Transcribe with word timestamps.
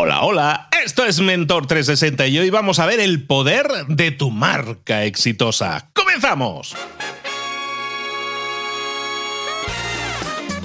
Hola, 0.00 0.22
hola, 0.22 0.68
esto 0.84 1.04
es 1.04 1.18
Mentor 1.18 1.66
360 1.66 2.28
y 2.28 2.38
hoy 2.38 2.50
vamos 2.50 2.78
a 2.78 2.86
ver 2.86 3.00
el 3.00 3.26
poder 3.26 3.66
de 3.88 4.12
tu 4.12 4.30
marca 4.30 5.02
exitosa. 5.02 5.90
¡Comenzamos! 5.92 6.76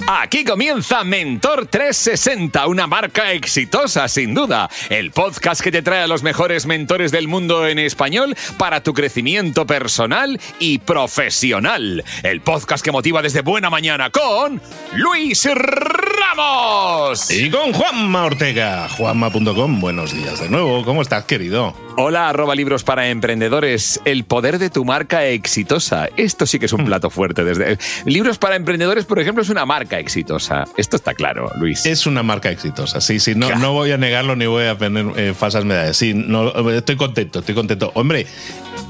Aquí 0.06 0.44
comienza 0.44 1.02
Mentor 1.02 1.64
360, 1.66 2.66
una 2.66 2.86
marca 2.86 3.32
exitosa 3.32 4.06
sin 4.06 4.34
duda. 4.34 4.68
El 4.90 5.12
podcast 5.12 5.62
que 5.62 5.72
te 5.72 5.80
trae 5.80 6.02
a 6.02 6.06
los 6.06 6.22
mejores 6.22 6.66
mentores 6.66 7.10
del 7.10 7.26
mundo 7.26 7.66
en 7.66 7.78
español 7.78 8.36
para 8.58 8.82
tu 8.82 8.92
crecimiento 8.92 9.66
personal 9.66 10.38
y 10.58 10.76
profesional. 10.78 12.04
El 12.22 12.42
podcast 12.42 12.84
que 12.84 12.92
motiva 12.92 13.22
desde 13.22 13.40
buena 13.40 13.70
mañana 13.70 14.10
con 14.10 14.60
Luis 14.92 15.48
Ramos. 15.54 17.30
Y 17.30 17.50
con 17.50 17.72
Juanma 17.72 18.26
Ortega, 18.26 18.86
juanma.com. 18.90 19.80
Buenos 19.80 20.12
días 20.12 20.38
de 20.38 20.50
nuevo, 20.50 20.84
¿cómo 20.84 21.00
estás 21.00 21.24
querido? 21.24 21.74
Hola, 21.96 22.28
arroba 22.28 22.56
libros 22.56 22.82
para 22.82 23.08
emprendedores. 23.08 24.00
El 24.04 24.24
poder 24.24 24.58
de 24.58 24.68
tu 24.68 24.84
marca 24.84 25.26
exitosa. 25.26 26.08
Esto 26.16 26.44
sí 26.44 26.58
que 26.58 26.66
es 26.66 26.72
un 26.72 26.84
plato 26.84 27.08
fuerte. 27.08 27.44
Desde... 27.44 27.78
Libros 28.04 28.36
para 28.38 28.56
emprendedores, 28.56 29.04
por 29.04 29.20
ejemplo, 29.20 29.42
es 29.42 29.48
una 29.48 29.64
marca 29.64 30.00
exitosa. 30.00 30.64
Esto 30.76 30.96
está 30.96 31.14
claro, 31.14 31.52
Luis. 31.56 31.86
Es 31.86 32.06
una 32.06 32.24
marca 32.24 32.50
exitosa, 32.50 33.00
sí, 33.00 33.20
sí. 33.20 33.34
No, 33.36 33.54
no 33.56 33.72
voy 33.72 33.92
a 33.92 33.96
negarlo 33.96 34.34
ni 34.34 34.46
voy 34.46 34.66
a 34.66 34.76
poner 34.76 35.06
eh, 35.16 35.34
falsas 35.34 35.64
medallas. 35.64 35.96
Sí, 35.96 36.14
no, 36.14 36.70
estoy 36.70 36.96
contento, 36.96 37.38
estoy 37.38 37.54
contento. 37.54 37.92
Hombre, 37.94 38.26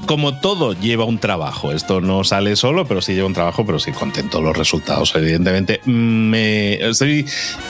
como 0.05 0.39
todo 0.39 0.73
lleva 0.73 1.05
un 1.05 1.19
trabajo. 1.19 1.71
Esto 1.71 2.01
no 2.01 2.23
sale 2.23 2.55
solo, 2.55 2.85
pero 2.85 3.01
sí 3.01 3.13
lleva 3.13 3.27
un 3.27 3.33
trabajo, 3.33 3.65
pero 3.65 3.79
sí 3.79 3.91
contento 3.91 4.41
los 4.41 4.57
resultados. 4.57 5.13
Evidentemente, 5.15 5.81
me 5.85 6.75
estoy, 6.89 7.25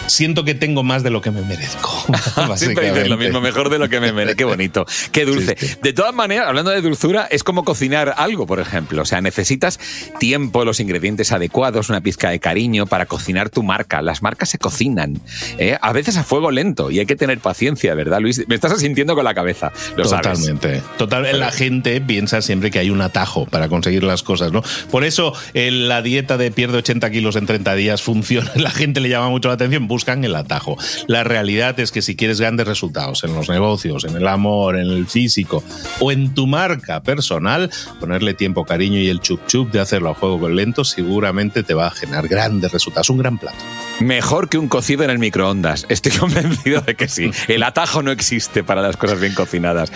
siento 0.07 0.43
que 0.43 0.54
tengo 0.54 0.84
más 0.84 1.04
de 1.04 1.09
lo 1.09 1.21
que 1.21 1.31
me 1.31 1.41
merezco. 1.41 1.91
Siempre 2.55 2.91
dices 2.91 3.09
lo 3.09 3.17
mismo, 3.17 3.41
mejor 3.41 3.70
de 3.70 3.79
lo 3.79 3.90
que 3.90 3.99
me 3.99 4.12
merezco. 4.12 4.38
Qué 4.38 4.45
bonito, 4.45 4.85
qué 5.12 5.24
dulce. 5.25 5.57
De 5.81 5.93
todas 5.93 6.13
maneras, 6.13 6.48
hablando 6.48 6.71
de 6.71 6.81
dulzura, 6.81 7.27
es 7.29 7.43
como 7.43 7.63
cocinar 7.63 8.13
algo, 8.18 8.45
por 8.45 8.59
ejemplo. 8.59 9.01
O 9.01 9.05
sea, 9.05 9.21
necesitas 9.21 9.79
tiempo, 10.20 10.65
los 10.65 10.79
ingredientes 10.79 11.31
adecuados, 11.31 11.90
una 11.90 12.01
pizca 12.01 12.29
de 12.29 12.40
cariño 12.40 12.85
para 12.85 13.05
cocinar 13.05 13.49
tu 13.49 13.63
marca. 13.63 14.01
Las 14.01 14.21
marcas 14.21 14.49
se 14.49 14.57
cocinan, 14.57 15.20
¿eh? 15.57 15.77
a 15.81 15.91
veces 15.93 16.18
a 16.18 16.23
fuego 16.23 16.51
lento 16.51 16.91
y 16.91 16.99
hay 16.99 17.05
que 17.05 17.15
tener 17.15 17.40
paciencia, 17.40 17.93
¿verdad, 17.96 18.20
Luis? 18.20 18.48
Me 18.48 18.55
estás 18.55 18.71
asintiendo 18.71 19.15
con 19.15 19.23
la 19.23 19.34
cabeza. 19.34 19.71
Lo 19.96 20.03
Totalmente. 20.03 20.81
Total, 20.98 21.40
la 21.40 21.51
gente 21.51 21.99
piensa 22.01 22.41
siempre 22.41 22.71
que 22.71 22.79
hay 22.79 22.90
un 22.90 23.01
atajo 23.01 23.46
para 23.46 23.68
conseguir 23.70 24.03
las 24.03 24.23
cosas, 24.23 24.51
¿no? 24.51 24.63
Por 24.91 25.03
eso 25.03 25.34
la 25.53 26.01
dieta 26.01 26.37
de 26.37 26.51
pierde 26.51 26.77
80 26.77 27.09
kilos 27.12 27.35
en 27.35 27.46
30 27.46 27.76
días 27.76 28.01
funciona, 28.01 28.51
la 28.55 28.71
gente 28.71 28.99
le 28.99 29.09
llama 29.09 29.29
mucho 29.29 29.48
la 29.48 29.55
atención, 29.55 29.87
buscan 29.87 30.23
el 30.23 30.35
atajo. 30.35 30.77
La 31.07 31.23
realidad 31.23 31.79
es 31.79 31.91
que 31.91 32.01
si 32.01 32.15
quieres 32.15 32.40
grandes 32.40 32.68
resultados 32.68 33.23
en 33.23 33.34
los 33.34 33.49
negocios, 33.49 34.03
en 34.05 34.15
el 34.15 34.27
amor, 34.27 34.77
en 34.77 34.90
el 34.90 35.07
físico 35.16 35.63
o 36.02 36.12
en 36.12 36.34
tu 36.34 36.46
marca 36.46 37.02
personal, 37.02 37.71
ponerle 38.02 38.34
tiempo, 38.34 38.66
cariño 38.66 38.99
y 38.99 39.08
el 39.08 39.21
chup 39.21 39.48
chup 39.48 39.71
de 39.71 39.80
hacerlo 39.80 40.10
a 40.10 40.13
juego 40.13 40.41
con 40.41 40.58
lento 40.58 40.84
seguramente 40.84 41.63
te 41.63 41.74
va 41.74 41.88
a 41.88 41.91
generar 41.91 42.27
grandes 42.27 42.74
resultados, 42.74 43.10
un 43.10 43.20
gran 43.20 43.38
plato. 43.38 43.58
Mejor 44.02 44.49
que 44.49 44.58
un 44.58 44.68
cocido 44.68 45.05
en 45.05 45.10
el 45.10 45.18
microondas. 45.18 45.86
Estoy 45.88 46.12
convencido 46.20 46.82
de 46.82 46.96
que 46.96 47.08
sí. 47.08 47.32
El 47.48 47.63
atajo 47.63 48.02
no 48.02 48.12
existe 48.12 48.62
para 48.62 48.82
las 48.82 48.98
cosas 48.98 49.21
bien 49.21 49.34
cocinadas. 49.34 49.90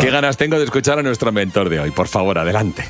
Qué 0.00 0.10
ganas 0.10 0.38
tengo 0.38 0.56
de 0.56 0.64
escuchar 0.64 0.98
a 0.98 1.02
nuestro 1.02 1.32
mentor 1.32 1.68
de 1.68 1.78
hoy. 1.78 1.90
Por 1.90 2.08
favor, 2.08 2.38
adelante. 2.38 2.82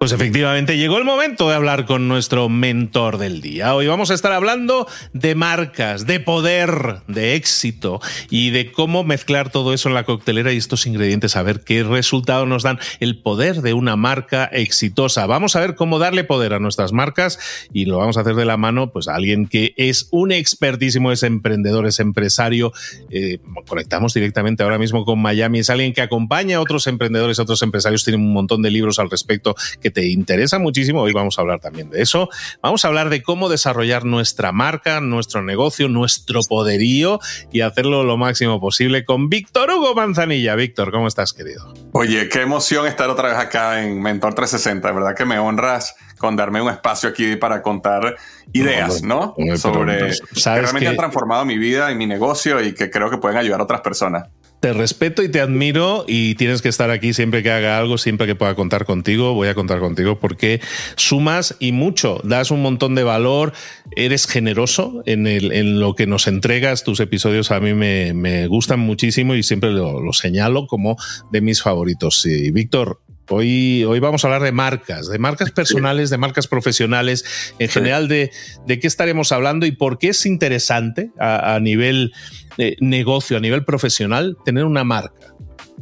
Pues 0.00 0.12
efectivamente 0.12 0.78
llegó 0.78 0.96
el 0.96 1.04
momento 1.04 1.46
de 1.46 1.54
hablar 1.54 1.84
con 1.84 2.08
nuestro 2.08 2.48
mentor 2.48 3.18
del 3.18 3.42
día. 3.42 3.74
Hoy 3.74 3.86
vamos 3.86 4.10
a 4.10 4.14
estar 4.14 4.32
hablando 4.32 4.88
de 5.12 5.34
marcas, 5.34 6.06
de 6.06 6.20
poder, 6.20 7.02
de 7.06 7.34
éxito 7.34 8.00
y 8.30 8.48
de 8.48 8.72
cómo 8.72 9.04
mezclar 9.04 9.50
todo 9.50 9.74
eso 9.74 9.90
en 9.90 9.94
la 9.94 10.04
coctelera 10.04 10.54
y 10.54 10.56
estos 10.56 10.86
ingredientes, 10.86 11.36
a 11.36 11.42
ver 11.42 11.60
qué 11.60 11.82
resultado 11.82 12.46
nos 12.46 12.62
dan 12.62 12.78
el 13.00 13.20
poder 13.20 13.60
de 13.60 13.74
una 13.74 13.94
marca 13.96 14.46
exitosa. 14.46 15.26
Vamos 15.26 15.54
a 15.54 15.60
ver 15.60 15.74
cómo 15.74 15.98
darle 15.98 16.24
poder 16.24 16.54
a 16.54 16.60
nuestras 16.60 16.94
marcas 16.94 17.38
y 17.70 17.84
lo 17.84 17.98
vamos 17.98 18.16
a 18.16 18.22
hacer 18.22 18.36
de 18.36 18.46
la 18.46 18.56
mano, 18.56 18.92
pues 18.92 19.06
a 19.06 19.16
alguien 19.16 19.48
que 19.48 19.74
es 19.76 20.08
un 20.12 20.32
expertísimo, 20.32 21.12
es 21.12 21.24
emprendedor, 21.24 21.86
es 21.86 22.00
empresario. 22.00 22.72
Eh, 23.10 23.36
conectamos 23.68 24.14
directamente 24.14 24.62
ahora 24.62 24.78
mismo 24.78 25.04
con 25.04 25.20
Miami, 25.20 25.58
es 25.58 25.68
alguien 25.68 25.92
que 25.92 26.00
acompaña 26.00 26.56
a 26.56 26.60
otros 26.62 26.86
emprendedores, 26.86 27.38
a 27.38 27.42
otros 27.42 27.60
empresarios, 27.60 28.02
tiene 28.02 28.16
un 28.16 28.32
montón 28.32 28.62
de 28.62 28.70
libros 28.70 28.98
al 28.98 29.10
respecto 29.10 29.54
que 29.82 29.89
te 29.90 30.08
interesa 30.08 30.58
muchísimo, 30.58 31.02
hoy 31.02 31.12
vamos 31.12 31.38
a 31.38 31.42
hablar 31.42 31.60
también 31.60 31.90
de 31.90 32.02
eso. 32.02 32.28
Vamos 32.62 32.84
a 32.84 32.88
hablar 32.88 33.10
de 33.10 33.22
cómo 33.22 33.48
desarrollar 33.48 34.04
nuestra 34.04 34.52
marca, 34.52 35.00
nuestro 35.00 35.42
negocio, 35.42 35.88
nuestro 35.88 36.40
poderío 36.42 37.20
y 37.52 37.60
hacerlo 37.60 38.04
lo 38.04 38.16
máximo 38.16 38.60
posible 38.60 39.04
con 39.04 39.28
Víctor 39.28 39.70
Hugo 39.70 39.94
Manzanilla. 39.94 40.54
Víctor, 40.54 40.90
¿cómo 40.90 41.08
estás, 41.08 41.32
querido? 41.32 41.72
Oye, 41.92 42.28
qué 42.28 42.42
emoción 42.42 42.86
estar 42.86 43.08
otra 43.10 43.28
vez 43.28 43.38
acá 43.38 43.82
en 43.82 44.00
Mentor 44.00 44.34
360. 44.34 44.88
De 44.88 44.94
verdad 44.94 45.14
que 45.14 45.24
me 45.24 45.38
honras 45.38 45.94
con 46.18 46.36
darme 46.36 46.60
un 46.60 46.68
espacio 46.68 47.08
aquí 47.08 47.36
para 47.36 47.62
contar 47.62 48.16
ideas, 48.52 49.02
¿no? 49.02 49.34
Sobre 49.56 50.10
que 50.10 50.14
realmente 50.44 50.88
han 50.88 50.96
transformado 50.96 51.44
mi 51.44 51.56
vida 51.56 51.90
y 51.90 51.94
mi 51.94 52.06
negocio 52.06 52.62
y 52.62 52.74
que 52.74 52.90
creo 52.90 53.10
que 53.10 53.16
pueden 53.16 53.38
ayudar 53.38 53.60
a 53.60 53.64
otras 53.64 53.80
personas 53.80 54.28
te 54.60 54.74
respeto 54.74 55.22
y 55.22 55.30
te 55.30 55.40
admiro 55.40 56.04
y 56.06 56.34
tienes 56.34 56.60
que 56.62 56.68
estar 56.68 56.90
aquí 56.90 57.14
siempre 57.14 57.42
que 57.42 57.50
haga 57.50 57.78
algo, 57.78 57.98
siempre 57.98 58.26
que 58.26 58.34
pueda 58.34 58.54
contar 58.54 58.84
contigo, 58.84 59.32
voy 59.32 59.48
a 59.48 59.54
contar 59.54 59.80
contigo 59.80 60.20
porque 60.20 60.60
sumas 60.96 61.56
y 61.58 61.72
mucho, 61.72 62.20
das 62.24 62.50
un 62.50 62.60
montón 62.60 62.94
de 62.94 63.02
valor, 63.02 63.54
eres 63.96 64.26
generoso 64.26 65.02
en, 65.06 65.26
el, 65.26 65.52
en 65.52 65.80
lo 65.80 65.94
que 65.94 66.06
nos 66.06 66.26
entregas, 66.26 66.84
tus 66.84 67.00
episodios 67.00 67.50
a 67.50 67.60
mí 67.60 67.72
me, 67.72 68.12
me 68.12 68.46
gustan 68.46 68.80
muchísimo 68.80 69.34
y 69.34 69.42
siempre 69.42 69.70
lo, 69.70 70.00
lo, 70.00 70.12
señalo 70.12 70.66
como 70.66 70.96
de 71.32 71.40
mis 71.40 71.62
favoritos. 71.62 72.20
Sí, 72.20 72.50
Víctor, 72.50 73.00
Hoy, 73.32 73.84
hoy 73.84 74.00
vamos 74.00 74.24
a 74.24 74.26
hablar 74.26 74.42
de 74.42 74.50
marcas, 74.50 75.08
de 75.08 75.18
marcas 75.20 75.52
personales, 75.52 76.10
de 76.10 76.18
marcas 76.18 76.48
profesionales, 76.48 77.54
en 77.60 77.68
general 77.68 78.08
de, 78.08 78.32
de, 78.66 78.80
qué 78.80 78.88
estaremos 78.88 79.30
hablando 79.30 79.66
y 79.66 79.70
por 79.70 79.98
qué 79.98 80.08
es 80.08 80.26
interesante 80.26 81.12
a, 81.18 81.54
a 81.54 81.60
nivel 81.60 82.12
de 82.58 82.76
negocio, 82.80 83.36
a 83.36 83.40
nivel 83.40 83.64
profesional, 83.64 84.36
tener 84.44 84.64
una 84.64 84.82
marca. 84.82 85.29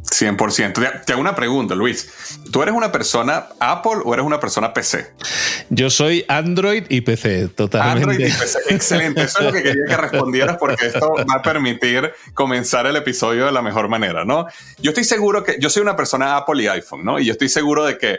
100%. 0.03 1.05
Te 1.05 1.13
hago 1.13 1.21
una 1.21 1.35
pregunta, 1.35 1.75
Luis. 1.75 2.11
¿Tú 2.53 2.63
eres 2.63 2.75
una 2.75 2.93
persona 2.93 3.47
Apple 3.61 4.01
o 4.05 4.15
eres 4.15 4.25
una 4.25 4.41
persona 4.41 4.73
PC? 4.73 5.13
Yo 5.71 5.91
soy 5.91 6.25
Android 6.29 6.85
y 6.89 7.01
PC, 7.01 7.49
totalmente. 7.49 8.03
Android 8.03 8.29
y 8.29 8.33
PC. 8.33 8.59
Excelente. 8.69 9.23
Eso 9.23 9.41
es 9.41 9.45
lo 9.47 9.53
que 9.53 9.63
quería 9.63 9.85
que 9.87 9.97
respondieras 9.97 10.57
porque 10.59 10.87
esto 10.87 11.15
va 11.29 11.35
a 11.35 11.43
permitir 11.43 12.13
comenzar 12.35 12.87
el 12.87 12.97
episodio 12.97 13.47
de 13.47 13.53
la 13.53 13.63
mejor 13.63 13.89
manera, 13.89 14.25
¿no? 14.25 14.47
Yo 14.79 14.91
estoy 14.91 15.05
seguro 15.05 15.45
que 15.45 15.57
yo 15.61 15.71
soy 15.71 15.83
una 15.83 15.97
persona 15.97 16.37
Apple 16.37 16.63
y 16.63 16.69
iPhone, 16.69 17.05
¿no? 17.05 17.19
Y 17.19 17.27
yo 17.27 17.33
estoy 17.33 17.49
seguro 17.49 17.85
de 17.85 17.99
que 17.99 18.19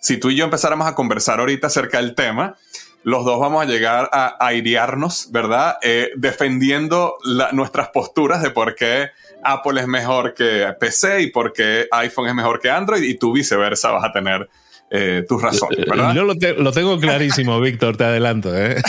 si 0.00 0.16
tú 0.16 0.30
y 0.30 0.36
yo 0.36 0.44
empezáramos 0.44 0.86
a 0.86 0.94
conversar 0.94 1.40
ahorita 1.40 1.66
acerca 1.66 1.98
del 1.98 2.14
tema, 2.14 2.56
los 3.04 3.24
dos 3.24 3.38
vamos 3.38 3.62
a 3.62 3.66
llegar 3.66 4.10
a 4.12 4.36
airearnos, 4.40 5.30
¿verdad? 5.30 5.76
Eh, 5.82 6.10
defendiendo 6.16 7.16
nuestras 7.52 7.88
posturas 7.88 8.42
de 8.42 8.50
por 8.50 8.74
qué 8.74 9.10
Apple 9.42 9.80
es 9.80 9.86
mejor 9.86 10.34
que 10.34 10.74
PC 10.78 11.22
y 11.22 11.30
por 11.30 11.52
qué 11.52 11.86
iPhone 11.92 12.28
es 12.28 12.34
mejor 12.34 12.60
que 12.60 12.70
Android 12.70 13.02
y 13.02 13.16
tú 13.16 13.32
viceversa 13.32 13.90
vas 13.92 14.04
a 14.04 14.12
tener 14.12 14.48
eh, 14.90 15.24
tus 15.28 15.40
razones, 15.40 15.86
¿verdad? 15.86 16.14
Yo 16.14 16.24
lo, 16.24 16.72
tengo 16.72 16.98
clarísimo, 16.98 17.60
Víctor, 17.62 17.96
te 17.96 18.04
adelanto. 18.04 18.56
¿eh? 18.56 18.82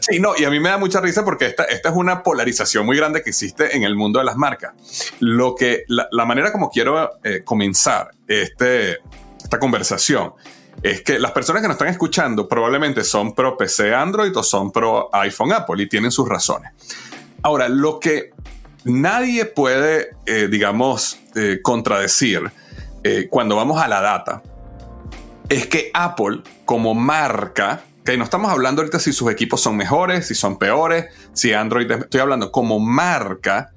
sí, 0.00 0.18
no, 0.18 0.34
y 0.36 0.44
a 0.44 0.50
mí 0.50 0.60
me 0.60 0.68
da 0.68 0.78
mucha 0.78 1.00
risa 1.00 1.24
porque 1.24 1.46
esta, 1.46 1.64
esta 1.64 1.88
es 1.88 1.94
una 1.94 2.22
polarización 2.22 2.84
muy 2.84 2.96
grande 2.96 3.22
que 3.22 3.30
existe 3.30 3.76
en 3.76 3.84
el 3.84 3.96
mundo 3.96 4.18
de 4.18 4.24
las 4.26 4.36
marcas. 4.36 4.72
Lo 5.20 5.54
que, 5.54 5.84
la, 5.88 6.24
manera 6.26 6.52
como 6.52 6.70
quiero 6.70 7.10
comenzar 7.44 8.10
este, 8.26 8.98
esta 9.42 9.58
conversación 9.58 10.32
es 10.82 11.02
que 11.02 11.18
las 11.18 11.32
personas 11.32 11.62
que 11.62 11.68
nos 11.68 11.74
están 11.74 11.88
escuchando 11.88 12.48
probablemente 12.48 13.04
son 13.04 13.34
pro 13.34 13.56
PC 13.56 13.94
Android 13.94 14.34
o 14.36 14.42
son 14.42 14.72
pro 14.72 15.10
iPhone 15.12 15.52
Apple 15.52 15.82
y 15.82 15.88
tienen 15.88 16.10
sus 16.10 16.28
razones. 16.28 16.72
Ahora, 17.42 17.68
lo 17.68 18.00
que 18.00 18.32
nadie 18.84 19.44
puede, 19.44 20.10
eh, 20.26 20.48
digamos, 20.50 21.18
eh, 21.34 21.60
contradecir 21.62 22.50
eh, 23.04 23.28
cuando 23.30 23.56
vamos 23.56 23.80
a 23.80 23.88
la 23.88 24.00
data 24.00 24.42
es 25.48 25.66
que 25.66 25.90
Apple 25.92 26.42
como 26.64 26.94
marca, 26.94 27.82
que 28.04 28.16
no 28.16 28.24
estamos 28.24 28.50
hablando 28.50 28.80
ahorita 28.82 28.98
si 28.98 29.12
sus 29.12 29.30
equipos 29.30 29.60
son 29.60 29.76
mejores, 29.76 30.28
si 30.28 30.34
son 30.34 30.58
peores, 30.58 31.06
si 31.34 31.52
Android, 31.52 31.90
estoy 31.90 32.20
hablando 32.20 32.52
como 32.52 32.78
marca, 32.78 33.72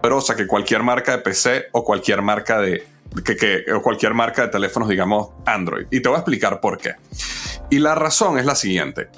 poderosa 0.00 0.34
que 0.34 0.46
cualquier 0.46 0.82
marca 0.82 1.12
de 1.12 1.18
PC 1.18 1.66
o 1.72 1.84
cualquier 1.84 2.22
marca 2.22 2.58
de, 2.58 2.86
que, 3.22 3.64
cualquier 3.82 4.14
marca 4.14 4.42
de 4.42 4.48
teléfonos, 4.48 4.88
digamos, 4.88 5.28
Android. 5.46 5.86
Y 5.90 6.00
te 6.00 6.08
voy 6.08 6.16
a 6.16 6.20
explicar 6.20 6.60
por 6.60 6.78
qué. 6.78 6.94
Y 7.70 7.78
la 7.78 7.94
razón 7.94 8.38
es 8.38 8.46
la 8.46 8.54
siguiente. 8.54 9.08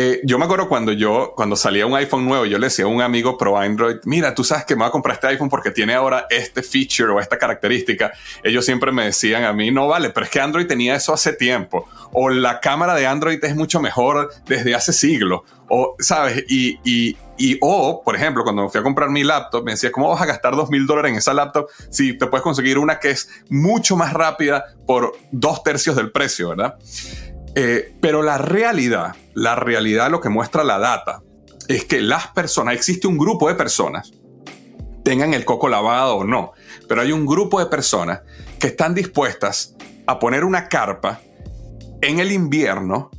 Eh, 0.00 0.20
yo 0.22 0.38
me 0.38 0.44
acuerdo 0.44 0.68
cuando 0.68 0.92
yo, 0.92 1.32
cuando 1.34 1.56
salía 1.56 1.84
un 1.84 1.96
iPhone 1.96 2.24
nuevo, 2.24 2.46
yo 2.46 2.56
le 2.60 2.68
decía 2.68 2.84
a 2.84 2.88
un 2.88 3.02
amigo 3.02 3.36
pro 3.36 3.58
Android, 3.58 3.96
mira, 4.04 4.32
tú 4.32 4.44
sabes 4.44 4.64
que 4.64 4.76
me 4.76 4.82
voy 4.82 4.90
a 4.90 4.92
comprar 4.92 5.14
este 5.14 5.26
iPhone 5.26 5.48
porque 5.48 5.72
tiene 5.72 5.94
ahora 5.94 6.28
este 6.30 6.62
feature 6.62 7.10
o 7.12 7.18
esta 7.18 7.36
característica. 7.36 8.12
Ellos 8.44 8.64
siempre 8.64 8.92
me 8.92 9.06
decían 9.06 9.42
a 9.42 9.52
mí, 9.52 9.72
no 9.72 9.88
vale, 9.88 10.10
pero 10.10 10.24
es 10.24 10.30
que 10.30 10.40
Android 10.40 10.68
tenía 10.68 10.94
eso 10.94 11.12
hace 11.12 11.32
tiempo. 11.32 11.88
O 12.12 12.30
la 12.30 12.60
cámara 12.60 12.94
de 12.94 13.08
Android 13.08 13.44
es 13.44 13.56
mucho 13.56 13.80
mejor 13.80 14.30
desde 14.46 14.72
hace 14.72 14.92
siglos. 14.92 15.40
O, 15.68 15.96
¿sabes? 15.98 16.44
Y, 16.48 16.78
y, 16.84 17.16
y, 17.38 17.56
o, 17.60 18.02
por 18.04 18.16
ejemplo, 18.16 18.42
cuando 18.42 18.68
fui 18.68 18.80
a 18.80 18.82
comprar 18.82 19.10
mi 19.10 19.22
laptop, 19.22 19.64
me 19.64 19.72
decía, 19.72 19.92
¿cómo 19.92 20.08
vas 20.08 20.20
a 20.20 20.26
gastar 20.26 20.56
dos 20.56 20.70
mil 20.70 20.86
dólares 20.86 21.12
en 21.12 21.18
esa 21.18 21.32
laptop 21.32 21.68
si 21.88 22.18
te 22.18 22.26
puedes 22.26 22.42
conseguir 22.42 22.78
una 22.78 22.98
que 22.98 23.10
es 23.10 23.30
mucho 23.48 23.96
más 23.96 24.12
rápida 24.12 24.64
por 24.86 25.16
dos 25.30 25.62
tercios 25.62 25.94
del 25.94 26.10
precio, 26.10 26.50
¿verdad? 26.50 26.76
Eh, 27.54 27.94
pero 28.00 28.22
la 28.22 28.38
realidad, 28.38 29.14
la 29.34 29.54
realidad, 29.54 30.10
lo 30.10 30.20
que 30.20 30.28
muestra 30.28 30.64
la 30.64 30.78
data, 30.78 31.22
es 31.68 31.84
que 31.84 32.00
las 32.00 32.28
personas, 32.28 32.74
existe 32.74 33.06
un 33.06 33.18
grupo 33.18 33.48
de 33.48 33.54
personas, 33.54 34.12
tengan 35.04 35.32
el 35.32 35.44
coco 35.44 35.68
lavado 35.68 36.16
o 36.16 36.24
no, 36.24 36.52
pero 36.88 37.02
hay 37.02 37.12
un 37.12 37.24
grupo 37.24 37.60
de 37.60 37.66
personas 37.66 38.20
que 38.58 38.68
están 38.68 38.94
dispuestas 38.94 39.76
a 40.06 40.18
poner 40.18 40.44
una 40.44 40.68
carpa 40.68 41.20
en 42.00 42.18
el 42.18 42.32
invierno 42.32 43.10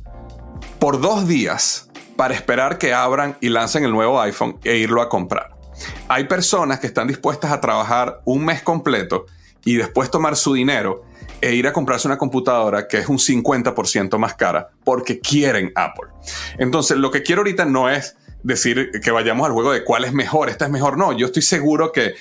por 0.78 1.00
dos 1.00 1.26
días 1.26 1.89
para 2.20 2.34
esperar 2.34 2.76
que 2.76 2.92
abran 2.92 3.38
y 3.40 3.48
lancen 3.48 3.82
el 3.82 3.92
nuevo 3.92 4.20
iPhone 4.20 4.58
e 4.62 4.76
irlo 4.76 5.00
a 5.00 5.08
comprar. 5.08 5.56
Hay 6.06 6.24
personas 6.24 6.78
que 6.78 6.86
están 6.86 7.08
dispuestas 7.08 7.50
a 7.50 7.62
trabajar 7.62 8.20
un 8.26 8.44
mes 8.44 8.60
completo 8.60 9.24
y 9.64 9.76
después 9.76 10.10
tomar 10.10 10.36
su 10.36 10.52
dinero 10.52 11.06
e 11.40 11.54
ir 11.54 11.66
a 11.66 11.72
comprarse 11.72 12.06
una 12.06 12.18
computadora 12.18 12.86
que 12.88 12.98
es 12.98 13.08
un 13.08 13.16
50% 13.16 14.18
más 14.18 14.34
cara 14.34 14.68
porque 14.84 15.18
quieren 15.18 15.72
Apple. 15.74 16.10
Entonces, 16.58 16.98
lo 16.98 17.10
que 17.10 17.22
quiero 17.22 17.40
ahorita 17.40 17.64
no 17.64 17.88
es 17.88 18.18
decir 18.42 18.90
que 19.02 19.10
vayamos 19.10 19.46
al 19.46 19.54
juego 19.54 19.72
de 19.72 19.82
cuál 19.82 20.04
es 20.04 20.12
mejor, 20.12 20.50
esta 20.50 20.66
es 20.66 20.70
mejor, 20.70 20.98
no, 20.98 21.16
yo 21.16 21.24
estoy 21.24 21.40
seguro 21.40 21.90
que 21.90 22.16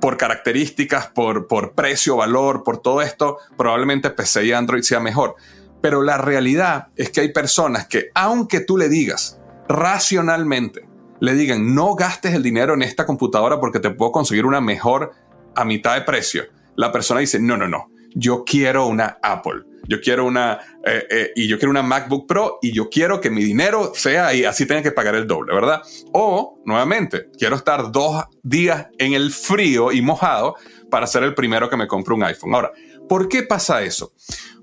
por 0.00 0.16
características, 0.16 1.06
por, 1.06 1.46
por 1.46 1.74
precio, 1.74 2.16
valor, 2.16 2.64
por 2.64 2.78
todo 2.78 3.00
esto, 3.02 3.38
probablemente 3.56 4.10
PC 4.10 4.46
y 4.46 4.52
Android 4.52 4.82
sea 4.82 4.98
mejor. 4.98 5.36
Pero 5.82 6.02
la 6.02 6.16
realidad 6.16 6.88
es 6.96 7.10
que 7.10 7.20
hay 7.20 7.32
personas 7.32 7.86
que, 7.86 8.10
aunque 8.14 8.60
tú 8.60 8.78
le 8.78 8.88
digas 8.88 9.38
racionalmente, 9.68 10.88
le 11.20 11.34
digan, 11.34 11.74
no 11.74 11.94
gastes 11.94 12.34
el 12.34 12.42
dinero 12.42 12.74
en 12.74 12.82
esta 12.82 13.04
computadora 13.04 13.60
porque 13.60 13.80
te 13.80 13.90
puedo 13.90 14.12
conseguir 14.12 14.46
una 14.46 14.60
mejor 14.60 15.12
a 15.54 15.64
mitad 15.64 15.94
de 15.94 16.02
precio, 16.02 16.44
la 16.76 16.90
persona 16.90 17.20
dice, 17.20 17.38
no, 17.38 17.56
no, 17.56 17.68
no, 17.68 17.90
yo 18.14 18.44
quiero 18.44 18.86
una 18.86 19.18
Apple, 19.22 19.62
yo 19.88 20.00
quiero 20.00 20.24
una, 20.24 20.58
eh, 20.84 21.06
eh, 21.10 21.32
y 21.36 21.48
yo 21.48 21.58
quiero 21.58 21.70
una 21.70 21.82
MacBook 21.82 22.26
Pro 22.26 22.58
y 22.62 22.72
yo 22.72 22.88
quiero 22.88 23.20
que 23.20 23.30
mi 23.30 23.42
dinero 23.42 23.92
sea 23.94 24.34
y 24.34 24.44
así 24.44 24.66
tenga 24.66 24.82
que 24.82 24.92
pagar 24.92 25.14
el 25.14 25.26
doble, 25.26 25.54
¿verdad? 25.54 25.82
O, 26.12 26.60
nuevamente, 26.64 27.28
quiero 27.38 27.56
estar 27.56 27.90
dos 27.92 28.24
días 28.42 28.88
en 28.98 29.12
el 29.14 29.30
frío 29.30 29.92
y 29.92 30.02
mojado 30.02 30.56
para 30.90 31.06
ser 31.06 31.22
el 31.24 31.34
primero 31.34 31.68
que 31.68 31.76
me 31.76 31.86
compre 31.86 32.14
un 32.14 32.24
iPhone. 32.24 32.54
Ahora, 32.54 32.72
¿por 33.08 33.28
qué 33.28 33.42
pasa 33.42 33.82
eso? 33.82 34.12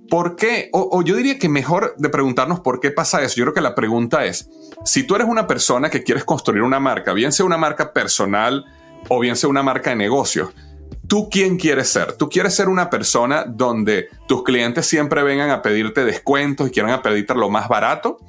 ¿Por 0.09 0.35
qué? 0.35 0.69
O, 0.73 1.01
yo 1.03 1.15
diría 1.15 1.37
que 1.37 1.49
mejor 1.49 1.95
de 1.97 2.09
preguntarnos 2.09 2.59
por 2.59 2.79
qué 2.79 2.91
pasa 2.91 3.21
eso. 3.21 3.35
Yo 3.35 3.45
creo 3.45 3.53
que 3.53 3.61
la 3.61 3.75
pregunta 3.75 4.25
es, 4.25 4.49
si 4.83 5.03
tú 5.03 5.15
eres 5.15 5.27
una 5.27 5.47
persona 5.47 5.89
que 5.89 6.03
quieres 6.03 6.23
construir 6.23 6.63
una 6.63 6.79
marca, 6.79 7.13
bien 7.13 7.31
sea 7.31 7.45
una 7.45 7.57
marca 7.57 7.93
personal 7.93 8.65
o 9.07 9.19
bien 9.19 9.35
sea 9.35 9.49
una 9.49 9.63
marca 9.63 9.91
de 9.91 9.95
negocios, 9.95 10.49
¿Tú 11.09 11.27
quién 11.27 11.57
quieres 11.57 11.89
ser? 11.89 12.13
¿Tú 12.13 12.29
quieres 12.29 12.53
ser 12.53 12.69
una 12.69 12.91
persona 12.91 13.43
donde 13.43 14.09
tus 14.27 14.43
clientes 14.43 14.85
siempre 14.85 15.23
vengan 15.23 15.49
a 15.49 15.63
pedirte 15.63 16.05
descuentos 16.05 16.67
y 16.67 16.71
quieran 16.71 17.01
pedirte 17.01 17.33
lo 17.33 17.49
más 17.49 17.67
barato? 17.67 18.19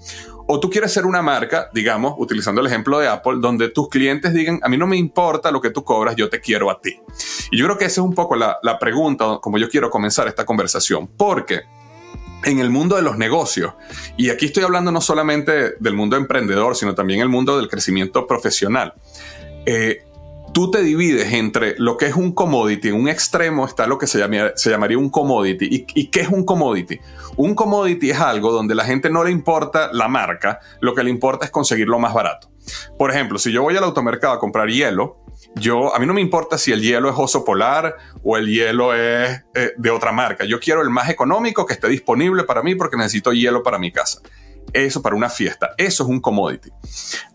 ¿O 0.52 0.58
tú 0.58 0.68
quieres 0.68 0.92
ser 0.92 1.06
una 1.06 1.22
marca, 1.22 1.70
digamos, 1.72 2.14
utilizando 2.18 2.60
el 2.60 2.66
ejemplo 2.66 2.98
de 2.98 3.06
Apple, 3.06 3.34
donde 3.38 3.68
tus 3.68 3.88
clientes 3.88 4.34
digan, 4.34 4.58
a 4.64 4.68
mí 4.68 4.76
no 4.76 4.88
me 4.88 4.96
importa 4.96 5.52
lo 5.52 5.60
que 5.60 5.70
tú 5.70 5.84
cobras, 5.84 6.16
yo 6.16 6.28
te 6.28 6.40
quiero 6.40 6.72
a 6.72 6.80
ti? 6.80 6.98
Y 7.52 7.56
yo 7.56 7.66
creo 7.66 7.78
que 7.78 7.84
esa 7.84 8.00
es 8.00 8.04
un 8.04 8.16
poco 8.16 8.34
la, 8.34 8.58
la 8.64 8.76
pregunta, 8.76 9.38
como 9.40 9.58
yo 9.58 9.68
quiero 9.68 9.90
comenzar 9.90 10.26
esta 10.26 10.44
conversación, 10.44 11.06
porque 11.06 11.60
en 12.42 12.58
el 12.58 12.68
mundo 12.68 12.96
de 12.96 13.02
los 13.02 13.16
negocios, 13.16 13.74
y 14.16 14.30
aquí 14.30 14.46
estoy 14.46 14.64
hablando 14.64 14.90
no 14.90 15.00
solamente 15.00 15.76
del 15.78 15.94
mundo 15.94 16.16
emprendedor, 16.16 16.74
sino 16.74 16.96
también 16.96 17.20
el 17.20 17.28
mundo 17.28 17.56
del 17.56 17.68
crecimiento 17.68 18.26
profesional, 18.26 18.94
eh, 19.66 20.02
tú 20.52 20.70
te 20.70 20.82
divides 20.82 21.32
entre 21.32 21.74
lo 21.78 21.96
que 21.96 22.06
es 22.06 22.14
un 22.14 22.32
commodity. 22.32 22.88
En 22.88 22.94
un 22.94 23.08
extremo 23.08 23.66
está 23.66 23.86
lo 23.86 23.98
que 23.98 24.06
se, 24.06 24.20
se 24.56 24.70
llamaría 24.70 24.98
un 24.98 25.10
commodity. 25.10 25.66
¿Y, 25.70 26.00
¿Y, 26.00 26.06
qué 26.08 26.20
es 26.20 26.28
un 26.28 26.44
commodity? 26.44 26.98
Un 27.36 27.54
commodity 27.54 28.10
es 28.10 28.20
algo 28.20 28.52
donde 28.52 28.74
la 28.74 28.84
gente 28.84 29.10
no 29.10 29.24
le 29.24 29.30
importa 29.30 29.90
la 29.92 30.08
marca, 30.08 30.60
lo 30.80 30.94
que 30.94 31.04
le 31.04 31.10
importa 31.10 31.44
es 31.44 31.50
conseguirlo 31.50 31.98
más 31.98 32.14
barato. 32.14 32.50
Por 32.98 33.10
ejemplo, 33.10 33.38
si 33.38 33.52
yo 33.52 33.62
voy 33.62 33.76
al 33.76 33.84
automercado 33.84 34.34
a 34.34 34.38
comprar 34.38 34.68
hielo, 34.68 35.18
yo, 35.56 35.94
a 35.94 35.98
mí 35.98 36.06
no 36.06 36.14
me 36.14 36.20
importa 36.20 36.58
si 36.58 36.70
el 36.70 36.82
hielo 36.82 37.10
es 37.10 37.16
oso 37.18 37.44
polar 37.44 37.96
o 38.22 38.36
el 38.36 38.46
hielo 38.46 38.94
es 38.94 39.42
eh, 39.54 39.72
de 39.76 39.90
otra 39.90 40.12
marca. 40.12 40.44
Yo 40.44 40.60
quiero 40.60 40.82
el 40.82 40.90
más 40.90 41.08
económico 41.08 41.66
que 41.66 41.74
esté 41.74 41.88
disponible 41.88 42.44
para 42.44 42.62
mí 42.62 42.74
porque 42.74 42.96
necesito 42.96 43.32
hielo 43.32 43.62
para 43.62 43.78
mi 43.78 43.90
casa 43.90 44.20
eso 44.72 45.02
para 45.02 45.16
una 45.16 45.28
fiesta. 45.28 45.70
Eso 45.76 46.04
es 46.04 46.08
un 46.08 46.20
commodity. 46.20 46.70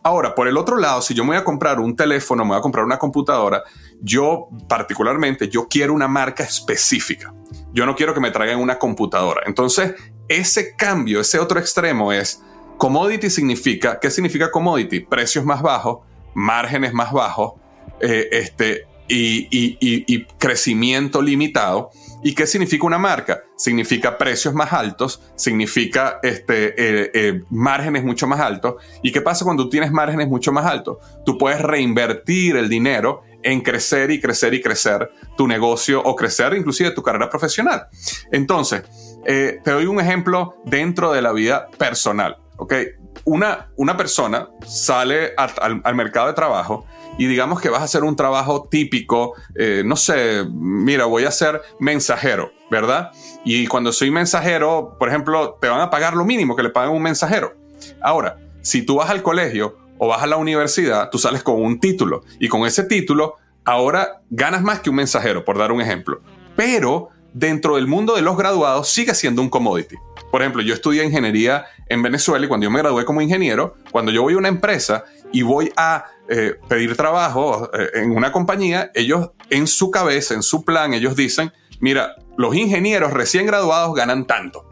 Ahora, 0.03 0.35
por 0.35 0.47
el 0.47 0.57
otro 0.57 0.77
lado, 0.77 1.01
si 1.01 1.13
yo 1.13 1.23
me 1.23 1.29
voy 1.29 1.37
a 1.37 1.43
comprar 1.43 1.79
un 1.79 1.95
teléfono, 1.95 2.43
me 2.43 2.49
voy 2.49 2.57
a 2.59 2.61
comprar 2.61 2.85
una 2.85 2.97
computadora, 2.97 3.63
yo 4.01 4.49
particularmente, 4.67 5.49
yo 5.49 5.67
quiero 5.67 5.93
una 5.93 6.07
marca 6.07 6.43
específica. 6.43 7.33
Yo 7.73 7.85
no 7.85 7.95
quiero 7.95 8.13
que 8.13 8.19
me 8.19 8.31
traigan 8.31 8.59
una 8.59 8.79
computadora. 8.79 9.41
Entonces, 9.45 9.95
ese 10.27 10.75
cambio, 10.75 11.21
ese 11.21 11.39
otro 11.39 11.59
extremo 11.59 12.11
es, 12.11 12.41
commodity 12.77 13.29
significa, 13.29 13.99
¿qué 13.99 14.09
significa 14.09 14.51
commodity? 14.51 15.01
Precios 15.01 15.45
más 15.45 15.61
bajos, 15.61 15.99
márgenes 16.33 16.93
más 16.93 17.11
bajos, 17.11 17.53
eh, 17.99 18.29
este, 18.31 18.87
y, 19.07 20.25
crecimiento 20.37 21.21
limitado. 21.21 21.91
¿Y 22.25 22.33
qué 22.33 22.47
significa 22.47 22.87
una 22.87 22.97
marca? 22.97 23.43
Significa 23.55 24.17
precios 24.17 24.55
más 24.55 24.73
altos, 24.73 25.21
significa 25.35 26.17
este, 26.23 26.69
eh, 26.69 27.11
eh, 27.13 27.43
márgenes 27.51 28.03
mucho 28.03 28.25
más 28.25 28.39
altos. 28.39 28.81
¿Y 29.03 29.11
qué 29.11 29.21
pasa 29.21 29.45
cuando 29.45 29.69
tienes 29.69 29.91
márgenes 29.91 30.27
mucho 30.27 30.51
más 30.51 30.65
altos? 30.65 30.97
Tú 31.23 31.37
puedes 31.37 31.61
reinvertir 31.61 32.55
el 32.55 32.67
dinero 32.67 33.21
en 33.43 33.61
crecer 33.61 34.09
y 34.09 34.19
crecer 34.19 34.55
y 34.55 34.61
crecer 34.63 35.11
tu 35.37 35.47
negocio 35.47 36.01
o 36.01 36.15
crecer 36.15 36.55
inclusive 36.55 36.89
tu 36.89 37.03
carrera 37.03 37.29
profesional. 37.29 37.89
Entonces, 38.31 38.81
eh, 39.27 39.59
te 39.63 39.69
doy 39.69 39.85
un 39.85 39.99
ejemplo 39.99 40.55
dentro 40.65 41.13
de 41.13 41.21
la 41.21 41.31
vida 41.31 41.67
personal. 41.77 42.37
¿okay? 42.57 42.87
Una, 43.25 43.69
una 43.75 43.95
persona 43.95 44.49
sale 44.65 45.33
al 45.37 45.95
mercado 45.95 46.25
de 46.25 46.33
trabajo 46.33 46.87
y 47.17 47.27
digamos 47.27 47.61
que 47.61 47.69
vas 47.69 47.81
a 47.81 47.85
hacer 47.85 48.03
un 48.03 48.15
trabajo 48.15 48.67
típico, 48.69 49.33
eh, 49.55 49.83
no 49.85 49.95
sé, 49.95 50.45
mira, 50.51 51.05
voy 51.05 51.25
a 51.25 51.31
ser 51.31 51.61
mensajero, 51.79 52.51
¿verdad? 52.69 53.11
Y 53.43 53.67
cuando 53.67 53.91
soy 53.91 54.11
mensajero, 54.11 54.95
por 54.99 55.09
ejemplo, 55.09 55.57
te 55.61 55.67
van 55.67 55.81
a 55.81 55.89
pagar 55.89 56.15
lo 56.15 56.25
mínimo 56.25 56.55
que 56.55 56.63
le 56.63 56.69
pagan 56.69 56.91
un 56.91 57.01
mensajero. 57.01 57.55
Ahora, 58.01 58.37
si 58.61 58.81
tú 58.81 58.95
vas 58.95 59.09
al 59.09 59.21
colegio 59.21 59.77
o 59.97 60.07
vas 60.07 60.23
a 60.23 60.27
la 60.27 60.37
universidad, 60.37 61.09
tú 61.09 61.17
sales 61.17 61.43
con 61.43 61.61
un 61.61 61.79
título 61.79 62.23
y 62.39 62.47
con 62.47 62.65
ese 62.65 62.83
título 62.83 63.35
ahora 63.63 64.21
ganas 64.29 64.61
más 64.61 64.79
que 64.79 64.89
un 64.89 64.97
mensajero, 64.97 65.45
por 65.45 65.57
dar 65.57 65.71
un 65.71 65.81
ejemplo. 65.81 66.21
Pero 66.55 67.09
dentro 67.33 67.75
del 67.75 67.87
mundo 67.87 68.15
de 68.15 68.21
los 68.21 68.37
graduados 68.37 68.89
sigue 68.89 69.13
siendo 69.13 69.41
un 69.41 69.49
commodity. 69.49 69.95
Por 70.31 70.41
ejemplo, 70.41 70.61
yo 70.61 70.73
estudié 70.73 71.03
ingeniería 71.03 71.65
en 71.87 72.01
Venezuela 72.01 72.45
y 72.45 72.47
cuando 72.47 72.63
yo 72.63 72.71
me 72.71 72.79
gradué 72.79 73.05
como 73.05 73.21
ingeniero, 73.21 73.75
cuando 73.91 74.11
yo 74.11 74.21
voy 74.21 74.33
a 74.33 74.37
una 74.37 74.47
empresa 74.47 75.03
y 75.31 75.41
voy 75.41 75.71
a 75.75 76.05
eh, 76.27 76.55
pedir 76.67 76.95
trabajo 76.95 77.69
eh, 77.73 77.89
en 77.95 78.11
una 78.11 78.31
compañía, 78.31 78.91
ellos 78.93 79.31
en 79.49 79.67
su 79.67 79.91
cabeza, 79.91 80.33
en 80.33 80.43
su 80.43 80.63
plan, 80.63 80.93
ellos 80.93 81.15
dicen, 81.15 81.51
mira, 81.79 82.15
los 82.37 82.55
ingenieros 82.55 83.13
recién 83.13 83.45
graduados 83.45 83.95
ganan 83.95 84.25
tanto. 84.25 84.67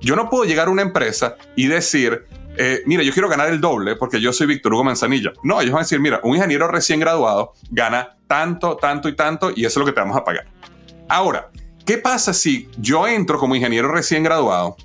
Yo 0.00 0.14
no 0.16 0.30
puedo 0.30 0.44
llegar 0.44 0.68
a 0.68 0.70
una 0.70 0.82
empresa 0.82 1.36
y 1.56 1.66
decir, 1.66 2.26
eh, 2.58 2.82
mira, 2.86 3.02
yo 3.02 3.12
quiero 3.12 3.28
ganar 3.28 3.48
el 3.50 3.60
doble 3.60 3.96
porque 3.96 4.20
yo 4.20 4.32
soy 4.32 4.46
Víctor 4.46 4.74
Hugo 4.74 4.84
Manzanilla. 4.84 5.32
No, 5.42 5.60
ellos 5.60 5.72
van 5.72 5.80
a 5.80 5.84
decir, 5.84 6.00
mira, 6.00 6.20
un 6.22 6.36
ingeniero 6.36 6.68
recién 6.68 7.00
graduado 7.00 7.52
gana 7.70 8.16
tanto, 8.26 8.76
tanto 8.76 9.08
y 9.08 9.16
tanto 9.16 9.50
y 9.54 9.64
eso 9.64 9.80
es 9.80 9.80
lo 9.80 9.86
que 9.86 9.92
te 9.92 10.00
vamos 10.00 10.16
a 10.16 10.24
pagar. 10.24 10.46
Ahora, 11.08 11.50
¿qué 11.84 11.98
pasa 11.98 12.32
si 12.32 12.68
yo 12.78 13.06
entro 13.06 13.38
como 13.38 13.54
ingeniero 13.54 13.88
recién 13.88 14.22
graduado 14.22 14.76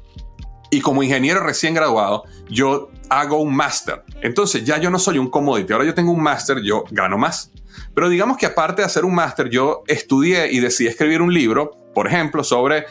y 0.72 0.82
como 0.82 1.04
ingeniero 1.04 1.42
recién 1.42 1.76
graduado 1.76 2.24
yo 2.50 2.90
hago 3.10 3.38
un 3.38 3.54
máster. 3.54 4.04
Entonces 4.22 4.64
ya 4.64 4.80
yo 4.80 4.90
no 4.90 4.98
soy 4.98 5.20
un 5.20 5.30
commodity, 5.30 5.74
ahora 5.74 5.86
yo 5.86 5.94
tengo 5.94 6.12
un 6.12 6.24
máster, 6.24 6.62
yo 6.64 6.86
gano 6.90 7.18
más. 7.18 7.52
Pero 7.94 8.10
digamos 8.10 8.38
que 8.38 8.46
aparte 8.46 8.82
de 8.82 8.86
hacer 8.86 9.06
un 9.06 9.14
máster, 9.14 9.50
yo 9.50 9.84
estudié 9.86 10.52
y 10.52 10.60
decidí 10.60 10.88
escribir 10.88 11.22
un 11.22 11.34
libro, 11.34 11.72
por 11.94 12.08
ejemplo, 12.08 12.44
sobre 12.44 12.86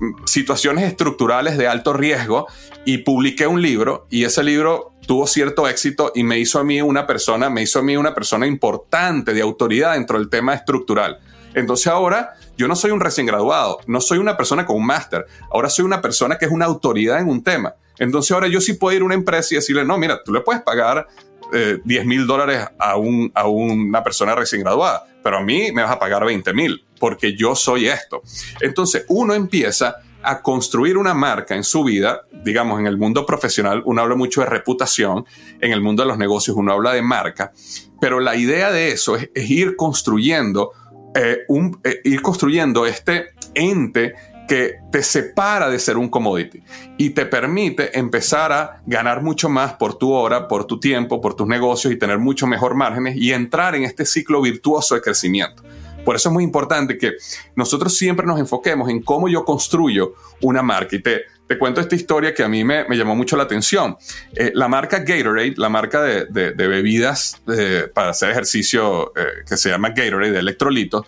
mm, 0.00 0.24
situaciones 0.26 0.84
estructurales 0.84 1.58
de 1.58 1.66
alto 1.66 1.92
riesgo 1.92 2.46
y 2.84 2.98
publiqué 2.98 3.46
un 3.46 3.60
libro 3.60 4.06
y 4.10 4.24
ese 4.24 4.44
libro 4.44 4.92
tuvo 5.06 5.26
cierto 5.26 5.68
éxito 5.68 6.12
y 6.14 6.22
me 6.22 6.38
hizo 6.38 6.60
a 6.60 6.64
mí 6.64 6.80
una 6.80 7.06
persona, 7.06 7.50
me 7.50 7.62
hizo 7.62 7.80
a 7.80 7.82
mí 7.82 7.96
una 7.96 8.14
persona 8.14 8.46
importante 8.46 9.34
de 9.34 9.42
autoridad 9.42 9.94
dentro 9.94 10.18
del 10.18 10.30
tema 10.30 10.54
estructural. 10.54 11.18
Entonces 11.54 11.88
ahora 11.88 12.34
yo 12.56 12.68
no 12.68 12.76
soy 12.76 12.90
un 12.90 13.00
recién 13.00 13.26
graduado, 13.26 13.78
no 13.86 14.00
soy 14.00 14.18
una 14.18 14.36
persona 14.36 14.66
con 14.66 14.76
un 14.76 14.86
máster, 14.86 15.26
ahora 15.50 15.68
soy 15.68 15.84
una 15.84 16.00
persona 16.00 16.38
que 16.38 16.46
es 16.46 16.50
una 16.50 16.66
autoridad 16.66 17.18
en 17.18 17.28
un 17.28 17.42
tema. 17.42 17.74
Entonces 17.98 18.32
ahora 18.32 18.48
yo 18.48 18.60
sí 18.60 18.74
puedo 18.74 18.96
ir 18.96 19.02
a 19.02 19.04
una 19.04 19.14
empresa 19.14 19.54
y 19.54 19.56
decirle, 19.56 19.84
no, 19.84 19.98
mira, 19.98 20.22
tú 20.24 20.32
le 20.32 20.40
puedes 20.40 20.62
pagar 20.62 21.06
10 21.52 21.80
eh, 21.84 22.04
mil 22.04 22.26
dólares 22.26 22.66
a, 22.78 22.96
un, 22.96 23.30
a 23.34 23.46
una 23.46 24.02
persona 24.02 24.34
recién 24.34 24.62
graduada, 24.62 25.06
pero 25.22 25.38
a 25.38 25.42
mí 25.42 25.70
me 25.72 25.82
vas 25.82 25.92
a 25.92 25.98
pagar 25.98 26.24
20 26.24 26.52
mil 26.54 26.84
porque 26.98 27.36
yo 27.36 27.54
soy 27.54 27.88
esto. 27.88 28.22
Entonces 28.60 29.04
uno 29.08 29.34
empieza 29.34 29.96
a 30.24 30.40
construir 30.40 30.96
una 30.96 31.14
marca 31.14 31.54
en 31.54 31.64
su 31.64 31.84
vida, 31.84 32.22
digamos, 32.32 32.80
en 32.80 32.86
el 32.86 32.96
mundo 32.96 33.26
profesional 33.26 33.82
uno 33.84 34.00
habla 34.00 34.16
mucho 34.16 34.40
de 34.40 34.46
reputación, 34.46 35.26
en 35.60 35.72
el 35.72 35.82
mundo 35.82 36.02
de 36.02 36.08
los 36.08 36.18
negocios 36.18 36.56
uno 36.56 36.72
habla 36.72 36.92
de 36.92 37.02
marca, 37.02 37.52
pero 38.00 38.20
la 38.20 38.34
idea 38.34 38.72
de 38.72 38.90
eso 38.90 39.16
es, 39.16 39.28
ir 39.34 39.76
construyendo 39.76 40.72
eh, 41.14 41.44
un, 41.48 41.80
eh, 41.84 42.00
ir 42.04 42.22
construyendo 42.22 42.86
este 42.86 43.34
ente 43.54 44.14
que 44.46 44.80
te 44.90 45.02
separa 45.02 45.70
de 45.70 45.78
ser 45.78 45.96
un 45.96 46.08
commodity 46.08 46.62
y 46.98 47.10
te 47.10 47.24
permite 47.26 47.98
empezar 47.98 48.52
a 48.52 48.82
ganar 48.84 49.22
mucho 49.22 49.48
más 49.48 49.74
por 49.74 49.96
tu 49.96 50.12
hora, 50.12 50.48
por 50.48 50.66
tu 50.66 50.78
tiempo, 50.78 51.20
por 51.20 51.34
tus 51.34 51.46
negocios 51.46 51.92
y 51.92 51.96
tener 51.96 52.18
mucho 52.18 52.46
mejor 52.46 52.74
márgenes 52.74 53.16
y 53.16 53.32
entrar 53.32 53.74
en 53.74 53.84
este 53.84 54.04
ciclo 54.04 54.42
virtuoso 54.42 54.94
de 54.94 55.00
crecimiento. 55.00 55.62
Por 56.04 56.16
eso 56.16 56.28
es 56.28 56.32
muy 56.34 56.44
importante 56.44 56.98
que 56.98 57.12
nosotros 57.56 57.96
siempre 57.96 58.26
nos 58.26 58.38
enfoquemos 58.38 58.90
en 58.90 59.02
cómo 59.02 59.28
yo 59.28 59.44
construyo 59.44 60.14
una 60.42 60.62
marca. 60.62 60.96
Y 60.96 61.02
te, 61.02 61.22
te 61.46 61.58
cuento 61.58 61.80
esta 61.80 61.94
historia 61.94 62.32
que 62.32 62.42
a 62.42 62.48
mí 62.48 62.64
me, 62.64 62.84
llamó 62.90 63.14
mucho 63.14 63.36
la 63.36 63.42
atención. 63.42 63.96
Eh, 64.34 64.52
la 64.54 64.68
marca 64.68 65.00
Gatorade, 65.00 65.54
la 65.56 65.68
marca 65.68 66.02
de, 66.02 66.52
bebidas 66.52 67.40
eh, 67.48 67.88
para 67.92 68.10
hacer 68.10 68.30
ejercicio 68.30 69.12
eh, 69.16 69.44
que 69.46 69.56
se 69.56 69.70
llama 69.70 69.90
Gatorade, 69.90 70.32
de 70.32 70.38
electrolitos, 70.38 71.06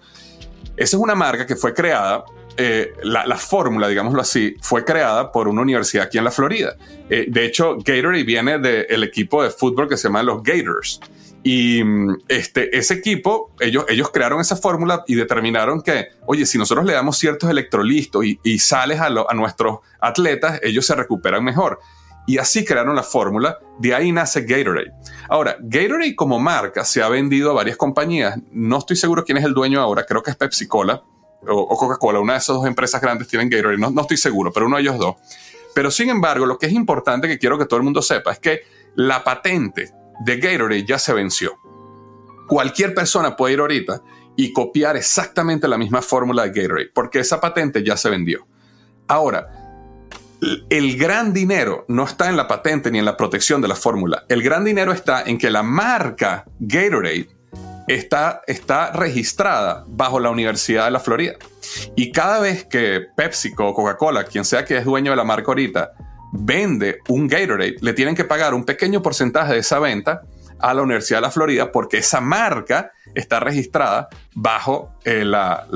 esa 0.77 0.97
es 0.97 1.03
una 1.03 1.15
marca 1.15 1.47
que 1.47 1.57
fue 1.57 1.73
creada 1.73 2.25
la, 3.03 3.37
fórmula, 3.37 3.87
digámoslo 3.87 4.23
así, 4.23 4.57
fue 4.63 4.83
creada 4.83 5.31
por 5.31 5.47
una 5.47 5.61
universidad 5.61 6.07
aquí 6.07 6.17
en 6.17 6.25
la 6.25 6.31
Florida. 6.31 6.75
de 7.09 7.45
hecho, 7.45 7.77
Gatorade 7.77 8.25
viene 8.25 8.59
del 8.59 9.05
equipo 9.05 9.43
de 9.43 9.51
fútbol 9.51 9.89
que 9.89 9.97
se 9.99 10.09
llama 10.09 10.23
los 10.23 10.43
Gators. 10.43 11.01
Y 11.49 11.85
mm, 11.85 12.25
este, 12.27 12.77
ese 12.77 12.95
equipo, 12.95 13.53
ellos, 13.61 13.85
ellos 13.89 14.11
crearon 14.11 14.41
esa 14.41 14.57
fórmula 14.57 15.05
y 15.07 15.15
determinaron 15.15 15.81
que, 15.81 16.09
oye, 16.27 16.45
si 16.45 16.59
nosotros 16.59 16.85
le 16.85 16.93
damos 16.93 17.19
ciertos 17.19 17.49
electrolitos 17.49 18.25
y, 18.25 18.59
sales 18.59 18.99
a, 18.99 19.07
a 19.07 19.35
nuestros 19.35 19.79
atletas, 20.01 20.59
ellos 20.65 20.85
se 20.85 20.97
recuperan 20.97 21.45
mejor. 21.45 21.79
Y 22.27 22.39
así 22.39 22.65
crearon 22.65 22.97
la 22.97 23.05
fórmula, 23.05 23.61
de 23.79 23.95
ahí 23.95 24.11
nace 24.11 24.41
Gatorade. 24.41 24.91
Ahora, 25.29 25.57
Gatorade 25.61 26.17
como 26.17 26.41
marca 26.41 26.85
se 26.85 27.01
ha 27.01 27.09
vendido 27.09 27.53
a 27.53 27.55
varias 27.55 27.77
compañías. 27.77 28.41
No 28.51 28.79
estoy 28.79 28.97
seguro 28.97 29.25
quién 29.25 29.39
es 29.39 29.45
el 29.45 29.55
dueño 29.55 29.81
ahora, 29.81 30.05
creo 30.05 30.25
que 30.25 30.33
es 30.33 30.37
Pepsi 30.37 30.67
Cola 30.67 31.01
o, 31.47 31.77
Coca-Cola. 31.77 32.19
Una 32.19 32.33
de 32.33 32.41
esas 32.41 32.57
dos 32.57 32.67
empresas 32.67 33.01
grandes 33.01 33.29
tienen 33.29 33.49
Gatorade, 33.49 33.79
no, 33.79 33.93
no 33.93 34.01
estoy 34.01 34.17
seguro, 34.17 34.53
pero 34.53 34.67
uno 34.67 34.79
de 34.79 34.83
ellos 34.83 34.99
dos. 34.99 35.15
Pero 35.77 35.93
sin 35.93 36.11
embargo, 36.11 36.45
lo 36.45 36.59
que 36.59 36.67
es 36.67 36.73
importante 36.73 37.29
que 37.29 37.39
quiero 37.39 37.57
que 37.57 37.67
todo 37.67 37.77
el 37.77 37.85
mundo 37.85 38.03
sepa 38.03 38.33
es 38.33 38.41
que 38.41 38.63
la 38.97 39.23
patente 39.23 39.93
de 40.21 40.39
Gatorade 40.39 40.85
ya 40.85 40.99
se 40.99 41.13
venció. 41.13 41.59
Cualquier 42.49 42.95
persona 42.95 43.37
puede 43.37 43.55
ir 43.55 43.61
ahorita 43.61 44.03
y 44.37 44.53
copiar 44.53 44.97
exactamente 44.97 45.67
la 45.67 45.79
misma 45.79 46.03
fórmula 46.03 46.45
de 46.45 46.61
Gatorade, 46.61 46.91
porque 46.95 47.21
esa 47.21 47.41
patente 47.41 47.83
ya 47.83 47.97
se 47.97 48.11
vendió. 48.11 48.47
Ahora, 49.09 49.49
el 50.69 50.99
gran 50.99 51.33
dinero 51.33 51.85
no 51.89 52.05
está 52.05 52.29
en 52.29 52.37
la 52.37 52.47
patente 52.47 52.91
ni 52.91 52.99
en 52.99 53.05
la 53.05 53.17
protección 53.17 53.61
de 53.61 53.69
la 53.69 53.75
fórmula. 53.75 54.25
El 54.29 54.43
gran 54.43 54.65
dinero 54.65 54.93
está 54.93 55.23
en 55.23 55.39
que 55.39 55.51
la 55.51 55.63
marca 55.63 56.45
Gatorade 56.61 57.29
está, 57.89 58.43
está 58.47 58.93
registrada 58.93 59.85
bajo 59.87 60.21
la 60.21 60.31
Universidad 60.31 60.85
de 60.87 60.91
la 60.91 61.01
Florida. 61.01 61.35
Y 61.95 62.13
cada 62.13 62.41
vez 62.41 62.65
que 62.65 63.07
PepsiCo 63.17 63.69
o 63.69 63.75
Coca-Cola, 63.75 64.25
quien 64.25 64.45
sea 64.45 64.65
que 64.65 64.77
es 64.77 64.85
dueño 64.85 65.13
de 65.13 65.17
la 65.17 65.25
marca 65.25 65.49
ahorita, 65.49 65.93
vende 66.39 67.01
un 67.09 67.27
Gatorade, 67.29 67.77
le 67.81 67.93
tienen 67.93 68.15
que 68.15 68.25
pagar 68.25 68.55
un 68.55 68.65
pequeño 68.65 69.03
porcentaje 69.03 69.55
de 69.55 69.61
esa 69.61 69.79
venta 69.79 70.23
a 70.59 70.75
la 70.75 70.83
Universidad 70.83 71.19
de 71.19 71.23
la 71.23 71.31
Florida 71.31 71.73
porque 71.73 71.99
esa 71.99 72.21
marca 72.21 72.93
está 73.15 73.41
registrada 73.41 74.09
bajo 74.35 74.93
eh, 75.05 75.25
la, 75.25 75.67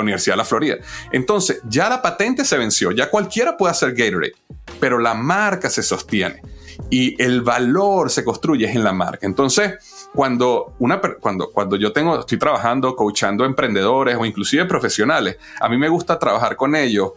Universidad 0.00 0.34
de 0.34 0.38
la 0.38 0.44
Florida. 0.44 0.76
Entonces, 1.12 1.60
ya 1.68 1.88
la 1.88 2.02
patente 2.02 2.44
se 2.44 2.58
venció, 2.58 2.90
ya 2.90 3.10
cualquiera 3.10 3.56
puede 3.56 3.72
hacer 3.72 3.94
Gatorade, 3.94 4.34
pero 4.80 4.98
la 4.98 5.14
marca 5.14 5.70
se 5.70 5.82
sostiene 5.82 6.42
y 6.90 7.20
el 7.22 7.42
valor 7.42 8.10
se 8.10 8.24
construye 8.24 8.70
en 8.70 8.84
la 8.84 8.92
marca. 8.92 9.26
Entonces, 9.26 9.74
cuando, 10.12 10.74
una, 10.78 11.00
cuando, 11.00 11.50
cuando 11.50 11.76
yo 11.76 11.92
tengo, 11.92 12.20
estoy 12.20 12.38
trabajando, 12.38 12.94
coachando 12.96 13.44
emprendedores 13.44 14.16
o 14.16 14.24
inclusive 14.24 14.64
profesionales, 14.66 15.36
a 15.60 15.68
mí 15.68 15.78
me 15.78 15.88
gusta 15.88 16.18
trabajar 16.18 16.56
con 16.56 16.74
ellos 16.74 17.12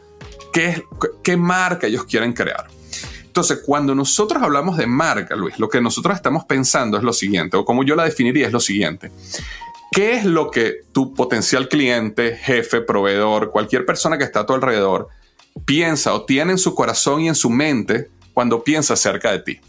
qué, 0.51 1.37
marca 1.37 1.87
ellos 1.87 2.05
quieren 2.05 2.33
crear. 2.33 2.67
Entonces, 3.23 3.59
cuando 3.65 3.93
nosotros 3.93 4.41
hablamos 4.41 4.77
de 4.77 4.87
marca, 4.87 5.35
Luis, 5.35 5.59
lo 5.59 5.69
que 5.69 5.81
nosotros 5.81 6.15
estamos 6.15 6.45
pensando 6.45 6.97
es 6.97 7.03
lo 7.03 7.13
siguiente, 7.13 7.57
o 7.57 7.65
como 7.65 7.83
yo 7.83 7.95
la 7.95 8.03
definiría 8.03 8.47
es 8.47 8.53
lo 8.53 8.59
siguiente. 8.59 9.11
¿Qué 9.91 10.13
es 10.13 10.25
lo 10.25 10.51
que 10.51 10.81
tu 10.91 11.13
potencial 11.13 11.67
cliente, 11.67 12.35
jefe, 12.35 12.81
proveedor, 12.81 13.51
cualquier 13.51 13.85
persona 13.85 14.17
que 14.17 14.23
está 14.23 14.41
a 14.41 14.45
tu 14.45 14.53
alrededor 14.53 15.07
piensa 15.65 16.13
o 16.13 16.25
tiene 16.25 16.53
en 16.53 16.57
su 16.57 16.75
corazón 16.75 17.21
y 17.21 17.27
en 17.27 17.35
su 17.35 17.49
mente 17.49 18.09
cuando 18.33 18.63
piensa 18.63 18.93
acerca 18.93 19.31
de 19.31 19.39
ti? 19.39 19.59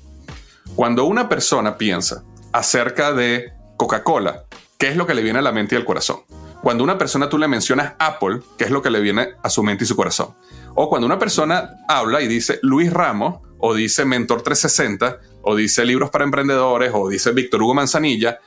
Cuando 0.75 1.05
una 1.05 1.29
persona 1.29 1.77
piensa 1.79 2.23
acerca 2.53 3.13
de 3.13 3.53
Coca-Cola, 3.77 4.45
¿qué 4.79 4.89
es 4.89 4.97
lo 4.97 5.07
que 5.07 5.15
le 5.15 5.23
viene 5.23 5.39
a 5.39 5.43
la 5.43 5.53
mente 5.53 5.75
y 5.75 5.79
al 5.79 5.85
corazón? 5.85 6.21
Cuando 6.63 6.85
una 6.85 6.99
persona 6.99 7.29
tú 7.29 7.39
le 7.39 7.49
mencionas 7.49 7.95
Apple, 7.99 8.41
¿qué 8.59 8.65
es 8.65 8.71
lo 8.71 8.83
que 8.83 8.91
le 8.91 9.01
viene 9.01 9.35
a 9.43 9.49
su 9.49 9.63
mente 9.63 9.85
y 9.85 9.87
su 9.87 9.97
corazón? 9.97 10.35
O 10.75 10.91
cuando 10.91 11.07
una 11.07 11.19
persona 11.19 11.71
habla 11.89 12.21
y 12.21 12.29
dice 12.29 12.59
Luis 12.63 12.93
Ramos, 12.93 13.41
o 13.59 13.75
dice 13.75 14.05
Mentor 14.05 14.43
360, 14.43 15.21
o 15.43 15.57
dice 15.57 15.85
Libros 15.85 16.11
para 16.11 16.25
Emprendedores, 16.25 16.93
o 16.95 17.09
dice 17.09 17.33
Víctor 17.33 17.63
Hugo 17.63 17.75
Manzanilla, 17.75 18.41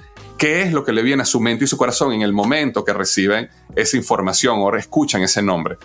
¿qué 0.43 0.61
es 0.61 0.73
lo 0.73 0.83
que 0.83 0.91
le 0.91 1.03
viene 1.03 1.23
a 1.23 1.25
su 1.25 1.39
mente 1.39 1.63
y 1.63 1.67
su 1.67 1.77
corazón 1.77 2.11
en 2.11 2.21
el 2.21 2.33
momento 2.33 2.83
que 2.83 2.91
reciben 2.91 3.49
esa 3.77 3.95
información 3.95 4.59
o 4.59 4.75
escuchan 4.75 5.21
ese 5.21 5.41
nombre? 5.41 5.77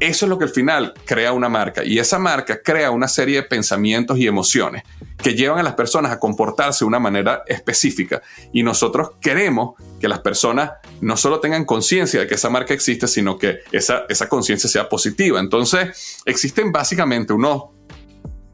Eso 0.00 0.24
es 0.24 0.30
lo 0.30 0.38
que 0.38 0.44
al 0.44 0.50
final 0.50 0.94
crea 1.04 1.34
una 1.34 1.50
marca 1.50 1.84
y 1.84 1.98
esa 1.98 2.18
marca 2.18 2.62
crea 2.62 2.90
una 2.90 3.08
serie 3.08 3.36
de 3.36 3.42
pensamientos 3.42 4.16
y 4.16 4.26
emociones 4.26 4.84
que 5.18 5.34
llevan 5.34 5.58
a 5.58 5.62
las 5.62 5.74
personas 5.74 6.12
a 6.12 6.18
comportarse 6.18 6.86
de 6.86 6.88
una 6.88 6.98
manera 6.98 7.42
específica 7.46 8.22
y 8.54 8.62
nosotros 8.62 9.10
queremos 9.20 9.74
que 10.00 10.08
las 10.08 10.20
personas 10.20 10.70
no 11.02 11.18
solo 11.18 11.38
tengan 11.40 11.66
conciencia 11.66 12.20
de 12.20 12.26
que 12.26 12.36
esa 12.36 12.48
marca 12.48 12.72
existe, 12.72 13.08
sino 13.08 13.36
que 13.36 13.58
esa, 13.70 14.06
esa 14.08 14.30
conciencia 14.30 14.70
sea 14.70 14.88
positiva. 14.88 15.40
Entonces, 15.40 16.22
existen 16.24 16.72
básicamente 16.72 17.34
unos 17.34 17.64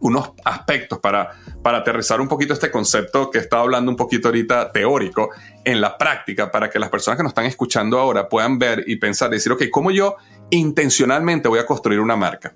unos 0.03 0.33
aspectos 0.45 0.99
para, 0.99 1.31
para 1.63 1.79
aterrizar 1.79 2.21
un 2.21 2.29
poquito 2.29 2.53
este 2.53 2.71
concepto 2.71 3.31
que 3.31 3.39
estaba 3.39 3.63
hablando 3.63 3.91
un 3.91 3.97
poquito 3.97 4.29
ahorita 4.29 4.71
teórico 4.73 5.31
en 5.65 5.81
la 5.81 5.97
práctica 5.97 6.51
para 6.51 6.69
que 6.69 6.79
las 6.79 6.91
personas 6.91 7.17
que 7.17 7.23
nos 7.23 7.31
están 7.31 7.47
escuchando 7.47 7.99
ahora 7.99 8.29
puedan 8.29 8.59
ver 8.59 8.85
y 8.87 8.97
pensar 8.97 9.31
decir, 9.31 9.53
ok, 9.53 9.65
¿cómo 9.71 9.91
yo 9.91 10.17
intencionalmente 10.51 11.49
voy 11.49 11.61
a 11.61 11.67
construir 11.67 12.01
una 12.01 12.17
marca? 12.17 12.53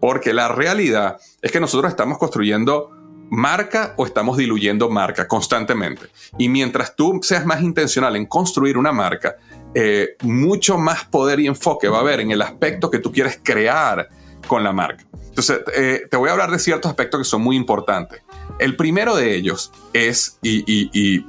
Porque 0.00 0.32
la 0.32 0.48
realidad 0.48 1.18
es 1.42 1.50
que 1.50 1.60
nosotros 1.60 1.90
estamos 1.90 2.18
construyendo 2.18 2.92
marca 3.28 3.94
o 3.96 4.06
estamos 4.06 4.36
diluyendo 4.36 4.88
marca 4.88 5.26
constantemente. 5.26 6.06
Y 6.38 6.48
mientras 6.48 6.94
tú 6.94 7.18
seas 7.22 7.44
más 7.44 7.62
intencional 7.62 8.14
en 8.14 8.26
construir 8.26 8.78
una 8.78 8.92
marca, 8.92 9.36
eh, 9.74 10.16
mucho 10.22 10.78
más 10.78 11.04
poder 11.04 11.40
y 11.40 11.48
enfoque 11.48 11.88
va 11.88 11.98
a 11.98 12.00
haber 12.00 12.20
en 12.20 12.30
el 12.30 12.42
aspecto 12.42 12.90
que 12.90 13.00
tú 13.00 13.10
quieres 13.10 13.40
crear 13.42 14.08
con 14.46 14.64
la 14.64 14.72
marca. 14.72 15.04
Entonces, 15.36 15.60
eh, 15.74 16.06
te 16.10 16.16
voy 16.16 16.30
a 16.30 16.32
hablar 16.32 16.50
de 16.50 16.58
ciertos 16.58 16.88
aspectos 16.88 17.20
que 17.20 17.24
son 17.24 17.42
muy 17.42 17.56
importantes. 17.56 18.22
El 18.58 18.74
primero 18.74 19.14
de 19.14 19.34
ellos 19.34 19.70
es, 19.92 20.38
y, 20.42 21.24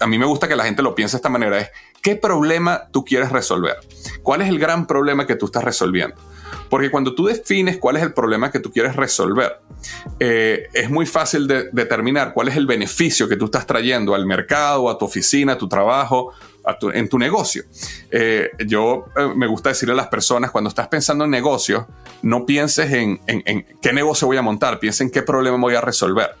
a 0.00 0.06
mí 0.06 0.18
me 0.18 0.26
gusta 0.26 0.46
que 0.46 0.54
la 0.54 0.64
gente 0.64 0.82
lo 0.82 0.94
piense 0.94 1.16
de 1.16 1.18
esta 1.18 1.28
manera, 1.28 1.58
es 1.58 1.70
qué 2.00 2.14
problema 2.14 2.84
tú 2.92 3.04
quieres 3.04 3.32
resolver. 3.32 3.76
¿Cuál 4.22 4.42
es 4.42 4.48
el 4.48 4.60
gran 4.60 4.86
problema 4.86 5.26
que 5.26 5.34
tú 5.34 5.46
estás 5.46 5.64
resolviendo? 5.64 6.14
Porque 6.70 6.90
cuando 6.90 7.14
tú 7.14 7.26
defines 7.26 7.78
cuál 7.78 7.96
es 7.96 8.04
el 8.04 8.12
problema 8.12 8.52
que 8.52 8.60
tú 8.60 8.70
quieres 8.70 8.94
resolver, 8.94 9.60
eh, 10.20 10.68
es 10.72 10.88
muy 10.88 11.06
fácil 11.06 11.48
de 11.48 11.70
determinar 11.72 12.34
cuál 12.34 12.48
es 12.48 12.56
el 12.56 12.66
beneficio 12.66 13.28
que 13.28 13.36
tú 13.36 13.46
estás 13.46 13.66
trayendo 13.66 14.14
al 14.14 14.26
mercado, 14.26 14.88
a 14.88 14.96
tu 14.96 15.06
oficina, 15.06 15.54
a 15.54 15.58
tu 15.58 15.68
trabajo 15.68 16.32
en 16.92 17.08
tu 17.08 17.18
negocio. 17.18 17.64
Eh, 18.10 18.50
yo 18.66 19.06
eh, 19.16 19.32
me 19.34 19.46
gusta 19.46 19.70
decirle 19.70 19.92
a 19.92 19.96
las 19.96 20.08
personas, 20.08 20.50
cuando 20.50 20.68
estás 20.68 20.88
pensando 20.88 21.24
en 21.24 21.30
negocio, 21.30 21.86
no 22.22 22.46
pienses 22.46 22.90
en, 22.92 23.20
qué 23.80 23.92
negocio 23.92 24.26
voy 24.26 24.36
a 24.36 24.42
montar, 24.42 24.78
piensa 24.78 25.04
en 25.04 25.10
qué 25.10 25.22
problema 25.22 25.58
voy 25.58 25.74
a 25.74 25.80
resolver. 25.80 26.36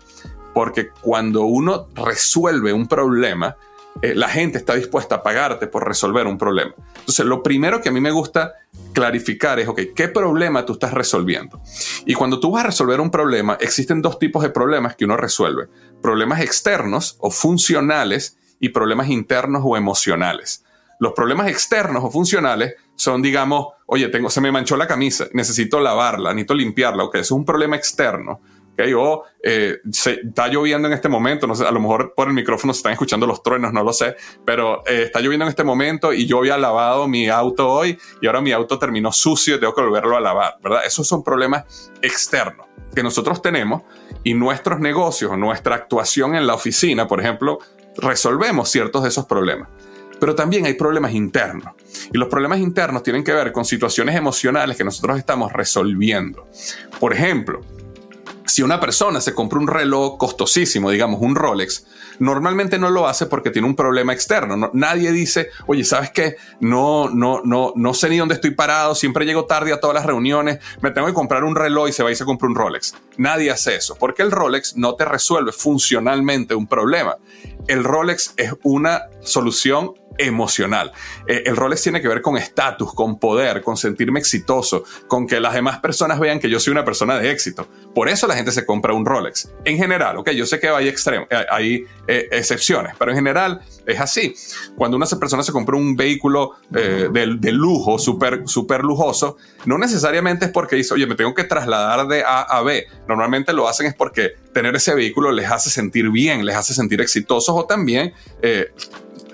Porque 0.54 0.88
cuando 0.88 1.42
uno 1.42 1.88
resuelve 1.94 2.72
un 2.72 2.86
problema, 2.86 3.56
eh, 4.02 4.14
la 4.14 4.28
gente 4.28 4.58
está 4.58 4.74
dispuesta 4.74 5.16
a 5.16 5.22
pagarte 5.22 5.66
por 5.66 5.86
resolver 5.86 6.26
un 6.26 6.38
problema. 6.38 6.74
Entonces, 6.98 7.26
lo 7.26 7.42
primero 7.42 7.80
que 7.80 7.90
a 7.90 7.92
mí 7.92 8.00
me 8.00 8.10
gusta 8.10 8.54
clarificar 8.92 9.60
es, 9.60 9.68
ok, 9.68 9.80
¿qué 9.94 10.08
problema 10.08 10.64
tú 10.64 10.74
estás 10.74 10.94
resolviendo? 10.94 11.60
Y 12.06 12.14
cuando 12.14 12.40
tú 12.40 12.50
vas 12.50 12.64
a 12.64 12.68
resolver 12.68 13.00
un 13.00 13.10
problema, 13.10 13.56
existen 13.60 14.00
dos 14.00 14.18
tipos 14.18 14.42
de 14.42 14.50
problemas 14.50 14.96
que 14.96 15.04
uno 15.04 15.16
resuelve. 15.16 15.68
Problemas 16.00 16.40
externos 16.40 17.16
o 17.20 17.30
funcionales 17.30 18.38
y 18.64 18.70
problemas 18.70 19.08
internos 19.08 19.60
o 19.62 19.76
emocionales. 19.76 20.64
Los 20.98 21.12
problemas 21.12 21.48
externos 21.48 22.02
o 22.02 22.10
funcionales 22.10 22.76
son, 22.94 23.20
digamos, 23.20 23.74
oye, 23.84 24.08
tengo, 24.08 24.30
se 24.30 24.40
me 24.40 24.50
manchó 24.50 24.74
la 24.78 24.86
camisa, 24.86 25.26
necesito 25.34 25.80
lavarla, 25.80 26.32
necesito 26.32 26.54
limpiarla, 26.54 27.04
ok, 27.04 27.16
eso 27.16 27.22
es 27.22 27.30
un 27.32 27.44
problema 27.44 27.76
externo. 27.76 28.40
O 28.96 29.24
eh, 29.42 29.76
está 29.84 30.48
lloviendo 30.48 30.88
en 30.88 30.94
este 30.94 31.10
momento, 31.10 31.46
no 31.46 31.54
sé, 31.54 31.66
a 31.66 31.70
lo 31.70 31.78
mejor 31.78 32.14
por 32.16 32.26
el 32.26 32.34
micrófono 32.34 32.72
se 32.72 32.78
están 32.78 32.92
escuchando 32.92 33.26
los 33.26 33.42
truenos, 33.42 33.72
no 33.72 33.84
lo 33.84 33.92
sé, 33.92 34.16
pero 34.46 34.82
eh, 34.86 35.02
está 35.04 35.20
lloviendo 35.20 35.44
en 35.44 35.50
este 35.50 35.62
momento 35.62 36.12
y 36.12 36.26
yo 36.26 36.38
había 36.38 36.56
lavado 36.56 37.06
mi 37.06 37.28
auto 37.28 37.68
hoy 37.68 37.98
y 38.22 38.26
ahora 38.26 38.40
mi 38.40 38.50
auto 38.50 38.78
terminó 38.78 39.12
sucio 39.12 39.56
y 39.56 39.60
tengo 39.60 39.74
que 39.74 39.82
volverlo 39.82 40.16
a 40.16 40.20
lavar, 40.20 40.56
¿verdad? 40.62 40.86
Esos 40.86 41.06
son 41.06 41.22
problemas 41.22 41.92
externos 42.00 42.66
que 42.94 43.02
nosotros 43.02 43.42
tenemos 43.42 43.82
y 44.22 44.34
nuestros 44.34 44.80
negocios, 44.80 45.36
nuestra 45.36 45.74
actuación 45.74 46.34
en 46.34 46.46
la 46.46 46.54
oficina, 46.54 47.06
por 47.06 47.20
ejemplo, 47.20 47.58
resolvemos 47.96 48.70
ciertos 48.70 49.02
de 49.02 49.08
esos 49.08 49.26
problemas. 49.26 49.68
Pero 50.20 50.34
también 50.34 50.64
hay 50.66 50.74
problemas 50.74 51.12
internos. 51.12 51.74
Y 52.12 52.18
los 52.18 52.28
problemas 52.28 52.58
internos 52.58 53.02
tienen 53.02 53.24
que 53.24 53.32
ver 53.32 53.52
con 53.52 53.64
situaciones 53.64 54.14
emocionales 54.14 54.76
que 54.76 54.84
nosotros 54.84 55.18
estamos 55.18 55.52
resolviendo. 55.52 56.48
Por 57.00 57.12
ejemplo, 57.12 57.60
si 58.54 58.62
una 58.62 58.78
persona 58.78 59.20
se 59.20 59.34
compra 59.34 59.58
un 59.58 59.66
reloj 59.66 60.16
costosísimo, 60.16 60.88
digamos 60.88 61.20
un 61.20 61.34
Rolex, 61.34 61.86
normalmente 62.20 62.78
no 62.78 62.88
lo 62.88 63.08
hace 63.08 63.26
porque 63.26 63.50
tiene 63.50 63.66
un 63.66 63.74
problema 63.74 64.12
externo. 64.12 64.70
nadie 64.72 65.10
dice, 65.10 65.48
oye, 65.66 65.82
¿sabes 65.82 66.12
qué? 66.12 66.36
No, 66.60 67.10
no, 67.10 67.40
no, 67.42 67.72
no 67.74 67.94
sé 67.94 68.08
ni 68.08 68.16
dónde 68.16 68.34
estoy 68.34 68.52
parado, 68.52 68.94
siempre 68.94 69.26
llego 69.26 69.46
tarde 69.46 69.72
a 69.72 69.80
todas 69.80 69.94
las 69.94 70.06
reuniones, 70.06 70.60
me 70.82 70.92
tengo 70.92 71.08
que 71.08 71.14
comprar 71.14 71.42
un 71.42 71.56
reloj 71.56 71.88
y 71.88 71.92
se 71.92 72.04
va 72.04 72.12
y 72.12 72.14
se 72.14 72.24
compra 72.24 72.46
un 72.48 72.54
Rolex. 72.54 72.94
Nadie 73.16 73.50
hace 73.50 73.74
eso, 73.74 73.96
porque 73.96 74.22
el 74.22 74.30
Rolex 74.30 74.76
no 74.76 74.94
te 74.94 75.04
resuelve 75.04 75.50
funcionalmente 75.50 76.54
un 76.54 76.68
problema. 76.68 77.16
El 77.66 77.82
Rolex 77.82 78.34
es 78.36 78.52
una 78.62 79.08
solución 79.20 79.94
emocional. 80.18 80.92
Eh, 81.26 81.42
el 81.46 81.56
Rolex 81.56 81.82
tiene 81.82 82.00
que 82.00 82.08
ver 82.08 82.22
con 82.22 82.36
estatus, 82.36 82.92
con 82.94 83.18
poder, 83.18 83.62
con 83.62 83.76
sentirme 83.76 84.20
exitoso, 84.20 84.84
con 85.06 85.26
que 85.26 85.40
las 85.40 85.54
demás 85.54 85.78
personas 85.78 86.18
vean 86.20 86.38
que 86.38 86.48
yo 86.48 86.60
soy 86.60 86.72
una 86.72 86.84
persona 86.84 87.18
de 87.18 87.30
éxito. 87.30 87.66
Por 87.94 88.08
eso 88.08 88.26
la 88.26 88.34
gente 88.34 88.52
se 88.52 88.64
compra 88.64 88.92
un 88.92 89.04
Rolex. 89.04 89.50
En 89.64 89.76
general, 89.76 90.16
ok, 90.18 90.30
yo 90.30 90.46
sé 90.46 90.60
que 90.60 90.68
hay, 90.68 90.88
eh, 90.88 91.26
hay 91.50 91.84
eh, 92.06 92.28
excepciones, 92.32 92.94
pero 92.98 93.10
en 93.10 93.16
general 93.16 93.60
es 93.86 94.00
así. 94.00 94.34
Cuando 94.76 94.96
una 94.96 95.06
persona 95.06 95.42
se 95.42 95.52
compra 95.52 95.76
un 95.76 95.94
vehículo 95.94 96.52
de, 96.70 97.52
lujo, 97.52 97.98
súper 97.98 98.42
super 98.46 98.82
lujoso, 98.82 99.36
no 99.66 99.78
necesariamente 99.78 100.46
es 100.46 100.50
porque 100.50 100.76
dice, 100.76 100.94
oye, 100.94 101.06
me 101.06 101.14
tengo 101.14 101.34
que 101.34 101.44
trasladar 101.44 102.06
de 102.08 102.24
A 102.24 102.40
a 102.40 102.62
B. 102.62 102.86
Normalmente 103.06 103.52
lo 103.52 103.68
hacen 103.68 103.86
es 103.86 103.94
porque 103.94 104.32
tener 104.52 104.74
ese 104.74 104.94
vehículo 104.94 105.30
les 105.30 105.50
hace 105.50 105.70
sentir 105.70 106.10
bien, 106.10 106.44
les 106.44 106.56
hace 106.56 106.74
sentir 106.74 107.00
exitosos 107.00 107.54
o 107.54 107.66
también 107.66 108.14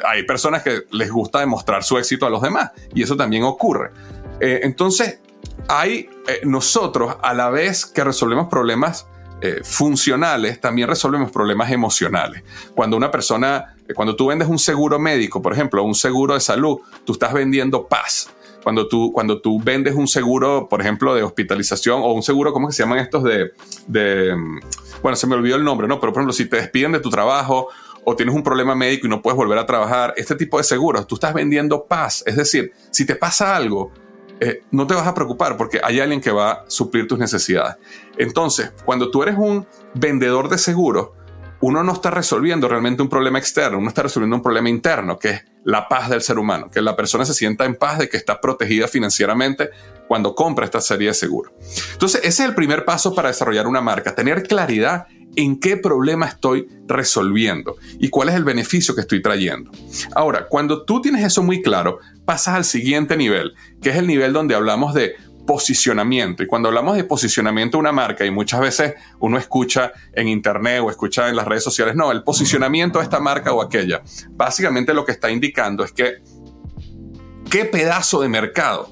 hay 0.04 0.25
personas 0.25 0.62
que 0.62 0.85
les 0.90 1.11
gusta 1.11 1.40
demostrar 1.40 1.83
su 1.83 1.99
éxito 1.99 2.26
a 2.26 2.30
los 2.30 2.42
demás 2.42 2.71
y 2.95 3.02
eso 3.02 3.16
también 3.16 3.45
ocurre. 3.45 3.90
Eh, 4.40 4.61
entonces, 4.62 5.21
hay 5.69 6.09
eh, 6.26 6.40
nosotros 6.45 7.16
a 7.23 7.35
la 7.35 7.50
vez 7.50 7.87
que 7.87 8.02
resolvemos 8.02 8.49
problemas 8.49 9.07
eh, 9.42 9.61
funcionales, 9.64 10.61
también 10.61 10.88
resolvemos 10.88 11.30
problemas 11.30 11.71
emocionales. 11.71 12.42
Cuando 12.75 12.97
una 12.97 13.11
persona, 13.11 13.76
cuando 13.95 14.14
tú 14.14 14.26
vendes 14.26 14.49
un 14.49 14.59
seguro 14.59 14.99
médico, 14.99 15.40
por 15.40 15.52
ejemplo, 15.52 15.83
un 15.83 15.95
seguro 15.95 16.35
de 16.35 16.40
salud, 16.40 16.78
tú 17.04 17.12
estás 17.12 17.33
vendiendo 17.33 17.87
paz. 17.87 18.30
Cuando 18.62 18.87
tú, 18.87 19.11
cuando 19.14 19.40
tú 19.40 19.59
vendes 19.62 19.95
un 19.95 20.07
seguro, 20.07 20.69
por 20.69 20.83
ejemplo, 20.83 21.14
de 21.14 21.23
hospitalización 21.23 22.02
o 22.02 22.12
un 22.12 22.23
seguro, 22.23 22.52
¿cómo 22.52 22.71
se 22.71 22.83
llaman 22.83 22.99
estos 22.99 23.25
de, 23.25 23.52
de, 23.87 24.37
mm, 24.37 24.61
bueno, 25.02 25.16
se 25.16 25.26
me 25.26 25.35
olvidó 25.35 25.57
el 25.57 25.64
nombre, 25.64 25.88
¿no? 25.88 25.99
Pero, 25.99 26.12
por 26.12 26.21
ejemplo, 26.21 26.35
si 26.35 26.45
te 26.47 26.57
despiden 26.57 26.92
de 26.92 27.00
tu 27.00 27.09
trabajo 27.09 27.69
o 28.04 28.16
tienes 28.16 28.35
un 28.35 28.42
problema 28.42 28.75
médico 28.75 29.07
y 29.07 29.11
no 29.11 29.23
puedes 29.23 29.37
volver 29.37 29.59
a 29.59 29.66
trabajar, 29.66 30.14
este 30.16 30.35
tipo 30.35 30.59
de 30.59 30.64
seguros, 30.64 31.07
tú 31.07 31.16
estás 31.16 31.35
vendiendo 31.35 31.85
paz. 31.85 32.23
Es 32.26 32.37
decir, 32.37 32.73
si 32.90 33.04
te 33.04 33.14
pasa 33.14 33.57
algo, 33.57 33.92
eh, 34.40 34.62
no 34.71 34.87
te 34.87 34.95
vas 34.95 35.07
a 35.07 35.14
preocupar 35.14 35.57
porque 35.57 35.80
hay 35.83 36.00
alguien 36.00 36.21
que 36.21 36.30
va 36.30 36.50
a 36.52 36.64
suplir 36.69 37.07
tus 37.07 37.19
necesidades. 37.19 37.76
Entonces, 38.16 38.73
cuando 38.85 39.11
tú 39.11 39.23
eres 39.23 39.37
un 39.37 39.66
vendedor 39.95 40.49
de 40.49 40.57
seguros, 40.57 41.11
uno 41.61 41.85
no 41.85 41.92
está 41.92 42.11
resolviendo 42.11 42.69
realmente 42.69 43.02
un 43.02 43.11
problema 43.11 43.38
externo, 43.38 43.76
uno 43.78 43.88
está 43.88 44.02
resolviendo 44.02 44.37
un 44.37 44.42
problema 44.42 44.71
interno, 44.71 45.19
que 45.19 45.28
es 45.28 45.45
la 45.64 45.88
paz 45.88 46.09
del 46.09 46.23
ser 46.23 46.38
humano, 46.38 46.71
que 46.71 46.80
la 46.80 46.97
persona 46.97 47.26
se 47.26 47.35
sienta 47.35 47.66
en 47.66 47.76
paz 47.76 47.99
de 47.99 48.09
que 48.09 48.16
está 48.16 48.40
protegida 48.40 48.88
financieramente 48.88 49.69
cuando 50.09 50.35
compra 50.35 50.64
esta 50.64 50.80
serie 50.80 51.09
de 51.09 51.14
seguros. 51.14 51.52
Entonces, 51.92 52.23
ese 52.25 52.42
es 52.42 52.49
el 52.49 52.54
primer 52.54 52.87
paso 52.87 53.14
para 53.14 53.28
desarrollar 53.28 53.66
una 53.66 53.83
marca, 53.83 54.14
tener 54.14 54.45
claridad 54.45 55.07
en 55.37 55.60
qué 55.60 55.76
problema 55.76 56.26
estoy 56.26 56.68
resolviendo 56.87 57.76
y 57.99 58.08
cuál 58.08 58.28
es 58.30 58.34
el 58.34 58.45
beneficio 58.45 58.95
que 58.95 59.02
estoy 59.02 59.23
trayendo. 59.23 59.71
Ahora, 60.14 60.47
cuando 60.49 60.84
tú 60.84 61.00
tienes 61.00 61.25
eso 61.25 61.43
muy 61.43 61.62
claro, 61.62 61.99
pasas 62.25 62.54
al 62.54 62.64
siguiente 62.64 63.16
nivel, 63.16 63.54
que 63.80 63.90
es 63.90 63.97
el 63.97 64.06
nivel 64.06 64.32
donde 64.32 64.54
hablamos 64.54 64.95
de 64.95 65.14
posicionamiento. 65.47 66.43
Y 66.43 66.47
cuando 66.47 66.69
hablamos 66.69 66.97
de 66.97 67.04
posicionamiento 67.04 67.76
de 67.76 67.80
una 67.80 67.93
marca, 67.93 68.25
y 68.25 68.30
muchas 68.30 68.60
veces 68.60 68.95
uno 69.19 69.38
escucha 69.38 69.93
en 70.12 70.28
internet 70.28 70.80
o 70.82 70.90
escucha 70.90 71.28
en 71.28 71.36
las 71.36 71.47
redes 71.47 71.64
sociales, 71.64 71.97
no, 71.97 72.12
el 72.12 72.23
posicionamiento 72.23 72.99
de 72.99 73.04
esta 73.04 73.21
marca 73.21 73.52
o 73.52 73.62
aquella, 73.62 74.02
básicamente 74.30 74.95
lo 74.95 75.04
que 75.04 75.12
está 75.12 75.30
indicando 75.30 75.84
es 75.84 75.93
que 75.93 76.23
qué 77.50 77.64
pedazo 77.64 78.21
de 78.21 78.28
mercado 78.28 78.90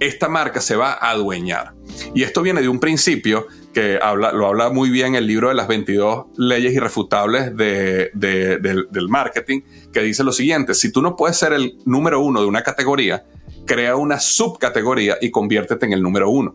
esta 0.00 0.28
marca 0.28 0.60
se 0.60 0.76
va 0.76 0.92
a 0.92 1.10
adueñar. 1.10 1.74
Y 2.14 2.22
esto 2.22 2.42
viene 2.42 2.62
de 2.62 2.68
un 2.68 2.80
principio 2.80 3.46
que 3.74 3.98
habla, 4.00 4.32
lo 4.32 4.46
habla 4.46 4.70
muy 4.70 4.88
bien 4.88 5.14
el 5.14 5.26
libro 5.26 5.48
de 5.48 5.54
las 5.54 5.68
22 5.68 6.26
leyes 6.38 6.72
irrefutables 6.72 7.54
del, 7.54 9.08
marketing, 9.08 9.60
que 9.92 10.00
dice 10.00 10.24
lo 10.24 10.32
siguiente, 10.32 10.72
si 10.72 10.90
tú 10.90 11.02
no 11.02 11.16
puedes 11.16 11.36
ser 11.36 11.52
el 11.52 11.76
número 11.84 12.20
uno 12.20 12.40
de 12.40 12.46
una 12.46 12.62
categoría, 12.62 13.26
crea 13.66 13.96
una 13.96 14.18
subcategoría 14.18 15.18
y 15.20 15.30
conviértete 15.30 15.84
en 15.84 15.92
el 15.92 16.02
número 16.02 16.30
uno. 16.30 16.54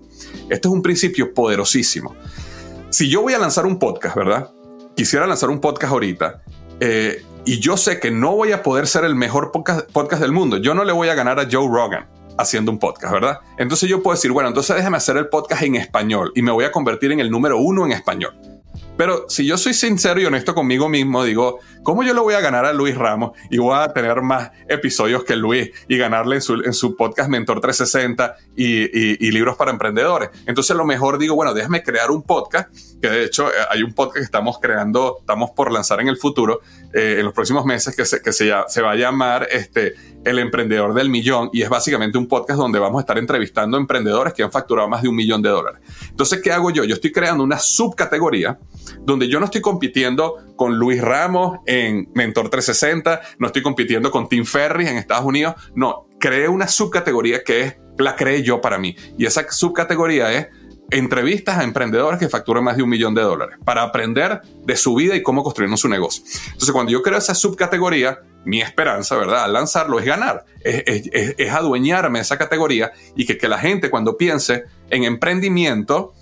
Este 0.50 0.68
es 0.68 0.74
un 0.74 0.82
principio 0.82 1.34
poderosísimo. 1.34 2.16
Si 2.90 3.10
yo 3.10 3.22
voy 3.22 3.34
a 3.34 3.40
lanzar 3.40 3.68
un 3.68 3.78
podcast, 3.78 4.16
¿verdad? 4.16 4.50
Quisiera 4.96 5.28
lanzar 5.28 5.50
un 5.50 5.60
podcast 5.60 5.94
ahorita. 5.94 6.42
Eh, 6.80 7.24
y 7.46 7.60
yo 7.60 7.78
sé 7.78 8.00
que 8.00 8.10
no 8.10 8.36
voy 8.36 8.52
a 8.52 8.64
poder 8.64 8.88
ser 8.88 9.04
el 9.04 9.16
mejor 9.16 9.52
podcast 9.52 10.22
del 10.22 10.32
mundo. 10.32 10.58
Yo 10.58 10.74
no 10.74 10.84
le 10.84 10.94
voy 10.94 11.10
a 11.10 11.16
ganar 11.16 11.40
a 11.40 11.48
Joe 11.52 11.68
Rogan 11.68 12.19
haciendo 12.40 12.72
un 12.72 12.80
podcast, 12.80 13.14
¿verdad? 13.14 13.40
Entonces 13.58 13.90
yo 13.90 14.02
puedo 14.02 14.16
decir, 14.16 14.32
bueno, 14.32 14.50
entonces 14.50 14.76
déjame 14.76 14.98
hacer 14.98 15.18
el 15.18 15.28
podcast 15.28 15.62
en 15.64 15.76
español 15.76 16.32
y 16.36 16.42
me 16.42 16.52
voy 16.52 16.66
a 16.66 16.72
convertir 16.72 17.12
en 17.12 17.20
el 17.20 17.30
número 17.30 17.58
uno 17.60 17.86
en 17.86 17.92
español. 17.92 18.34
Pero 19.00 19.30
si 19.30 19.46
yo 19.46 19.58
soy 19.58 19.74
sincero 19.74 20.20
y 20.20 20.26
honesto 20.26 20.54
conmigo 20.54 20.90
mismo, 20.90 21.24
digo, 21.24 21.60
¿cómo 21.84 22.04
yo 22.04 22.14
le 22.14 22.20
voy 22.20 22.34
a 22.34 22.42
ganar 22.42 22.66
a 22.66 22.74
Luis 22.74 22.98
Ramos 22.98 23.32
y 23.50 23.58
voy 23.58 23.74
a 23.80 23.94
tener 23.94 24.22
más 24.22 24.52
episodios 24.68 25.24
que 25.24 25.38
Luis 25.38 25.72
y 25.88 25.98
ganarle 25.98 26.36
en 26.36 26.74
su, 26.74 26.98
podcast 26.98 27.30
Mentor 27.30 27.62
360 27.62 28.36
y, 28.58 29.26
y, 29.26 29.32
libros 29.32 29.56
para 29.56 29.72
emprendedores? 29.72 30.32
Entonces, 30.46 30.76
lo 30.76 30.84
mejor 30.84 31.18
digo, 31.18 31.34
bueno, 31.36 31.54
déjame 31.54 31.82
crear 31.82 32.12
un 32.12 32.24
podcast, 32.24 32.76
que 33.02 33.10
de 33.10 33.24
hecho 33.24 33.48
eh, 33.48 33.54
hay 33.70 33.84
un 33.84 33.94
podcast 33.94 34.18
que 34.18 34.24
estamos 34.24 34.60
creando, 34.60 35.20
estamos 35.22 35.52
por 35.52 35.72
lanzar 35.72 36.02
en 36.02 36.10
el 36.10 36.18
futuro, 36.18 36.60
eh, 36.94 37.16
en 37.20 37.24
los 37.24 37.34
próximos 37.34 37.64
meses, 37.64 37.96
que 37.96 38.04
se, 38.04 38.22
que 38.22 38.34
se 38.34 38.52
va 38.52 38.92
a 38.92 38.96
llamar 38.96 39.48
este, 39.50 39.94
El 40.26 40.40
Emprendedor 40.40 40.94
del 40.94 41.10
Millón 41.10 41.50
y 41.54 41.62
es 41.62 41.70
básicamente 41.70 42.18
un 42.18 42.28
podcast 42.28 42.60
donde 42.60 42.80
vamos 42.80 43.00
a 43.00 43.04
estar 43.04 43.18
entrevistando 43.18 43.78
emprendedores 43.78 44.34
que 44.34 44.44
han 44.44 44.52
facturado 44.52 44.90
más 44.90 45.04
de 45.04 45.08
un 45.08 45.16
millón 45.16 45.42
de 45.42 45.48
dólares. 45.48 45.80
Entonces, 46.10 46.42
¿qué 46.44 46.52
hago 46.52 46.70
yo? 46.70 46.84
Yo 46.84 46.96
estoy 46.96 47.14
creando 47.14 47.46
una 47.46 47.60
subcategoría 47.60 48.60
donde 49.02 49.28
yo 49.28 49.40
no 49.40 49.46
estoy 49.46 49.62
compitiendo 49.62 50.36
con 50.56 50.78
Luis 50.78 51.02
Ramos 51.02 51.60
en 51.66 52.10
Mentor 52.14 52.50
360, 52.50 53.22
no 53.40 53.48
estoy 53.48 53.62
compitiendo 53.62 54.12
con 54.12 54.28
Tim 54.28 54.46
Ferris 54.46 54.90
en 54.90 54.98
Estados 54.98 55.26
Unidos, 55.26 55.56
no, 55.76 56.08
creé 56.20 56.48
una 56.48 56.68
subcategoría 56.68 57.44
que 57.44 57.62
es, 57.62 57.78
la 57.98 58.16
creé 58.16 58.44
yo 58.44 58.62
para 58.62 58.78
mí. 58.78 58.96
Y 59.18 59.26
esa 59.26 59.50
subcategoría 59.52 60.32
es 60.32 60.48
entrevistas 60.92 61.58
a 61.58 61.64
emprendedores 61.64 62.20
que 62.20 62.30
facturan 62.30 62.64
más 62.64 62.78
de 62.78 62.84
un 62.84 62.90
millón 62.90 63.14
de 63.14 63.22
dólares 63.22 63.58
para 63.64 63.84
aprender 63.84 64.42
de 64.66 64.76
su 64.76 64.96
vida 64.96 65.16
y 65.16 65.22
cómo 65.22 65.44
construir 65.44 65.76
su 65.78 65.88
negocio. 65.88 66.24
Entonces, 66.48 66.72
cuando 66.72 66.92
yo 66.92 67.02
creo 67.02 67.18
esa 67.18 67.36
subcategoría, 67.36 68.20
mi 68.46 68.62
esperanza, 68.62 69.16
¿verdad?, 69.16 69.44
al 69.44 69.54
lanzarlo 69.54 70.00
es 70.00 70.06
ganar, 70.06 70.46
es, 70.62 71.52
adueñarme 71.52 72.20
de 72.20 72.24
esa 72.24 72.38
categoría 72.38 72.92
y 73.16 73.26
que, 73.26 73.38
que 73.38 73.48
la 73.48 73.60
gente 73.60 73.90
cuando 73.90 74.18
piense 74.18 74.64
en 74.90 75.04
emprendimiento, 75.04 76.14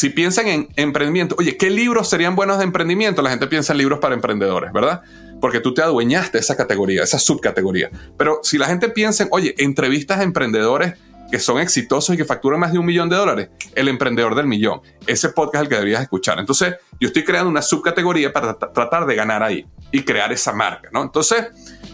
si 0.00 0.08
piensan 0.08 0.48
en 0.48 0.68
emprendimiento, 0.76 1.36
oye, 1.38 1.58
¿qué 1.58 1.68
libros 1.68 2.08
serían 2.08 2.34
buenos 2.34 2.56
de 2.56 2.64
emprendimiento? 2.64 3.20
La 3.20 3.28
gente 3.28 3.46
piensa 3.48 3.74
en 3.74 3.78
libros 3.80 3.98
para 3.98 4.14
emprendedores, 4.14 4.72
¿verdad? 4.72 5.02
Porque 5.42 5.60
tú 5.60 5.74
te 5.74 5.82
adueñaste 5.82 6.38
esa 6.38 6.56
categoría, 6.56 7.02
esa 7.02 7.18
subcategoría. 7.18 7.90
Pero 8.16 8.40
si 8.42 8.56
la 8.56 8.64
gente 8.64 8.88
piensa 8.88 9.24
en, 9.24 9.28
oye, 9.30 9.54
entrevistas 9.58 10.20
a 10.20 10.22
emprendedores 10.22 10.94
que 11.30 11.38
son 11.38 11.60
exitosos 11.60 12.14
y 12.14 12.16
que 12.16 12.24
facturan 12.24 12.58
más 12.58 12.72
de 12.72 12.78
un 12.78 12.86
millón 12.86 13.10
de 13.10 13.16
dólares, 13.16 13.50
el 13.74 13.88
emprendedor 13.88 14.34
del 14.34 14.46
millón. 14.46 14.80
Ese 15.06 15.28
podcast 15.28 15.56
es 15.56 15.60
el 15.60 15.68
que 15.68 15.74
deberías 15.74 16.00
escuchar. 16.00 16.38
Entonces, 16.38 16.76
yo 16.98 17.08
estoy 17.08 17.22
creando 17.22 17.50
una 17.50 17.60
subcategoría 17.60 18.32
para 18.32 18.54
tratar 18.54 19.04
de 19.04 19.14
ganar 19.14 19.42
ahí 19.42 19.66
y 19.92 20.02
crear 20.02 20.32
esa 20.32 20.54
marca, 20.54 20.88
¿no? 20.94 21.02
Entonces, 21.02 21.48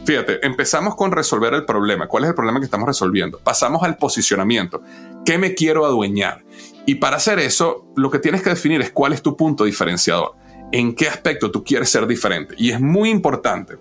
fíjate, 0.05 0.47
empezamos 0.47 0.95
con 0.95 1.11
resolver 1.11 1.55
el 1.55 1.65
problema. 1.65 2.07
¿Cuál 2.07 2.23
es 2.23 2.29
el 2.29 2.37
problema 2.37 2.61
que 2.61 2.67
estamos 2.67 2.87
resolviendo? 2.87 3.41
Pasamos 3.41 3.83
al 3.83 3.97
posicionamiento. 3.97 4.81
¿Qué 5.25 5.39
me 5.39 5.55
quiero 5.55 5.85
adueñar? 5.85 6.45
Y 6.87 6.97
para 6.97 7.17
hacer 7.17 7.41
eso, 7.41 7.93
lo 7.97 8.11
que 8.11 8.21
tienes 8.21 8.43
que 8.43 8.51
definir 8.51 8.81
es 8.81 8.91
cuál 8.91 9.13
es 9.13 9.21
tu 9.21 9.37
punto 9.37 9.65
diferenciador, 9.65 10.37
en 10.73 10.95
qué 10.95 11.09
aspecto 11.09 11.51
tú 11.51 11.65
quieres 11.65 11.91
ser 11.91 12.07
diferente. 12.07 12.55
Y 12.57 12.71
es 12.71 12.81
muy 12.81 13.11
importante. 13.11 13.77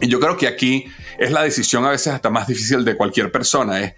Y 0.00 0.08
yo 0.08 0.20
creo 0.20 0.36
que 0.36 0.46
aquí 0.46 0.84
es 1.18 1.32
la 1.32 1.42
decisión 1.42 1.84
a 1.86 1.90
veces 1.90 2.12
hasta 2.12 2.30
más 2.30 2.46
difícil 2.46 2.84
de 2.84 2.96
cualquier 2.96 3.32
persona, 3.32 3.80
es 3.80 3.94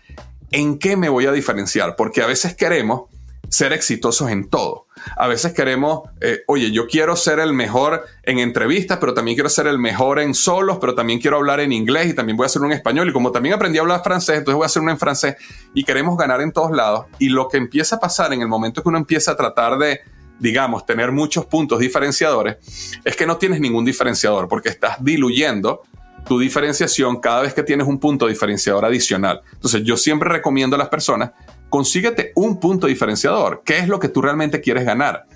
en 0.53 0.79
qué 0.79 0.97
me 0.97 1.09
voy 1.09 1.27
a 1.27 1.33
diferenciar, 1.33 1.97
porque 1.97 2.23
a 2.23 2.27
veces 2.27 2.55
queremos 2.55 3.11
ser 3.49 3.73
exitosos 3.73 4.31
en 4.31 4.49
todo. 4.49 4.87
A 5.17 5.27
veces 5.27 5.53
queremos, 5.53 6.09
eh, 6.21 6.43
oye, 6.47 6.71
yo 6.71 6.87
quiero 6.87 7.17
ser 7.17 7.39
el 7.39 7.53
mejor 7.53 8.05
en 8.23 8.39
entrevistas, 8.39 8.99
pero 8.99 9.15
también 9.15 9.37
quiero 9.37 9.49
ser 9.49 9.67
el 9.67 9.79
mejor 9.79 10.21
en 10.21 10.35
solos, 10.35 10.79
pero 10.81 10.95
también 10.95 11.21
quiero 11.21 11.37
hablar 11.37 11.61
en 11.61 11.73
inglés 11.73 12.09
y 12.09 12.15
también 12.15 12.37
voy 12.37 12.45
a 12.45 12.47
hacer 12.47 12.63
un 12.63 12.73
español. 12.73 13.09
Y 13.09 13.13
como 13.13 13.33
también 13.33 13.55
aprendí 13.55 13.79
a 13.79 13.83
hablar 13.83 14.03
francés, 14.03 14.39
entonces 14.39 14.57
voy 14.57 14.65
a 14.65 14.67
hacer 14.67 14.83
uno 14.83 14.91
en 14.91 14.99
francés. 14.99 15.37
Y 15.75 15.85
queremos 15.85 16.17
ganar 16.17 16.41
en 16.41 16.53
todos 16.53 16.71
lados. 16.71 17.07
Y 17.19 17.29
lo 17.29 17.49
que 17.49 17.57
empieza 17.57 17.97
a 17.97 18.01
pasar 18.01 18.33
en 18.33 18.43
el 18.43 18.49
momento 18.49 18.83
que 18.83 18.89
uno 18.89 18.99
empieza 18.99 19.33
a 19.33 19.37
tratar 19.37 19.79
de 19.79 20.01
digamos, 20.41 20.87
tener 20.87 21.13
muchos 21.13 21.45
puntos 21.45 21.79
diferenciadores, 21.79 22.57
es 23.05 23.15
que 23.15 23.27
no 23.27 23.37
tienes 23.37 23.61
ningún 23.61 23.85
diferenciador 23.85 24.49
porque 24.49 24.71
estás 24.71 24.97
diluyendo 25.05 25.83
tu 26.27 26.39
diferenciación 26.39 27.21
cada 27.21 27.43
vez 27.43 27.55
que 27.55 27.63
tienes 27.63 27.87
un 27.87 27.99
punto 27.99 28.27
diferenciador 28.27 28.85
adicional. 28.85 29.43
Entonces, 29.53 29.83
yo 29.85 29.97
siempre 29.97 30.29
recomiendo 30.29 30.77
a 30.77 30.79
las 30.79 30.89
personas, 30.89 31.33
consíguete 31.71 32.33
un 32.35 32.61
punto 32.61 32.87
diferenciador. 32.87 33.63
¿Qué 33.65 33.79
es 33.79 33.89
lo 33.89 33.99
que 33.99 34.09
tú 34.09 34.21
realmente 34.21 34.61
quieres 34.61 34.85
ganar? 34.85 35.27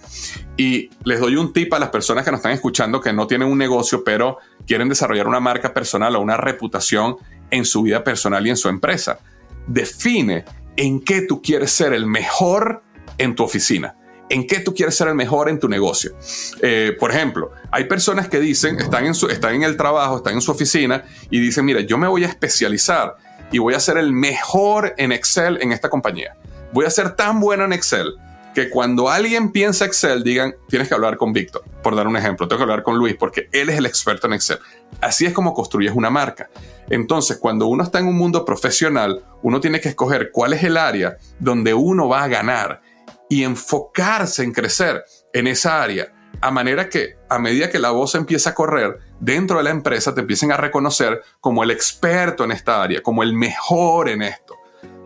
Y 0.57 0.91
les 1.05 1.21
doy 1.21 1.37
un 1.37 1.53
tip 1.53 1.73
a 1.73 1.79
las 1.79 1.89
personas 1.89 2.25
que 2.25 2.31
nos 2.31 2.39
están 2.39 2.53
escuchando 2.53 3.01
que 3.01 3.13
no 3.13 3.27
tienen 3.27 3.49
un 3.49 3.57
negocio, 3.57 4.05
pero 4.05 4.39
quieren 4.67 4.89
desarrollar 4.89 5.27
una 5.27 5.41
marca 5.41 5.73
personal 5.73 6.15
o 6.17 6.21
una 6.21 6.37
reputación 6.37 7.17
en 7.51 7.65
su 7.65 7.83
vida 7.83 8.05
personal 8.05 8.47
y 8.47 8.51
en 8.51 8.57
su 8.57 8.69
empresa. 8.69 9.21
Define 9.67 10.45
en 10.77 11.01
qué 11.01 11.23
tú 11.23 11.41
quieres 11.41 11.71
ser 11.71 11.93
el 11.95 12.07
mejor 12.07 12.83
en 13.17 13.35
tu 13.35 13.45
oficina 13.45 13.97
en 14.31 14.47
qué 14.47 14.61
tú 14.61 14.75
quieres 14.75 14.95
ser 14.95 15.09
el 15.09 15.15
mejor 15.15 15.49
en 15.49 15.59
tu 15.59 15.69
negocio. 15.69 16.17
Eh, 16.63 16.97
por 16.99 17.11
ejemplo, 17.11 17.53
hay 17.71 17.85
personas 17.85 18.29
que 18.29 18.41
dicen, 18.41 18.81
están 18.81 19.05
en, 19.05 19.15
su, 19.15 19.29
están 19.29 19.55
en 19.55 19.63
el 19.63 19.77
trabajo, 19.77 20.17
están 20.17 20.35
en 20.35 20.41
su 20.41 20.51
oficina 20.51 21.05
y 21.31 21.41
dicen, 21.41 21.65
mira, 21.65 21.81
yo 21.81 21.99
me 21.99 22.09
voy 22.09 22.25
a 22.25 22.29
especializar 22.29 23.17
y 23.55 23.59
voy 23.61 23.75
a 23.75 23.79
ser 23.79 23.99
el 23.99 24.13
mejor 24.13 24.95
en 24.99 25.13
Excel 25.13 25.61
en 25.63 25.71
esta 25.71 25.89
compañía. 25.89 26.37
Voy 26.73 26.87
a 26.87 26.91
ser 26.91 27.15
tan 27.15 27.39
bueno 27.39 27.65
en 27.65 27.73
Excel 27.73 28.17
que 28.53 28.69
cuando 28.69 29.09
alguien 29.09 29.53
piensa 29.53 29.85
Excel 29.85 30.25
digan, 30.25 30.57
tienes 30.69 30.89
que 30.89 30.95
hablar 30.95 31.17
con 31.17 31.33
Víctor, 31.33 31.63
por 31.81 31.95
dar 31.95 32.09
un 32.09 32.17
ejemplo, 32.17 32.49
tengo 32.49 32.59
que 32.59 32.63
hablar 32.65 32.83
con 32.83 32.99
Luis 32.99 33.15
porque 33.17 33.49
él 33.53 33.71
es 33.71 33.79
el 33.79 33.87
experto 33.87 34.27
en 34.27 34.33
Excel. 34.33 34.59
Así 35.01 35.25
es 35.25 35.33
como 35.33 35.55
construyes 35.55 35.95
una 35.95 36.11
marca. 36.11 36.51
Entonces, 36.91 37.39
cuando 37.39 37.69
uno 37.69 37.85
está 37.85 38.01
en 38.01 38.09
un 38.09 38.17
mundo 38.17 38.45
profesional, 38.45 39.25
uno 39.43 39.61
tiene 39.61 39.81
que 39.81 39.91
escoger 39.91 40.33
cuál 40.33 40.53
es 40.53 40.65
el 40.65 40.77
área 40.77 41.17
donde 41.39 41.75
uno 41.75 42.09
va 42.09 42.25
a 42.25 42.29
ganar 42.29 42.83
y 43.29 43.45
enfocarse 43.45 44.43
en 44.43 44.53
crecer 44.53 45.05
en 45.33 45.47
esa 45.47 45.81
área, 45.81 46.13
a 46.41 46.51
manera 46.51 46.89
que 46.89 47.19
a 47.29 47.39
medida 47.39 47.71
que 47.71 47.79
la 47.79 47.93
voz 47.93 48.17
empieza 48.17 48.51
a 48.51 48.55
correr 48.55 48.99
dentro 49.25 49.59
de 49.59 49.65
la 49.65 49.71
empresa, 49.71 50.15
te 50.15 50.21
empiecen 50.21 50.53
a 50.53 50.57
reconocer 50.57 51.23
como 51.41 51.65
el 51.65 51.71
experto 51.71 52.45
en 52.45 52.53
esta 52.53 52.83
área, 52.83 53.03
como 53.03 53.23
el 53.23 53.33
mejor 53.33 54.09
en 54.09 54.23
esto. 54.23 54.55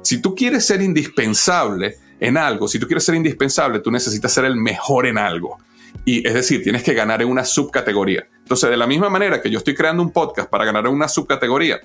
Si 0.02 0.20
tú 0.20 0.34
quieres 0.34 0.66
ser 0.66 0.80
indispensable 0.82 1.96
en 2.20 2.36
algo, 2.36 2.68
si 2.68 2.78
tú 2.78 2.86
quieres 2.86 3.04
ser 3.04 3.14
indispensable, 3.14 3.80
tú 3.80 3.90
necesitas 3.90 4.32
ser 4.32 4.44
el 4.44 4.56
mejor 4.56 5.06
en 5.06 5.18
algo. 5.18 5.58
Y 6.04 6.26
es 6.26 6.34
decir, 6.34 6.62
tienes 6.62 6.82
que 6.82 6.94
ganar 6.94 7.22
en 7.22 7.28
una 7.28 7.44
subcategoría. 7.44 8.26
Entonces, 8.38 8.70
de 8.70 8.76
la 8.76 8.86
misma 8.86 9.10
manera 9.10 9.40
que 9.40 9.50
yo 9.50 9.58
estoy 9.58 9.74
creando 9.74 10.02
un 10.02 10.12
podcast 10.12 10.48
para 10.48 10.64
ganar 10.64 10.86
en 10.86 10.92
una 10.92 11.08
subcategoría, 11.08 11.80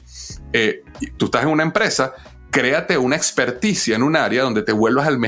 eh, 0.52 0.84
tú 1.18 1.26
estás 1.26 1.44
en 1.44 1.50
una 1.50 1.64
empresa 1.64 2.14
créate 2.54 3.00
una 3.00 3.16
experticia 3.16 3.96
en 3.96 4.04
un 4.04 4.16
área 4.16 4.44
donde 4.44 4.62
te 4.62 4.72
vuelvas 4.72 5.08
el, 5.08 5.20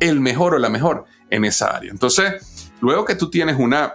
el 0.00 0.20
mejor 0.20 0.54
o 0.54 0.58
la 0.58 0.68
mejor 0.68 1.04
en 1.30 1.44
esa 1.44 1.68
área. 1.68 1.92
Entonces, 1.92 2.72
luego 2.80 3.04
que 3.04 3.14
tú 3.14 3.30
tienes 3.30 3.56
una, 3.56 3.94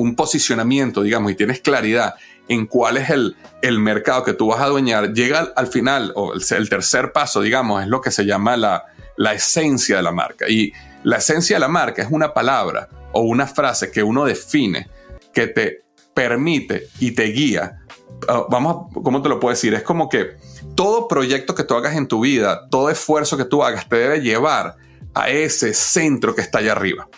un 0.00 0.14
posicionamiento, 0.14 1.02
digamos, 1.02 1.32
y 1.32 1.34
tienes 1.34 1.60
claridad 1.60 2.14
en 2.48 2.66
cuál 2.66 2.96
es 2.96 3.10
el, 3.10 3.36
el 3.62 3.78
mercado 3.78 4.24
que 4.24 4.32
tú 4.32 4.48
vas 4.48 4.60
a 4.60 4.64
adueñar, 4.64 5.12
llega 5.12 5.52
al, 5.54 5.66
final, 5.66 6.12
o 6.14 6.32
el, 6.32 6.68
tercer 6.68 7.12
paso, 7.12 7.42
digamos, 7.42 7.82
es 7.82 7.88
lo 7.88 8.00
que 8.00 8.10
se 8.10 8.24
llama 8.24 8.56
la, 8.56 8.84
la 9.16 9.34
esencia 9.34 9.96
de 9.98 10.02
la 10.02 10.12
marca. 10.12 10.48
Y 10.48 10.72
la 11.04 11.18
esencia 11.18 11.56
de 11.56 11.60
la 11.60 11.68
marca 11.68 12.02
es 12.02 12.08
una 12.10 12.32
palabra 12.32 12.88
o 13.12 13.20
una 13.20 13.46
frase 13.46 13.90
que 13.90 14.02
uno 14.02 14.24
define 14.24 14.88
que 15.32 15.46
te 15.46 15.84
permite 16.14 16.88
y 16.98 17.12
te 17.12 17.24
guía. 17.24 17.80
Ah, 18.28 18.44
vamos, 18.48 18.92
¿cómo 19.04 19.22
te 19.22 19.28
lo 19.28 19.38
puedo 19.38 19.54
decir? 19.54 19.74
Es 19.74 19.82
como 19.82 20.08
que 20.08 20.36
todo 20.74 21.06
proyecto 21.06 21.54
que 21.54 21.64
tú 21.64 21.74
hagas 21.74 21.96
en 21.96 22.08
tu 22.08 22.20
vida, 22.20 22.68
todo 22.70 22.90
esfuerzo 22.90 23.36
que 23.36 23.44
tú 23.44 23.62
hagas, 23.62 23.88
te 23.88 23.96
debe 23.96 24.20
llevar 24.20 24.76
a 25.18 25.28
ese 25.28 25.74
centro 25.74 26.34
que 26.34 26.42
está 26.42 26.58
allá 26.58 26.72
arriba. 26.72 27.08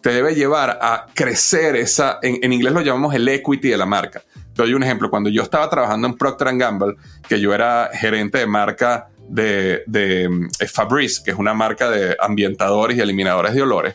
Te 0.00 0.10
debe 0.10 0.34
llevar 0.34 0.78
a 0.80 1.06
crecer 1.14 1.76
esa, 1.76 2.18
en, 2.22 2.52
inglés 2.52 2.72
lo 2.72 2.80
llamamos 2.80 3.14
el 3.14 3.28
equity 3.28 3.68
de 3.68 3.76
la 3.76 3.86
marca. 3.86 4.22
Te 4.54 4.62
doy 4.62 4.74
un 4.74 4.82
ejemplo. 4.82 5.10
Cuando 5.10 5.30
yo 5.30 5.42
estaba 5.42 5.68
trabajando 5.68 6.06
en 6.06 6.16
Procter 6.16 6.56
Gamble, 6.56 6.96
que 7.28 7.40
yo 7.40 7.54
era 7.54 7.90
gerente 7.92 8.38
de 8.38 8.46
marca 8.46 9.08
de, 9.28 9.82
de 9.86 10.48
eh, 10.58 10.66
Fabrice, 10.66 11.22
que 11.22 11.30
es 11.30 11.36
una 11.36 11.54
marca 11.54 11.90
de 11.90 12.16
ambientadores 12.18 12.96
y 12.96 13.00
eliminadores 13.00 13.54
de 13.54 13.62
olores, 13.62 13.94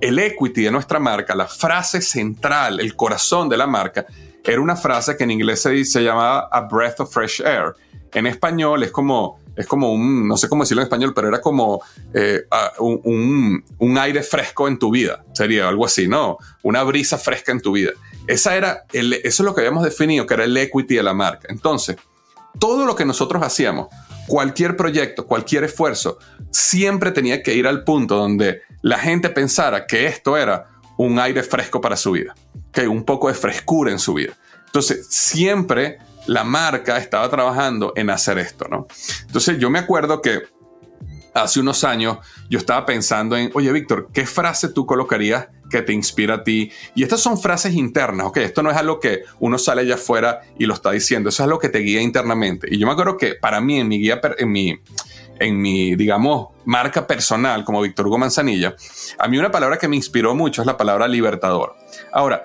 el 0.00 0.18
equity 0.18 0.62
de 0.62 0.70
nuestra 0.70 0.98
marca, 0.98 1.34
la 1.34 1.46
frase 1.46 2.00
central, 2.00 2.80
el 2.80 2.96
corazón 2.96 3.48
de 3.48 3.56
la 3.56 3.66
marca, 3.66 4.06
era 4.42 4.60
una 4.60 4.74
frase 4.74 5.16
que 5.16 5.24
en 5.24 5.32
inglés 5.32 5.60
se, 5.60 5.84
se 5.84 6.02
llamaba 6.02 6.48
a 6.50 6.62
breath 6.62 7.00
of 7.00 7.12
fresh 7.12 7.42
air 7.42 7.74
en 8.12 8.26
español 8.26 8.82
es 8.82 8.90
como, 8.90 9.39
es 9.60 9.66
como 9.66 9.92
un, 9.92 10.26
no 10.26 10.36
sé 10.36 10.48
cómo 10.48 10.62
decirlo 10.62 10.82
en 10.82 10.86
español, 10.86 11.12
pero 11.14 11.28
era 11.28 11.40
como 11.40 11.82
eh, 12.14 12.42
un, 12.78 13.64
un, 13.78 13.98
aire 13.98 14.22
fresco 14.22 14.68
en 14.68 14.78
tu 14.78 14.90
vida, 14.90 15.24
sería 15.32 15.68
algo 15.68 15.84
así, 15.84 16.08
¿no? 16.08 16.38
Una 16.62 16.82
brisa 16.82 17.18
fresca 17.18 17.52
en 17.52 17.60
tu 17.60 17.72
vida. 17.72 17.90
Esa 18.26 18.56
era 18.56 18.84
eso 18.92 19.18
es 19.22 19.40
lo 19.40 19.54
que 19.54 19.60
habíamos 19.60 19.84
definido, 19.84 20.26
que 20.26 20.34
era 20.34 20.44
el 20.44 20.56
equity 20.56 20.96
de 20.96 21.02
la 21.02 21.14
marca. 21.14 21.48
Entonces, 21.50 21.96
todo 22.58 22.86
lo 22.86 22.96
que 22.96 23.04
nosotros 23.04 23.42
hacíamos, 23.42 23.88
cualquier 24.26 24.76
proyecto, 24.76 25.26
cualquier 25.26 25.64
esfuerzo, 25.64 26.18
siempre 26.50 27.10
tenía 27.10 27.42
que 27.42 27.54
ir 27.54 27.66
al 27.66 27.84
punto 27.84 28.16
donde 28.16 28.62
la 28.82 28.98
gente 28.98 29.28
pensara 29.30 29.86
que 29.86 30.06
esto 30.06 30.36
era 30.36 30.68
un 30.96 31.18
aire 31.18 31.42
fresco 31.42 31.80
para 31.80 31.96
su 31.96 32.12
vida, 32.12 32.34
que 32.72 32.86
un 32.86 33.04
poco 33.04 33.28
de 33.28 33.34
frescura 33.34 33.90
en 33.90 33.98
su 33.98 34.14
vida. 34.14 34.34
Entonces, 34.66 35.06
siempre 35.10 35.98
la 36.30 36.44
marca 36.44 36.96
estaba 36.96 37.28
trabajando 37.28 37.92
en 37.96 38.08
hacer 38.08 38.38
esto, 38.38 38.68
¿no? 38.70 38.86
Entonces 39.26 39.58
yo 39.58 39.68
me 39.68 39.80
acuerdo 39.80 40.22
que 40.22 40.42
hace 41.34 41.58
unos 41.58 41.82
años 41.82 42.18
yo 42.48 42.60
estaba 42.60 42.86
pensando 42.86 43.36
en, 43.36 43.50
oye 43.52 43.72
Víctor, 43.72 44.10
¿qué 44.14 44.24
frase 44.26 44.68
tú 44.68 44.86
colocarías 44.86 45.48
que 45.68 45.82
te 45.82 45.92
inspira 45.92 46.36
a 46.36 46.44
ti? 46.44 46.70
Y 46.94 47.02
estas 47.02 47.18
son 47.18 47.36
frases 47.36 47.74
internas, 47.74 48.28
¿ok? 48.28 48.36
Esto 48.36 48.62
no 48.62 48.70
es 48.70 48.76
algo 48.76 49.00
que 49.00 49.24
uno 49.40 49.58
sale 49.58 49.80
allá 49.80 49.96
afuera 49.96 50.42
y 50.56 50.66
lo 50.66 50.74
está 50.74 50.92
diciendo, 50.92 51.30
eso 51.30 51.42
es 51.42 51.46
algo 51.46 51.58
que 51.58 51.68
te 51.68 51.80
guía 51.80 52.00
internamente. 52.00 52.68
Y 52.70 52.78
yo 52.78 52.86
me 52.86 52.92
acuerdo 52.92 53.16
que 53.16 53.34
para 53.34 53.60
mí, 53.60 53.80
en 53.80 53.88
mi 53.88 53.98
guía, 53.98 54.20
en 54.38 54.52
mi, 54.52 54.80
en 55.40 55.60
mi, 55.60 55.96
digamos, 55.96 56.50
marca 56.64 57.08
personal 57.08 57.64
como 57.64 57.82
Víctor 57.82 58.06
Hugo 58.06 58.18
Manzanilla, 58.18 58.76
a 59.18 59.26
mí 59.26 59.36
una 59.36 59.50
palabra 59.50 59.78
que 59.78 59.88
me 59.88 59.96
inspiró 59.96 60.36
mucho 60.36 60.62
es 60.62 60.66
la 60.66 60.76
palabra 60.76 61.08
libertador. 61.08 61.74
Ahora, 62.12 62.44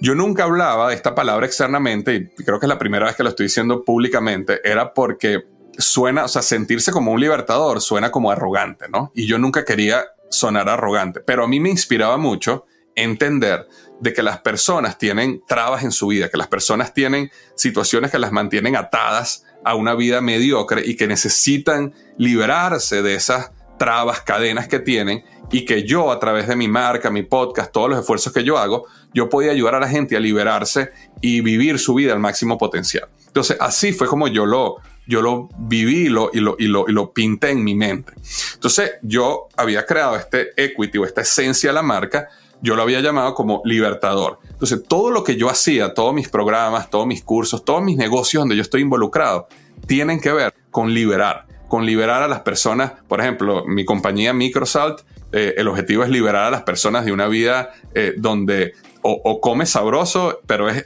yo 0.00 0.14
nunca 0.14 0.44
hablaba 0.44 0.88
de 0.88 0.94
esta 0.94 1.14
palabra 1.14 1.46
externamente, 1.46 2.30
y 2.38 2.44
creo 2.44 2.58
que 2.60 2.66
es 2.66 2.68
la 2.68 2.78
primera 2.78 3.06
vez 3.06 3.16
que 3.16 3.22
lo 3.22 3.30
estoy 3.30 3.46
diciendo 3.46 3.84
públicamente, 3.84 4.60
era 4.64 4.92
porque 4.92 5.44
suena, 5.78 6.24
o 6.24 6.28
sea, 6.28 6.42
sentirse 6.42 6.92
como 6.92 7.12
un 7.12 7.20
libertador 7.20 7.80
suena 7.80 8.10
como 8.10 8.30
arrogante, 8.30 8.86
¿no? 8.88 9.12
Y 9.14 9.26
yo 9.26 9.38
nunca 9.38 9.64
quería 9.64 10.04
sonar 10.30 10.68
arrogante, 10.68 11.20
pero 11.20 11.44
a 11.44 11.48
mí 11.48 11.60
me 11.60 11.70
inspiraba 11.70 12.16
mucho 12.16 12.66
entender 12.94 13.66
de 14.00 14.12
que 14.12 14.22
las 14.22 14.38
personas 14.40 14.98
tienen 14.98 15.42
trabas 15.46 15.84
en 15.84 15.92
su 15.92 16.08
vida, 16.08 16.28
que 16.28 16.38
las 16.38 16.48
personas 16.48 16.92
tienen 16.94 17.30
situaciones 17.54 18.10
que 18.10 18.18
las 18.18 18.32
mantienen 18.32 18.76
atadas 18.76 19.44
a 19.64 19.74
una 19.74 19.94
vida 19.94 20.20
mediocre 20.20 20.82
y 20.84 20.96
que 20.96 21.06
necesitan 21.06 21.94
liberarse 22.16 23.02
de 23.02 23.14
esas 23.14 23.52
trabas, 23.78 24.22
cadenas 24.22 24.68
que 24.68 24.78
tienen 24.78 25.24
y 25.50 25.64
que 25.64 25.84
yo 25.84 26.10
a 26.10 26.18
través 26.18 26.48
de 26.48 26.56
mi 26.56 26.68
marca, 26.68 27.10
mi 27.10 27.22
podcast, 27.22 27.72
todos 27.72 27.90
los 27.90 28.00
esfuerzos 28.00 28.32
que 28.32 28.44
yo 28.44 28.58
hago, 28.58 28.86
yo 29.16 29.30
podía 29.30 29.50
ayudar 29.50 29.74
a 29.74 29.80
la 29.80 29.88
gente 29.88 30.14
a 30.14 30.20
liberarse 30.20 30.90
y 31.22 31.40
vivir 31.40 31.78
su 31.78 31.94
vida 31.94 32.12
al 32.12 32.20
máximo 32.20 32.58
potencial. 32.58 33.08
Entonces, 33.26 33.56
así 33.60 33.94
fue 33.94 34.08
como 34.08 34.28
yo 34.28 34.44
lo, 34.44 34.76
yo 35.06 35.22
lo 35.22 35.48
viví 35.56 36.10
lo, 36.10 36.28
y, 36.34 36.40
lo, 36.40 36.54
y, 36.58 36.66
lo, 36.66 36.84
y 36.86 36.92
lo 36.92 37.14
pinté 37.14 37.48
en 37.48 37.64
mi 37.64 37.74
mente. 37.74 38.12
Entonces, 38.52 38.92
yo 39.00 39.48
había 39.56 39.86
creado 39.86 40.16
este 40.16 40.50
equity 40.62 40.98
o 40.98 41.06
esta 41.06 41.22
esencia 41.22 41.70
de 41.70 41.74
la 41.74 41.82
marca, 41.82 42.28
yo 42.60 42.76
lo 42.76 42.82
había 42.82 43.00
llamado 43.00 43.32
como 43.32 43.62
libertador. 43.64 44.38
Entonces, 44.50 44.82
todo 44.86 45.10
lo 45.10 45.24
que 45.24 45.36
yo 45.36 45.48
hacía, 45.48 45.94
todos 45.94 46.12
mis 46.12 46.28
programas, 46.28 46.90
todos 46.90 47.06
mis 47.06 47.22
cursos, 47.22 47.64
todos 47.64 47.82
mis 47.82 47.96
negocios 47.96 48.42
donde 48.42 48.54
yo 48.54 48.60
estoy 48.60 48.82
involucrado, 48.82 49.48
tienen 49.86 50.20
que 50.20 50.32
ver 50.32 50.52
con 50.70 50.92
liberar, 50.92 51.46
con 51.68 51.86
liberar 51.86 52.22
a 52.22 52.28
las 52.28 52.40
personas. 52.40 52.92
Por 53.08 53.22
ejemplo, 53.22 53.64
mi 53.66 53.86
compañía 53.86 54.34
Microsalt, 54.34 55.00
eh, 55.32 55.54
el 55.56 55.68
objetivo 55.68 56.04
es 56.04 56.10
liberar 56.10 56.44
a 56.44 56.50
las 56.50 56.62
personas 56.62 57.04
de 57.04 57.12
una 57.12 57.26
vida 57.26 57.70
eh, 57.94 58.14
donde 58.16 58.74
o, 59.08 59.40
comes 59.40 59.70
sabroso, 59.70 60.40
pero 60.46 60.68
es, 60.68 60.84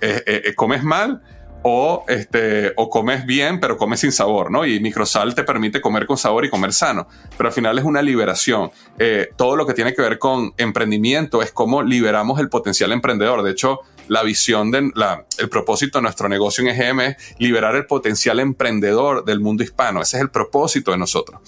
comes 0.57 0.83
mal, 0.83 1.23
o, 1.63 2.05
este, 2.09 2.73
o 2.77 2.89
comes 2.89 3.27
bien, 3.27 3.61
pero 3.61 3.77
comes 3.77 4.01
sin 4.01 4.13
sabor, 4.13 4.51
¿no? 4.51 4.65
Y 4.65 4.81
Microsal 4.81 5.35
te 5.35 5.45
permite 5.45 5.81
comer 5.81 6.07
con 6.07 6.17
sabor 6.17 6.45
y 6.45 6.51
comer 6.51 6.73
sano, 6.73 7.07
pero 7.37 7.49
al 7.49 7.53
final 7.53 7.79
es 7.79 7.85
una 7.85 8.03
liberación. 8.03 8.71
Eh, 8.99 9.29
todo 9.37 9.57
lo 9.57 9.67
que 9.67 9.75
tiene 9.75 9.95
que 9.95 10.03
ver 10.03 10.19
con 10.19 10.55
emprendimiento 10.57 11.43
es 11.43 11.53
cómo 11.53 11.83
liberamos 11.83 12.41
el 12.41 12.49
potencial 12.49 12.93
emprendedor. 12.93 13.43
De 13.43 13.51
hecho, 13.51 13.81
la 14.11 14.25
visión 14.25 14.73
de 14.73 14.91
la, 14.97 15.25
el 15.39 15.49
propósito 15.49 15.99
de 15.99 16.03
nuestro 16.03 16.29
negocio 16.29 16.65
en 16.65 16.71
EGM 16.71 17.01
es 17.01 17.17
liberar 17.39 17.77
el 17.77 17.87
potencial 17.87 18.41
emprendedor 18.41 19.25
del 19.25 19.39
mundo 19.39 19.63
hispano. 19.63 20.03
Ese 20.03 20.17
es 20.17 20.23
el 20.23 20.31
propósito 20.31 20.91
de 20.91 20.99
nosotros. 20.99 21.41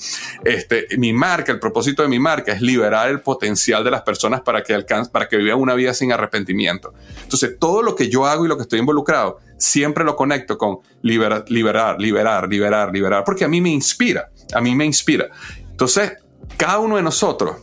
Este, 0.45 0.87
mi 0.97 1.13
marca, 1.13 1.51
el 1.51 1.59
propósito 1.59 2.03
de 2.03 2.09
mi 2.09 2.21
marca 2.21 2.53
es 2.53 2.63
liberar 2.63 3.11
el 3.11 3.21
potencial 3.21 3.83
de 3.83 3.91
las 3.91 4.03
personas 4.03 4.43
para 4.43 4.63
que 4.63 4.75
alcancen, 4.75 5.11
para 5.11 5.29
que 5.29 5.39
vivan 5.39 5.59
una 5.59 5.75
vida 5.75 5.93
sin 5.93 6.13
arrepentimiento. 6.13 6.95
Entonces, 7.25 7.57
todo 7.59 7.83
lo 7.83 7.97
que 7.97 8.09
yo 8.09 8.27
hago 8.27 8.45
y 8.45 8.49
lo 8.49 8.57
que 8.57 8.63
estoy 8.63 8.79
involucrado, 8.79 9.41
siempre 9.59 10.05
lo 10.05 10.15
conecto 10.15 10.57
con 10.57 10.79
liberar, 11.03 11.45
liberar, 11.49 12.01
liberar, 12.01 12.49
liberar, 12.49 12.93
liberar, 12.93 13.25
porque 13.25 13.45
a 13.45 13.49
mí 13.49 13.61
me 13.61 13.71
inspira, 13.71 14.31
a 14.55 14.61
mí 14.61 14.77
me 14.77 14.85
inspira. 14.85 15.31
Entonces, 15.69 16.13
cada 16.57 16.79
uno 16.79 16.95
de 16.95 17.03
nosotros 17.03 17.57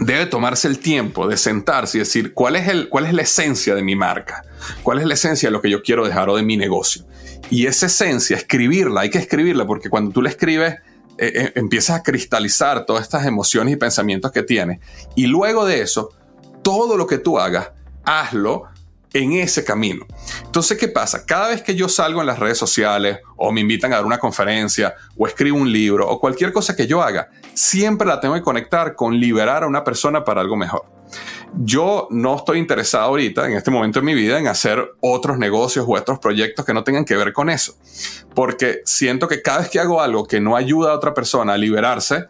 debe 0.00 0.26
tomarse 0.26 0.68
el 0.68 0.78
tiempo 0.78 1.26
de 1.28 1.36
sentarse 1.36 1.98
y 1.98 2.00
decir 2.00 2.34
cuál 2.34 2.56
es, 2.56 2.68
el, 2.68 2.88
cuál 2.88 3.06
es 3.06 3.14
la 3.14 3.22
esencia 3.22 3.74
de 3.74 3.82
mi 3.82 3.96
marca, 3.96 4.44
cuál 4.82 4.98
es 4.98 5.06
la 5.06 5.14
esencia 5.14 5.48
de 5.48 5.52
lo 5.52 5.62
que 5.62 5.70
yo 5.70 5.82
quiero 5.82 6.04
dejar 6.04 6.28
o 6.28 6.36
de 6.36 6.42
mi 6.42 6.56
negocio. 6.56 7.04
Y 7.50 7.66
esa 7.66 7.86
esencia, 7.86 8.36
escribirla, 8.36 9.02
hay 9.02 9.10
que 9.10 9.18
escribirla 9.18 9.66
porque 9.66 9.90
cuando 9.90 10.10
tú 10.12 10.22
la 10.22 10.30
escribes, 10.30 10.74
eh, 11.18 11.32
eh, 11.34 11.52
empiezas 11.54 12.00
a 12.00 12.02
cristalizar 12.02 12.86
todas 12.86 13.02
estas 13.02 13.26
emociones 13.26 13.74
y 13.74 13.76
pensamientos 13.76 14.32
que 14.32 14.42
tienes. 14.42 14.80
Y 15.14 15.26
luego 15.26 15.66
de 15.66 15.82
eso, 15.82 16.10
todo 16.62 16.96
lo 16.96 17.06
que 17.06 17.18
tú 17.18 17.38
hagas, 17.38 17.70
hazlo 18.04 18.64
en 19.12 19.32
ese 19.32 19.64
camino. 19.64 20.06
Entonces, 20.44 20.78
¿qué 20.78 20.88
pasa? 20.88 21.24
Cada 21.26 21.48
vez 21.48 21.62
que 21.62 21.74
yo 21.74 21.88
salgo 21.88 22.20
en 22.20 22.26
las 22.26 22.38
redes 22.38 22.58
sociales 22.58 23.18
o 23.36 23.52
me 23.52 23.60
invitan 23.60 23.92
a 23.92 23.96
dar 23.96 24.06
una 24.06 24.18
conferencia 24.18 24.94
o 25.16 25.26
escribo 25.26 25.58
un 25.58 25.70
libro 25.70 26.08
o 26.08 26.18
cualquier 26.20 26.52
cosa 26.52 26.76
que 26.76 26.86
yo 26.86 27.02
haga, 27.02 27.30
siempre 27.54 28.06
la 28.06 28.20
tengo 28.20 28.34
que 28.34 28.42
conectar 28.42 28.94
con 28.94 29.18
liberar 29.18 29.64
a 29.64 29.66
una 29.66 29.84
persona 29.84 30.24
para 30.24 30.40
algo 30.40 30.56
mejor. 30.56 30.84
Yo 31.54 32.08
no 32.10 32.36
estoy 32.36 32.58
interesado 32.58 33.04
ahorita, 33.04 33.46
en 33.46 33.52
este 33.52 33.70
momento 33.70 34.00
de 34.00 34.06
mi 34.06 34.14
vida, 34.14 34.38
en 34.38 34.48
hacer 34.48 34.94
otros 35.00 35.36
negocios 35.36 35.84
o 35.86 35.94
otros 35.94 36.18
proyectos 36.18 36.64
que 36.64 36.72
no 36.72 36.82
tengan 36.82 37.04
que 37.04 37.14
ver 37.14 37.34
con 37.34 37.50
eso. 37.50 37.74
Porque 38.34 38.80
siento 38.86 39.28
que 39.28 39.42
cada 39.42 39.58
vez 39.58 39.68
que 39.68 39.78
hago 39.78 40.00
algo 40.00 40.26
que 40.26 40.40
no 40.40 40.56
ayuda 40.56 40.92
a 40.92 40.94
otra 40.94 41.12
persona 41.12 41.52
a 41.52 41.58
liberarse, 41.58 42.24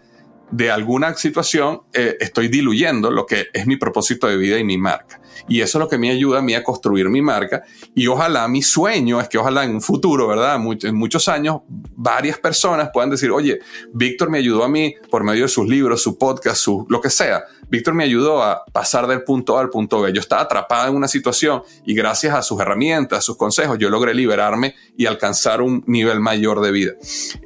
de 0.52 0.70
alguna 0.70 1.14
situación, 1.14 1.82
eh, 1.94 2.16
estoy 2.20 2.48
diluyendo 2.48 3.10
lo 3.10 3.26
que 3.26 3.46
es 3.52 3.66
mi 3.66 3.76
propósito 3.76 4.26
de 4.28 4.36
vida 4.36 4.58
y 4.58 4.64
mi 4.64 4.78
marca. 4.78 5.20
Y 5.48 5.60
eso 5.60 5.78
es 5.78 5.80
lo 5.80 5.88
que 5.88 5.98
me 5.98 6.10
ayuda 6.10 6.38
a 6.38 6.42
mí 6.42 6.54
a 6.54 6.62
construir 6.62 7.08
mi 7.08 7.22
marca. 7.22 7.64
Y 7.94 8.06
ojalá 8.06 8.46
mi 8.48 8.62
sueño 8.62 9.20
es 9.20 9.28
que 9.28 9.38
ojalá 9.38 9.64
en 9.64 9.74
un 9.74 9.80
futuro, 9.80 10.28
¿verdad? 10.28 10.60
en 10.82 10.94
muchos 10.94 11.26
años, 11.28 11.62
varias 11.68 12.38
personas 12.38 12.90
puedan 12.92 13.10
decir, 13.10 13.30
oye, 13.30 13.58
Víctor 13.92 14.30
me 14.30 14.38
ayudó 14.38 14.62
a 14.62 14.68
mí 14.68 14.94
por 15.10 15.24
medio 15.24 15.42
de 15.42 15.48
sus 15.48 15.66
libros, 15.66 16.02
su 16.02 16.18
podcast, 16.18 16.58
su, 16.58 16.86
lo 16.88 17.00
que 17.00 17.10
sea. 17.10 17.44
Víctor 17.68 17.94
me 17.94 18.04
ayudó 18.04 18.42
a 18.42 18.64
pasar 18.72 19.06
del 19.06 19.24
punto 19.24 19.56
A 19.56 19.62
al 19.62 19.70
punto 19.70 20.02
B. 20.02 20.12
Yo 20.12 20.20
estaba 20.20 20.42
atrapada 20.42 20.88
en 20.88 20.94
una 20.94 21.08
situación 21.08 21.62
y 21.86 21.94
gracias 21.94 22.34
a 22.34 22.42
sus 22.42 22.60
herramientas, 22.60 23.20
a 23.20 23.22
sus 23.22 23.38
consejos, 23.38 23.78
yo 23.78 23.88
logré 23.88 24.12
liberarme 24.12 24.74
y 24.96 25.06
alcanzar 25.06 25.62
un 25.62 25.82
nivel 25.86 26.20
mayor 26.20 26.60
de 26.60 26.70
vida. 26.70 26.92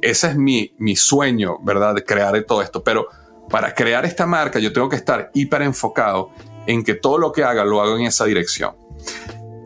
Ese 0.01 0.27
es 0.27 0.35
mi, 0.35 0.73
mi 0.77 0.97
sueño, 0.97 1.59
¿verdad? 1.63 1.95
De 1.95 2.03
crear 2.03 2.27
todo 2.43 2.61
esto. 2.61 2.83
Pero 2.83 2.96
para 3.49 3.73
crear 3.73 4.05
esta 4.05 4.25
marca 4.25 4.59
yo 4.59 4.73
tengo 4.73 4.89
que 4.89 4.95
estar 4.95 5.31
hiper 5.33 5.61
enfocado 5.61 6.31
en 6.65 6.83
que 6.83 6.95
todo 6.95 7.17
lo 7.17 7.31
que 7.31 7.43
haga 7.43 7.63
lo 7.63 7.81
hago 7.81 7.97
en 7.97 8.05
esa 8.05 8.25
dirección. 8.25 8.75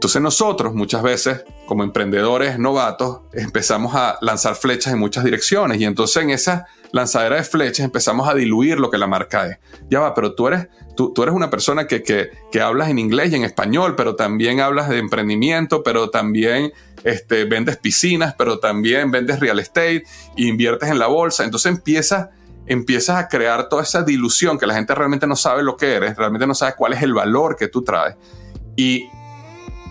Entonces 0.01 0.21
nosotros 0.21 0.73
muchas 0.73 1.03
veces, 1.03 1.43
como 1.67 1.83
emprendedores 1.83 2.57
novatos, 2.57 3.21
empezamos 3.33 3.93
a 3.93 4.17
lanzar 4.21 4.55
flechas 4.55 4.93
en 4.93 4.99
muchas 4.99 5.23
direcciones 5.23 5.79
y 5.79 5.85
entonces 5.85 6.23
en 6.23 6.31
esa 6.31 6.65
lanzadera 6.91 7.35
de 7.35 7.43
flechas 7.43 7.85
empezamos 7.85 8.27
a 8.27 8.33
diluir 8.33 8.79
lo 8.79 8.89
que 8.89 8.97
la 8.97 9.05
marca 9.05 9.47
es. 9.47 9.57
Ya 9.91 9.99
va, 9.99 10.15
pero 10.15 10.33
tú 10.33 10.47
eres, 10.47 10.69
tú, 10.95 11.13
eres 11.21 11.35
una 11.35 11.51
persona 11.51 11.85
que, 11.85 12.01
que, 12.01 12.61
hablas 12.61 12.89
en 12.89 12.97
inglés 12.97 13.31
y 13.31 13.35
en 13.35 13.43
español, 13.43 13.95
pero 13.95 14.15
también 14.15 14.59
hablas 14.59 14.89
de 14.89 14.97
emprendimiento, 14.97 15.83
pero 15.83 16.09
también 16.09 16.73
este, 17.03 17.45
vendes 17.45 17.77
piscinas, 17.77 18.33
pero 18.35 18.57
también 18.57 19.11
vendes 19.11 19.39
real 19.39 19.59
estate 19.59 20.03
e 20.35 20.43
inviertes 20.43 20.89
en 20.89 20.97
la 20.97 21.07
bolsa. 21.07 21.43
Entonces 21.43 21.71
empiezas 21.71 22.29
empiezas 22.71 23.17
a 23.17 23.27
crear 23.27 23.67
toda 23.67 23.83
esa 23.83 24.01
dilución 24.01 24.57
que 24.57 24.65
la 24.65 24.73
gente 24.73 24.95
realmente 24.95 25.27
no 25.27 25.35
sabe 25.35 25.61
lo 25.61 25.75
que 25.75 25.93
eres, 25.93 26.15
realmente 26.15 26.47
no 26.47 26.55
sabe 26.55 26.73
cuál 26.77 26.93
es 26.93 27.03
el 27.03 27.13
valor 27.13 27.57
que 27.57 27.67
tú 27.67 27.83
traes. 27.83 28.15
Y 28.77 29.09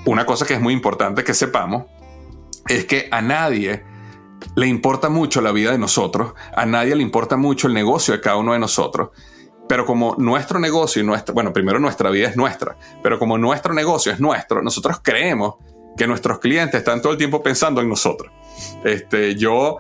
una 0.06 0.24
cosa 0.24 0.46
que 0.46 0.54
es 0.54 0.60
muy 0.62 0.72
importante 0.72 1.22
que 1.22 1.34
sepamos 1.34 1.84
es 2.68 2.86
que 2.86 3.08
a 3.10 3.20
nadie 3.20 3.84
le 4.56 4.66
importa 4.66 5.10
mucho 5.10 5.42
la 5.42 5.52
vida 5.52 5.72
de 5.72 5.78
nosotros, 5.78 6.32
a 6.56 6.64
nadie 6.64 6.96
le 6.96 7.02
importa 7.02 7.36
mucho 7.36 7.68
el 7.68 7.74
negocio 7.74 8.14
de 8.14 8.22
cada 8.22 8.36
uno 8.36 8.54
de 8.54 8.58
nosotros. 8.58 9.10
Pero 9.68 9.84
como 9.84 10.16
nuestro 10.16 10.58
negocio 10.58 11.02
y 11.02 11.04
nuestra, 11.04 11.34
bueno, 11.34 11.52
primero 11.52 11.78
nuestra 11.78 12.08
vida 12.08 12.30
es 12.30 12.36
nuestra, 12.36 12.78
pero 13.02 13.18
como 13.18 13.36
nuestro 13.36 13.74
negocio 13.74 14.10
es 14.10 14.20
nuestro, 14.20 14.62
nosotros 14.62 15.00
creemos 15.02 15.56
que 15.98 16.06
nuestros 16.06 16.38
clientes 16.38 16.78
están 16.78 17.02
todo 17.02 17.12
el 17.12 17.18
tiempo 17.18 17.42
pensando 17.42 17.82
en 17.82 17.90
nosotros. 17.90 18.32
Este, 18.84 19.34
yo 19.34 19.76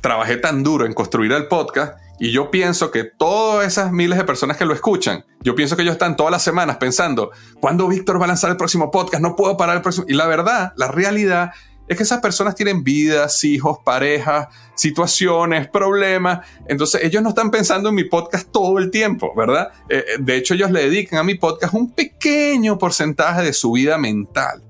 trabajé 0.00 0.38
tan 0.38 0.64
duro 0.64 0.86
en 0.86 0.92
construir 0.92 1.30
el 1.30 1.46
podcast 1.46 2.01
y 2.22 2.30
yo 2.30 2.52
pienso 2.52 2.92
que 2.92 3.02
todas 3.02 3.66
esas 3.66 3.90
miles 3.90 4.16
de 4.16 4.22
personas 4.22 4.56
que 4.56 4.64
lo 4.64 4.74
escuchan, 4.74 5.24
yo 5.40 5.56
pienso 5.56 5.74
que 5.74 5.82
ellos 5.82 5.94
están 5.94 6.14
todas 6.14 6.30
las 6.30 6.44
semanas 6.44 6.76
pensando, 6.76 7.32
¿cuándo 7.58 7.88
Víctor 7.88 8.20
va 8.20 8.26
a 8.26 8.28
lanzar 8.28 8.48
el 8.52 8.56
próximo 8.56 8.92
podcast? 8.92 9.20
No 9.20 9.34
puedo 9.34 9.56
parar 9.56 9.74
el 9.74 9.82
próximo. 9.82 10.06
Y 10.08 10.12
la 10.12 10.28
verdad, 10.28 10.72
la 10.76 10.86
realidad 10.86 11.50
es 11.88 11.96
que 11.96 12.04
esas 12.04 12.20
personas 12.20 12.54
tienen 12.54 12.84
vidas, 12.84 13.42
hijos, 13.42 13.78
parejas, 13.84 14.46
situaciones, 14.76 15.66
problemas. 15.66 16.46
Entonces 16.68 17.02
ellos 17.02 17.24
no 17.24 17.30
están 17.30 17.50
pensando 17.50 17.88
en 17.88 17.96
mi 17.96 18.04
podcast 18.04 18.52
todo 18.52 18.78
el 18.78 18.92
tiempo, 18.92 19.32
¿verdad? 19.36 19.72
Eh, 19.88 20.04
eh, 20.06 20.18
de 20.20 20.36
hecho, 20.36 20.54
ellos 20.54 20.70
le 20.70 20.84
dedican 20.84 21.18
a 21.18 21.24
mi 21.24 21.34
podcast 21.34 21.74
un 21.74 21.90
pequeño 21.90 22.78
porcentaje 22.78 23.42
de 23.42 23.52
su 23.52 23.72
vida 23.72 23.98
mental. 23.98 24.62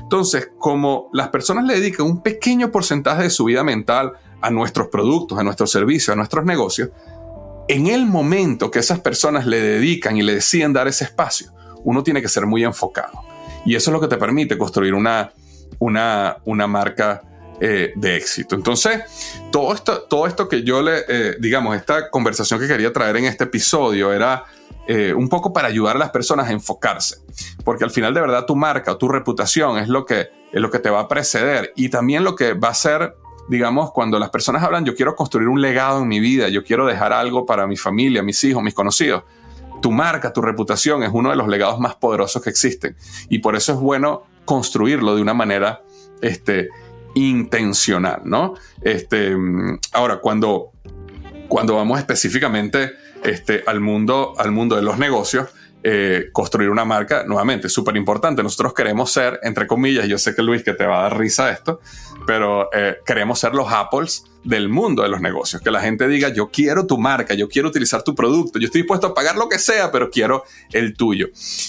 Entonces, 0.00 0.50
como 0.60 1.10
las 1.12 1.30
personas 1.30 1.64
le 1.64 1.74
dedican 1.74 2.06
un 2.06 2.22
pequeño 2.22 2.70
porcentaje 2.70 3.24
de 3.24 3.30
su 3.30 3.46
vida 3.46 3.64
mental 3.64 4.12
a 4.40 4.50
nuestros 4.50 4.88
productos, 4.88 5.38
a 5.38 5.42
nuestros 5.42 5.70
servicios, 5.70 6.10
a 6.10 6.16
nuestros 6.16 6.44
negocios, 6.44 6.90
en 7.68 7.86
el 7.86 8.06
momento 8.06 8.70
que 8.70 8.80
esas 8.80 9.00
personas 9.00 9.46
le 9.46 9.60
dedican 9.60 10.16
y 10.16 10.22
le 10.22 10.34
deciden 10.34 10.72
dar 10.72 10.88
ese 10.88 11.04
espacio, 11.04 11.52
uno 11.84 12.02
tiene 12.02 12.20
que 12.20 12.28
ser 12.28 12.46
muy 12.46 12.64
enfocado. 12.64 13.20
Y 13.64 13.74
eso 13.74 13.90
es 13.90 13.92
lo 13.92 14.00
que 14.00 14.08
te 14.08 14.16
permite 14.16 14.58
construir 14.58 14.94
una, 14.94 15.32
una, 15.78 16.38
una 16.44 16.66
marca 16.66 17.22
eh, 17.60 17.92
de 17.94 18.16
éxito. 18.16 18.54
Entonces, 18.54 19.02
todo 19.52 19.74
esto, 19.74 20.02
todo 20.02 20.26
esto 20.26 20.48
que 20.48 20.62
yo 20.62 20.80
le, 20.80 21.04
eh, 21.06 21.36
digamos, 21.38 21.76
esta 21.76 22.10
conversación 22.10 22.58
que 22.58 22.66
quería 22.66 22.92
traer 22.92 23.18
en 23.18 23.26
este 23.26 23.44
episodio 23.44 24.12
era 24.12 24.44
eh, 24.88 25.12
un 25.12 25.28
poco 25.28 25.52
para 25.52 25.68
ayudar 25.68 25.96
a 25.96 25.98
las 25.98 26.10
personas 26.10 26.48
a 26.48 26.52
enfocarse, 26.52 27.18
porque 27.62 27.84
al 27.84 27.90
final 27.90 28.14
de 28.14 28.20
verdad 28.22 28.46
tu 28.46 28.56
marca 28.56 28.92
o 28.92 28.96
tu 28.96 29.08
reputación 29.08 29.78
es 29.78 29.88
lo 29.88 30.06
que, 30.06 30.30
es 30.52 30.60
lo 30.60 30.70
que 30.70 30.78
te 30.78 30.88
va 30.90 31.00
a 31.00 31.08
preceder 31.08 31.72
y 31.76 31.90
también 31.90 32.24
lo 32.24 32.34
que 32.34 32.54
va 32.54 32.70
a 32.70 32.74
ser 32.74 33.14
digamos, 33.50 33.90
cuando 33.90 34.20
las 34.20 34.30
personas 34.30 34.62
hablan, 34.62 34.84
yo 34.84 34.94
quiero 34.94 35.16
construir 35.16 35.48
un 35.48 35.60
legado 35.60 36.02
en 36.02 36.08
mi 36.08 36.20
vida, 36.20 36.48
yo 36.48 36.62
quiero 36.62 36.86
dejar 36.86 37.12
algo 37.12 37.44
para 37.44 37.66
mi 37.66 37.76
familia, 37.76 38.22
mis 38.22 38.42
hijos, 38.44 38.62
mis 38.62 38.74
conocidos. 38.74 39.24
Tu 39.82 39.90
marca, 39.90 40.32
tu 40.32 40.40
reputación 40.40 41.02
es 41.02 41.10
uno 41.12 41.30
de 41.30 41.36
los 41.36 41.48
legados 41.48 41.80
más 41.80 41.96
poderosos 41.96 42.40
que 42.42 42.48
existen. 42.48 42.94
Y 43.28 43.40
por 43.40 43.56
eso 43.56 43.72
es 43.72 43.80
bueno 43.80 44.22
construirlo 44.44 45.16
de 45.16 45.22
una 45.22 45.34
manera 45.34 45.82
este, 46.22 46.68
intencional, 47.14 48.22
¿no? 48.24 48.54
Este, 48.82 49.36
ahora, 49.92 50.20
cuando, 50.20 50.70
cuando 51.48 51.74
vamos 51.74 51.98
específicamente 51.98 52.92
este, 53.24 53.64
al, 53.66 53.80
mundo, 53.80 54.34
al 54.38 54.52
mundo 54.52 54.76
de 54.76 54.82
los 54.82 54.96
negocios, 54.96 55.48
eh, 55.82 56.28
construir 56.32 56.68
una 56.68 56.84
marca, 56.84 57.24
nuevamente, 57.26 57.68
súper 57.70 57.96
importante. 57.96 58.42
Nosotros 58.42 58.74
queremos 58.74 59.10
ser, 59.10 59.40
entre 59.42 59.66
comillas, 59.66 60.06
yo 60.06 60.18
sé 60.18 60.34
que 60.34 60.42
Luis 60.42 60.62
que 60.62 60.74
te 60.74 60.84
va 60.84 61.00
a 61.00 61.02
dar 61.04 61.18
risa 61.18 61.50
esto, 61.50 61.80
pero 62.26 62.68
eh, 62.72 62.98
queremos 63.06 63.38
ser 63.38 63.54
los 63.54 63.72
Apples 63.72 64.24
del 64.44 64.68
mundo 64.68 65.02
de 65.02 65.08
los 65.08 65.22
negocios. 65.22 65.62
Que 65.62 65.70
la 65.70 65.80
gente 65.80 66.06
diga, 66.06 66.28
yo 66.28 66.50
quiero 66.50 66.86
tu 66.86 66.98
marca, 66.98 67.32
yo 67.32 67.48
quiero 67.48 67.68
utilizar 67.68 68.02
tu 68.02 68.14
producto, 68.14 68.58
yo 68.58 68.66
estoy 68.66 68.82
dispuesto 68.82 69.06
a 69.06 69.14
pagar 69.14 69.36
lo 69.36 69.48
que 69.48 69.58
sea, 69.58 69.90
pero 69.90 70.10
quiero 70.10 70.44
el 70.72 70.94
tuyo. 70.94 71.28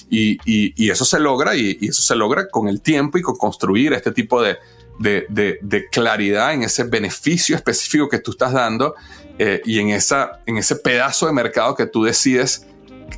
Y, 0.09 0.37
y, 0.45 0.89
eso 0.89 1.05
se 1.05 1.19
logra, 1.19 1.55
y, 1.55 1.77
eso 1.81 2.01
se 2.01 2.15
logra 2.15 2.49
con 2.49 2.67
el 2.67 2.81
tiempo 2.81 3.17
y 3.17 3.21
con 3.21 3.37
construir 3.37 3.93
este 3.93 4.11
tipo 4.11 4.41
de, 4.41 4.57
de, 4.99 5.25
de, 5.61 5.87
claridad 5.89 6.53
en 6.53 6.63
ese 6.63 6.83
beneficio 6.83 7.55
específico 7.55 8.09
que 8.09 8.19
tú 8.19 8.31
estás 8.31 8.51
dando 8.51 8.93
eh, 9.39 9.61
y 9.65 9.79
en, 9.79 9.89
esa, 9.89 10.41
en 10.45 10.57
ese 10.57 10.75
pedazo 10.75 11.27
de 11.27 11.33
mercado 11.33 11.75
que 11.75 11.85
tú 11.85 12.03
decides 12.03 12.67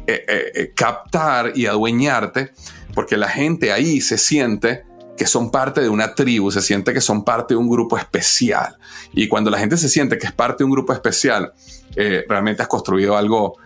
eh, 0.07 0.71
captar 0.75 1.53
y 1.55 1.65
adueñarte, 1.65 2.51
porque 2.93 3.17
la 3.17 3.29
gente 3.29 3.71
ahí 3.71 4.01
se 4.01 4.17
siente 4.17 4.83
que 5.17 5.27
son 5.27 5.51
parte 5.51 5.81
de 5.81 5.89
una 5.89 6.15
tribu, 6.15 6.51
se 6.51 6.61
siente 6.61 6.93
que 6.93 7.01
son 7.01 7.23
parte 7.23 7.53
de 7.53 7.59
un 7.59 7.69
grupo 7.69 7.97
especial. 7.97 8.77
Y 9.13 9.27
cuando 9.27 9.51
la 9.51 9.59
gente 9.59 9.77
se 9.77 9.89
siente 9.89 10.17
que 10.17 10.27
es 10.27 10.31
parte 10.31 10.59
de 10.59 10.65
un 10.65 10.71
grupo 10.71 10.93
especial, 10.93 11.53
eh, 11.95 12.25
realmente 12.27 12.61
has 12.61 12.67
construido 12.67 13.15
algo, 13.15 13.57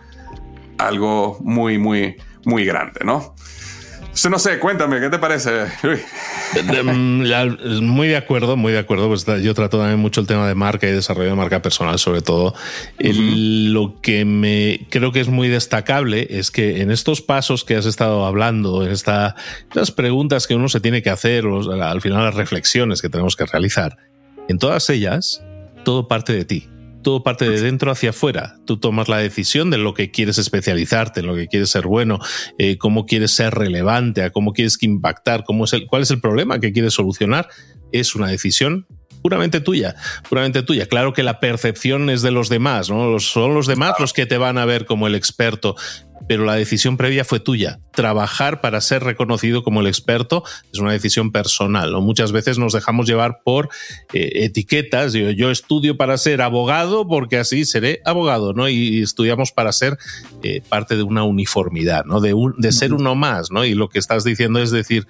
algo 0.76 1.38
muy, 1.40 1.78
muy, 1.78 2.16
muy 2.44 2.64
grande, 2.64 3.00
¿no? 3.04 3.34
No 4.30 4.38
sé, 4.38 4.58
cuéntame, 4.58 5.00
¿qué 5.00 5.10
te 5.10 5.18
parece? 5.18 5.66
Mm, 6.82 7.84
muy 7.84 8.08
de 8.08 8.16
acuerdo, 8.16 8.56
muy 8.56 8.72
de 8.72 8.78
acuerdo. 8.78 9.08
Pues 9.08 9.26
yo 9.42 9.54
trato 9.54 9.78
también 9.78 9.98
mucho 9.98 10.20
el 10.20 10.26
tema 10.26 10.48
de 10.48 10.54
marca 10.54 10.88
y 10.88 10.92
desarrollo 10.92 11.30
de 11.30 11.36
marca 11.36 11.60
personal, 11.62 11.98
sobre 11.98 12.22
todo. 12.22 12.54
lo 12.98 14.00
que 14.00 14.24
me 14.24 14.86
creo 14.90 15.12
que 15.12 15.20
es 15.20 15.28
muy 15.28 15.48
destacable 15.48 16.26
es 16.30 16.50
que 16.50 16.80
en 16.80 16.90
estos 16.90 17.20
pasos 17.20 17.64
que 17.64 17.76
has 17.76 17.86
estado 17.86 18.24
hablando, 18.24 18.84
en 18.84 18.92
estas 18.92 19.34
preguntas 19.94 20.46
que 20.46 20.54
uno 20.54 20.68
se 20.68 20.80
tiene 20.80 21.02
que 21.02 21.10
hacer, 21.10 21.44
al 21.44 22.00
final 22.00 22.24
las 22.24 22.34
reflexiones 22.34 23.02
que 23.02 23.08
tenemos 23.08 23.36
que 23.36 23.46
realizar, 23.46 23.98
en 24.48 24.58
todas 24.58 24.88
ellas, 24.90 25.42
todo 25.84 26.08
parte 26.08 26.32
de 26.32 26.44
ti 26.44 26.68
todo 27.08 27.22
parte 27.22 27.48
de 27.48 27.62
dentro 27.62 27.90
hacia 27.90 28.10
afuera. 28.10 28.56
Tú 28.66 28.76
tomas 28.76 29.08
la 29.08 29.16
decisión 29.16 29.70
de 29.70 29.78
lo 29.78 29.94
que 29.94 30.10
quieres 30.10 30.36
especializarte, 30.36 31.20
en 31.20 31.26
lo 31.26 31.34
que 31.34 31.46
quieres 31.46 31.70
ser 31.70 31.86
bueno, 31.86 32.18
eh, 32.58 32.76
cómo 32.76 33.06
quieres 33.06 33.30
ser 33.30 33.54
relevante, 33.54 34.22
a 34.22 34.28
cómo 34.28 34.52
quieres 34.52 34.76
impactar, 34.82 35.44
cómo 35.44 35.64
es 35.64 35.72
el, 35.72 35.86
cuál 35.86 36.02
es 36.02 36.10
el 36.10 36.20
problema 36.20 36.60
que 36.60 36.70
quieres 36.70 36.92
solucionar. 36.92 37.48
Es 37.92 38.14
una 38.14 38.26
decisión 38.26 38.86
puramente 39.22 39.60
tuya, 39.60 39.96
puramente 40.28 40.62
tuya. 40.62 40.84
Claro 40.84 41.14
que 41.14 41.22
la 41.22 41.40
percepción 41.40 42.10
es 42.10 42.20
de 42.20 42.30
los 42.30 42.50
demás, 42.50 42.90
¿no? 42.90 43.18
Son 43.20 43.54
los 43.54 43.66
demás 43.66 43.94
los 43.98 44.12
que 44.12 44.26
te 44.26 44.36
van 44.36 44.58
a 44.58 44.66
ver 44.66 44.84
como 44.84 45.06
el 45.06 45.14
experto, 45.14 45.76
pero 46.26 46.44
la 46.44 46.54
decisión 46.54 46.96
previa 46.96 47.24
fue 47.24 47.40
tuya. 47.40 47.80
Trabajar 47.92 48.60
para 48.60 48.80
ser 48.80 49.02
reconocido 49.02 49.62
como 49.62 49.80
el 49.80 49.86
experto 49.86 50.44
es 50.72 50.78
una 50.78 50.92
decisión 50.92 51.32
personal. 51.32 51.92
Muchas 52.00 52.32
veces 52.32 52.58
nos 52.58 52.72
dejamos 52.72 53.06
llevar 53.06 53.40
por 53.44 53.68
eh, 54.12 54.44
etiquetas. 54.44 55.12
yo 55.12 55.50
estudio 55.50 55.96
para 55.96 56.16
ser 56.18 56.42
abogado 56.42 57.06
porque 57.06 57.38
así 57.38 57.64
seré 57.64 58.00
abogado, 58.04 58.52
¿no? 58.52 58.68
Y, 58.68 59.02
estudiamos 59.02 59.52
para 59.52 59.72
ser 59.72 59.98
eh, 60.42 60.62
parte 60.68 60.96
de 60.96 61.02
una 61.02 61.24
uniformidad, 61.24 62.04
¿no? 62.04 62.20
De, 62.20 62.34
de 62.56 62.72
ser 62.72 62.92
uno 62.92 63.14
más, 63.14 63.50
¿no? 63.50 63.64
Y 63.64 63.74
lo 63.74 63.88
que 63.88 63.98
estás 63.98 64.24
diciendo 64.24 64.60
es 64.60 64.70
decir, 64.70 65.06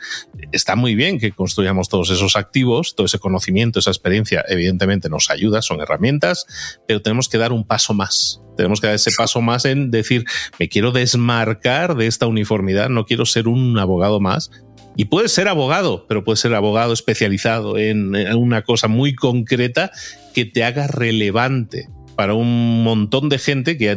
está 0.52 0.76
muy 0.76 0.94
bien 0.94 1.18
que 1.18 1.32
construyamos 1.32 1.88
todos 1.88 2.10
esos 2.10 2.36
activos, 2.36 2.94
todo 2.94 3.06
ese 3.06 3.18
conocimiento, 3.18 3.78
esa 3.78 3.90
experiencia, 3.90 4.44
evidentemente 4.48 5.08
nos 5.08 5.30
ayuda, 5.30 5.62
son 5.62 5.80
herramientas, 5.80 6.46
pero 6.86 7.02
tenemos 7.02 7.28
que 7.28 7.38
dar 7.38 7.52
un 7.52 7.64
paso 7.66 7.94
más 7.94 8.40
tenemos 8.58 8.80
que 8.80 8.88
dar 8.88 8.96
ese 8.96 9.12
paso 9.16 9.40
más 9.40 9.64
en 9.64 9.92
decir, 9.92 10.24
me 10.58 10.68
quiero 10.68 10.90
desmarcar 10.90 11.96
de 11.96 12.08
esta 12.08 12.26
uniformidad, 12.26 12.88
no 12.88 13.06
quiero 13.06 13.24
ser 13.24 13.46
un 13.46 13.78
abogado 13.78 14.18
más. 14.18 14.50
Y 14.96 15.04
puedes 15.04 15.30
ser 15.30 15.46
abogado, 15.46 16.06
pero 16.08 16.24
puedes 16.24 16.40
ser 16.40 16.54
abogado 16.54 16.92
especializado 16.92 17.78
en 17.78 18.16
una 18.36 18.62
cosa 18.62 18.88
muy 18.88 19.14
concreta 19.14 19.92
que 20.34 20.44
te 20.44 20.64
haga 20.64 20.88
relevante 20.88 21.88
para 22.16 22.34
un 22.34 22.82
montón 22.82 23.28
de 23.28 23.38
gente 23.38 23.78
que 23.78 23.96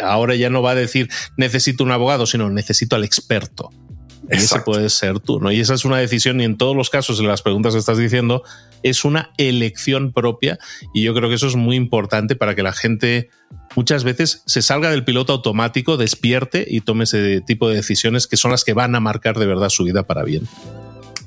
ahora 0.00 0.36
ya 0.36 0.50
no 0.50 0.62
va 0.62 0.70
a 0.70 0.74
decir 0.76 1.08
necesito 1.36 1.82
un 1.82 1.90
abogado, 1.90 2.24
sino 2.26 2.48
necesito 2.48 2.94
al 2.94 3.02
experto. 3.02 3.70
Y 4.30 4.36
ese 4.36 4.60
puede 4.60 4.88
ser 4.88 5.20
tú, 5.20 5.40
¿no? 5.40 5.52
Y 5.52 5.60
esa 5.60 5.74
es 5.74 5.84
una 5.84 5.98
decisión, 5.98 6.40
y 6.40 6.44
en 6.44 6.56
todos 6.56 6.74
los 6.76 6.90
casos, 6.90 7.20
en 7.20 7.28
las 7.28 7.42
preguntas 7.42 7.74
que 7.74 7.78
estás 7.78 7.98
diciendo, 7.98 8.42
es 8.82 9.04
una 9.04 9.30
elección 9.38 10.12
propia. 10.12 10.58
Y 10.92 11.02
yo 11.02 11.14
creo 11.14 11.28
que 11.28 11.36
eso 11.36 11.46
es 11.46 11.56
muy 11.56 11.76
importante 11.76 12.36
para 12.36 12.54
que 12.54 12.62
la 12.62 12.72
gente 12.72 13.30
muchas 13.74 14.04
veces 14.04 14.42
se 14.46 14.62
salga 14.62 14.90
del 14.90 15.04
piloto 15.04 15.32
automático, 15.32 15.96
despierte 15.96 16.64
y 16.66 16.80
tome 16.80 17.04
ese 17.04 17.40
tipo 17.40 17.68
de 17.68 17.76
decisiones 17.76 18.26
que 18.26 18.36
son 18.36 18.50
las 18.50 18.64
que 18.64 18.72
van 18.72 18.94
a 18.94 19.00
marcar 19.00 19.38
de 19.38 19.46
verdad 19.46 19.68
su 19.68 19.84
vida 19.84 20.04
para 20.04 20.24
bien. 20.24 20.48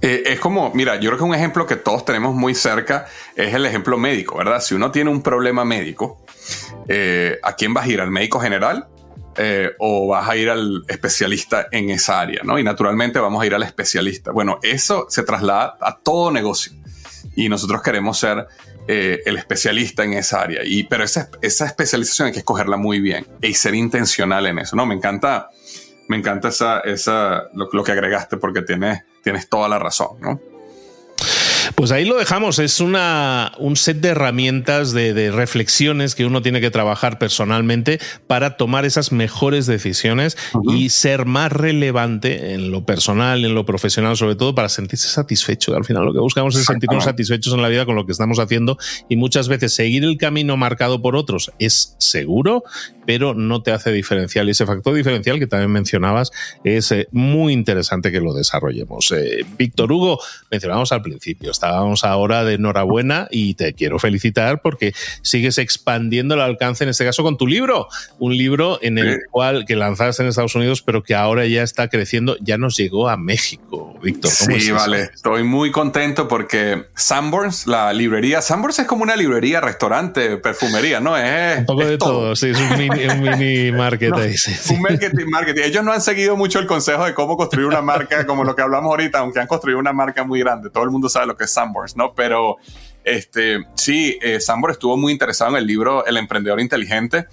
Eh, 0.01 0.23
es 0.27 0.39
como, 0.39 0.71
mira, 0.73 0.95
yo 0.95 1.09
creo 1.09 1.17
que 1.17 1.23
un 1.25 1.35
ejemplo 1.35 1.65
que 1.65 1.75
todos 1.75 2.05
tenemos 2.05 2.33
muy 2.33 2.55
cerca 2.55 3.07
es 3.35 3.53
el 3.53 3.65
ejemplo 3.65 3.97
médico, 3.97 4.37
¿verdad? 4.37 4.61
Si 4.61 4.73
uno 4.73 4.91
tiene 4.91 5.09
un 5.09 5.21
problema 5.21 5.65
médico, 5.65 6.25
eh, 6.87 7.37
¿a 7.43 7.55
quién 7.55 7.73
vas 7.73 7.85
a 7.85 7.89
ir? 7.89 8.01
¿Al 8.01 8.09
médico 8.09 8.39
general? 8.39 8.87
Eh, 9.41 9.71
o 9.79 10.05
vas 10.05 10.27
a 10.27 10.35
ir 10.35 10.49
al 10.49 10.83
especialista 10.89 11.67
en 11.71 11.89
esa 11.91 12.19
área, 12.19 12.41
¿no? 12.43 12.59
Y 12.59 12.63
naturalmente 12.63 13.19
vamos 13.19 13.41
a 13.41 13.45
ir 13.45 13.55
al 13.55 13.63
especialista. 13.63 14.33
Bueno, 14.33 14.59
eso 14.63 15.05
se 15.07 15.23
traslada 15.23 15.77
a 15.79 15.97
todo 15.97 16.29
negocio 16.29 16.73
y 17.37 17.47
nosotros 17.47 17.81
queremos 17.81 18.19
ser 18.19 18.47
eh, 18.85 19.21
el 19.25 19.37
especialista 19.37 20.03
en 20.03 20.11
esa 20.11 20.41
área. 20.41 20.59
Y, 20.65 20.83
pero 20.83 21.05
esa, 21.05 21.29
especialización 21.41 22.25
hay 22.25 22.33
que 22.33 22.39
escogerla 22.39 22.75
muy 22.75 22.99
bien 22.99 23.25
y 23.41 23.53
ser 23.53 23.75
intencional 23.75 24.45
en 24.45 24.59
eso, 24.59 24.75
¿no? 24.75 24.85
Me 24.85 24.95
encanta, 24.95 25.47
me 26.09 26.17
encanta 26.17 26.49
esa, 26.49 26.81
esa, 26.81 27.43
lo, 27.53 27.69
lo 27.71 27.83
que 27.85 27.93
agregaste 27.93 28.35
porque 28.35 28.61
tienes, 28.61 29.03
tienes 29.23 29.47
toda 29.47 29.69
la 29.69 29.79
razón, 29.79 30.19
¿no? 30.19 30.41
Pues 31.75 31.91
ahí 31.91 32.05
lo 32.05 32.17
dejamos. 32.17 32.59
Es 32.59 32.79
una, 32.79 33.53
un 33.57 33.75
set 33.75 33.97
de 33.97 34.09
herramientas, 34.09 34.91
de, 34.91 35.31
reflexiones 35.31 36.15
que 36.15 36.25
uno 36.25 36.41
tiene 36.41 36.61
que 36.61 36.71
trabajar 36.71 37.19
personalmente 37.19 37.99
para 38.27 38.57
tomar 38.57 38.85
esas 38.85 39.11
mejores 39.11 39.65
decisiones 39.65 40.37
y 40.71 40.89
ser 40.89 41.25
más 41.25 41.51
relevante 41.51 42.53
en 42.53 42.71
lo 42.71 42.85
personal, 42.85 43.45
en 43.45 43.53
lo 43.53 43.65
profesional, 43.65 44.17
sobre 44.17 44.35
todo 44.35 44.55
para 44.55 44.69
sentirse 44.69 45.07
satisfecho. 45.07 45.75
Al 45.75 45.85
final 45.85 46.05
lo 46.05 46.13
que 46.13 46.19
buscamos 46.19 46.55
es 46.55 46.65
sentirnos 46.65 47.03
satisfechos 47.03 47.53
en 47.53 47.61
la 47.61 47.69
vida 47.69 47.85
con 47.85 47.95
lo 47.95 48.05
que 48.05 48.11
estamos 48.11 48.39
haciendo 48.39 48.77
y 49.07 49.15
muchas 49.15 49.47
veces 49.47 49.73
seguir 49.73 50.03
el 50.03 50.17
camino 50.17 50.57
marcado 50.57 51.01
por 51.01 51.15
otros 51.15 51.51
es 51.59 51.95
seguro, 51.99 52.63
pero 53.05 53.33
no 53.33 53.61
te 53.61 53.71
hace 53.71 53.91
diferencial. 53.91 54.47
Y 54.47 54.51
ese 54.51 54.65
factor 54.65 54.93
diferencial 54.93 55.39
que 55.39 55.47
también 55.47 55.71
mencionabas 55.71 56.31
es 56.63 56.91
eh, 56.91 57.07
muy 57.11 57.53
interesante 57.53 58.11
que 58.11 58.21
lo 58.21 58.33
desarrollemos. 58.33 59.11
Eh, 59.11 59.45
Víctor 59.57 59.91
Hugo, 59.91 60.19
mencionamos 60.51 60.91
al 60.91 61.01
principio 61.01 61.51
estábamos 61.59 62.05
ahora 62.05 62.45
de 62.45 62.53
enhorabuena 62.53 63.27
y 63.31 63.53
te 63.55 63.73
quiero 63.73 63.99
felicitar 63.99 64.61
porque 64.61 64.93
sigues 65.21 65.57
expandiendo 65.57 66.35
el 66.35 66.41
alcance, 66.41 66.85
en 66.85 66.89
este 66.89 67.03
caso 67.03 67.21
con 67.21 67.35
tu 67.35 67.47
libro, 67.47 67.89
un 68.17 68.37
libro 68.37 68.79
en 68.81 68.97
el 68.97 69.19
cual 69.29 69.65
que 69.65 69.75
lanzaste 69.75 70.23
en 70.23 70.29
Estados 70.29 70.55
Unidos, 70.55 70.81
pero 70.81 71.03
que 71.03 71.15
ahora 71.15 71.45
ya 71.47 71.61
está 71.61 71.89
creciendo, 71.89 72.37
ya 72.39 72.57
nos 72.57 72.77
llegó 72.77 73.09
a 73.09 73.17
México, 73.17 73.99
Víctor. 74.01 74.31
Sí, 74.31 74.71
vale, 74.71 75.09
estoy 75.13 75.43
muy 75.43 75.71
contento 75.71 76.29
porque 76.29 76.85
Sanborns, 76.95 77.67
la 77.67 77.91
librería, 77.91 78.41
Sanborns 78.41 78.79
es 78.79 78.87
como 78.87 79.03
una 79.03 79.17
librería, 79.17 79.59
restaurante, 79.59 80.37
perfumería, 80.37 81.01
¿no? 81.01 81.17
Es 81.17 81.59
un 81.59 81.65
poco 81.65 81.85
de 81.85 81.97
todo. 81.97 82.37
sí, 82.37 82.51
es 82.51 82.57
un 82.57 82.77
mini, 82.77 83.71
market 83.73 84.13
Un 84.13 84.81
marketing, 84.81 85.25
marketing. 85.27 85.61
Ellos 85.65 85.83
no 85.83 85.91
han 85.91 86.01
seguido 86.01 86.37
mucho 86.37 86.59
el 86.59 86.67
consejo 86.67 87.03
de 87.03 87.13
cómo 87.13 87.35
construir 87.35 87.67
una 87.67 87.81
marca 87.81 88.25
como 88.25 88.45
lo 88.45 88.55
que 88.55 88.61
hablamos 88.61 88.89
ahorita, 88.91 89.19
aunque 89.19 89.41
han 89.41 89.47
construido 89.47 89.77
una 89.77 89.91
marca 89.91 90.23
muy 90.23 90.39
grande. 90.39 90.69
Todo 90.69 90.85
el 90.85 90.89
mundo 90.89 91.09
sabe 91.09 91.25
lo 91.27 91.35
que 91.35 91.48
Sanborns, 91.53 91.95
¿no? 91.95 92.13
Pero 92.13 92.57
este, 93.03 93.65
sí, 93.75 94.19
eh, 94.21 94.37
estuvo 94.37 94.97
muy 94.97 95.11
interesado 95.11 95.51
en 95.51 95.57
el 95.57 95.65
libro 95.65 96.05
El 96.05 96.17
emprendedor 96.17 96.59
inteligente 96.59 97.27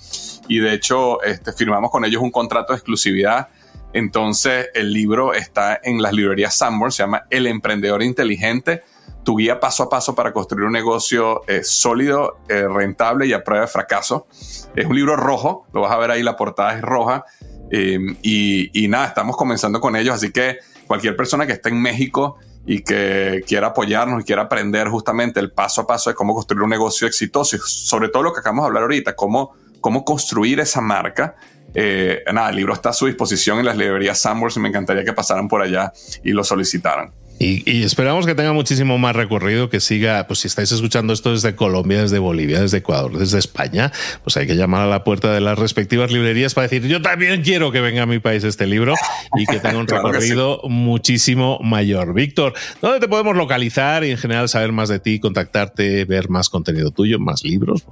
y 0.48 0.59
de 0.59 0.72
hecho 0.72 1.22
este, 1.22 1.52
firmamos 1.52 1.90
con 1.90 2.05
ellos 2.05 2.22
un 2.22 2.31
contrato 2.31 2.72
de 2.72 2.79
exclusividad. 2.79 3.48
Entonces 3.92 4.68
el 4.74 4.92
libro 4.92 5.35
está 5.35 5.79
en 5.83 6.00
las 6.00 6.12
librerías 6.12 6.57
Sanborns, 6.57 6.94
se 6.94 7.02
llama 7.02 7.24
El 7.31 7.46
emprendedor 7.46 8.02
inteligente, 8.02 8.85
tu 9.24 9.37
guía 9.37 9.59
paso 9.59 9.83
a 9.83 9.88
paso 9.88 10.14
para 10.14 10.33
construir 10.33 10.66
un 10.66 10.72
negocio 10.72 11.42
eh, 11.48 11.64
sólido, 11.64 12.38
eh, 12.48 12.66
rentable 12.68 13.26
y 13.26 13.33
a 13.33 13.42
prueba 13.42 13.66
de 13.66 13.70
fracaso. 13.70 14.29
Es 14.76 14.87
un 14.87 14.94
libro 14.94 15.16
rojo, 15.16 15.66
lo 15.72 15.81
vas 15.83 15.92
a 15.92 15.98
ver 15.98 16.11
ahí, 16.11 16.22
la 16.22 16.37
portada 16.37 16.74
es 16.74 16.83
roja. 16.83 17.24
y, 17.70 18.85
y 18.85 18.88
nada, 18.88 19.07
estamos 19.07 19.37
comenzando 19.37 19.81
con 19.81 19.96
ellos, 19.96 20.14
así 20.14 20.31
que 20.31 20.59
cualquier 20.87 21.16
persona 21.16 21.46
que 21.46 21.52
esté 21.52 21.70
en 21.70 21.83
México 21.83 22.38
y 22.66 22.83
que 22.83 23.44
quiera 23.46 23.68
apoyarnos 23.68 24.20
y 24.20 24.24
quiera 24.24 24.42
aprender 24.42 24.88
justamente 24.88 25.38
el 25.38 25.52
paso 25.52 25.83
a 25.83 25.87
paso 25.87 26.11
de 26.11 26.16
cómo 26.16 26.35
construir 26.35 26.62
un 26.62 26.70
negocio 26.70 27.07
exitoso 27.07 27.57
sobre 27.59 28.09
todo 28.09 28.24
lo 28.24 28.33
que 28.33 28.40
acabamos 28.40 28.64
de 28.64 28.66
hablar 28.66 28.83
ahorita, 28.83 29.14
cómo, 29.14 29.55
cómo 29.81 30.05
construir 30.05 30.59
esa 30.59 30.81
marca. 30.81 31.37
Eh, 31.74 32.24
nada, 32.33 32.50
el 32.50 32.57
libro 32.57 32.72
está 32.72 32.90
a 32.90 32.92
su 32.92 33.07
disposición 33.07 33.61
en 33.61 33.66
las 33.66 33.76
librerías 33.76 34.18
Sanborns 34.18 34.57
y 34.57 34.61
me 34.61 34.68
encantaría 34.68 35.05
que 35.05 35.12
pasaran 35.12 35.46
por 35.46 35.62
allá 35.62 35.92
y 36.24 36.33
lo 36.33 36.42
solicitaran. 36.42 37.12
Y, 37.38 37.83
esperamos 37.83 38.25
que 38.25 38.35
tenga 38.35 38.53
muchísimo 38.53 38.96
más 38.96 39.14
recorrido, 39.14 39.68
que 39.68 39.81
siga, 39.81 40.27
pues 40.27 40.40
si 40.40 40.49
estáis 40.49 40.72
escuchando 40.72 41.12
esto 41.12 41.33
desde 41.33 41.55
Colombia, 41.55 42.01
desde 42.01 42.18
Bolivia, 42.18 42.61
desde 42.61 42.79
Ecuador, 42.79 43.18
desde 43.18 43.38
España, 43.38 43.92
pues 44.25 44.37
hay 44.38 44.46
que 44.46 44.57
llamar 44.57 44.83
a 44.83 44.87
la 44.87 45.05
puerta 45.05 45.33
de 45.33 45.40
las 45.40 45.59
respectivas 45.59 46.11
librerías 46.11 46.55
para 46.55 46.68
decir, 46.68 46.87
yo 46.88 47.03
también 47.03 47.42
quiero 47.42 47.72
que 47.72 47.81
venga 47.81 48.03
a 48.03 48.07
mi 48.07 48.20
país 48.20 48.42
este 48.44 48.66
libro 48.66 48.94
y 49.37 49.44
que 49.44 49.61
tenga 49.61 49.79
un 49.79 49.87
recorrido 49.88 50.61
muchísimo 50.64 51.59
mayor. 51.62 52.14
Víctor, 52.14 52.55
¿dónde 52.81 53.01
te 53.01 53.09
podemos 53.09 53.37
localizar 53.37 54.05
y 54.05 54.12
en 54.12 54.18
general 54.18 54.49
saber 54.49 54.72
más 54.72 54.88
de 54.88 54.99
ti, 54.99 55.20
contactarte, 55.20 56.07
ver 56.07 56.31
más 56.31 56.49
contenido 56.49 56.90
tuyo, 56.90 57.18
más 57.18 57.44
libros? 57.44 57.85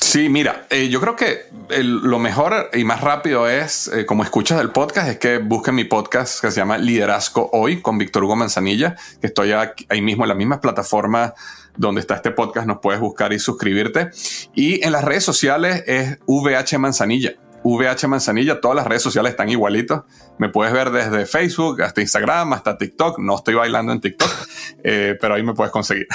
Sí, 0.00 0.28
mira, 0.28 0.66
eh, 0.70 0.88
yo 0.88 1.00
creo 1.00 1.14
que 1.14 1.46
lo 1.68 2.18
mejor 2.18 2.70
y 2.72 2.84
más 2.84 3.00
rápido 3.02 3.48
es, 3.48 3.86
eh, 3.88 4.06
como 4.06 4.24
escuchas 4.24 4.58
del 4.58 4.70
podcast, 4.70 5.08
es 5.08 5.18
que 5.18 5.38
busquen 5.38 5.74
mi 5.74 5.84
podcast 5.84 6.40
que 6.40 6.50
se 6.50 6.56
llama 6.56 6.78
Liderazgo 6.78 7.50
Hoy 7.52 7.80
con 7.80 7.98
Víctor 7.98 8.24
Hugo 8.24 8.34
Manzanilla, 8.34 8.96
que 9.20 9.28
estoy 9.28 9.52
ahí 9.52 10.00
mismo 10.00 10.24
en 10.24 10.28
la 10.28 10.34
misma 10.34 10.60
plataforma 10.60 11.34
donde 11.76 12.00
está 12.00 12.16
este 12.16 12.30
podcast, 12.30 12.66
nos 12.66 12.78
puedes 12.80 13.00
buscar 13.00 13.32
y 13.32 13.38
suscribirte. 13.38 14.10
Y 14.54 14.84
en 14.84 14.92
las 14.92 15.04
redes 15.04 15.22
sociales 15.22 15.84
es 15.86 16.18
VH 16.26 16.78
Manzanilla. 16.78 17.34
VH 17.62 18.08
Manzanilla. 18.08 18.60
Todas 18.60 18.76
las 18.76 18.86
redes 18.86 19.02
sociales 19.02 19.30
están 19.30 19.48
igualitos. 19.48 20.02
Me 20.38 20.48
puedes 20.48 20.72
ver 20.72 20.90
desde 20.90 21.26
Facebook 21.26 21.82
hasta 21.82 22.00
Instagram, 22.00 22.52
hasta 22.54 22.78
TikTok. 22.78 23.18
No 23.18 23.36
estoy 23.36 23.54
bailando 23.54 23.92
en 23.92 24.00
TikTok, 24.00 24.30
eh, 24.84 25.16
pero 25.20 25.34
ahí 25.34 25.42
me 25.42 25.54
puedes 25.54 25.72
conseguir. 25.72 26.06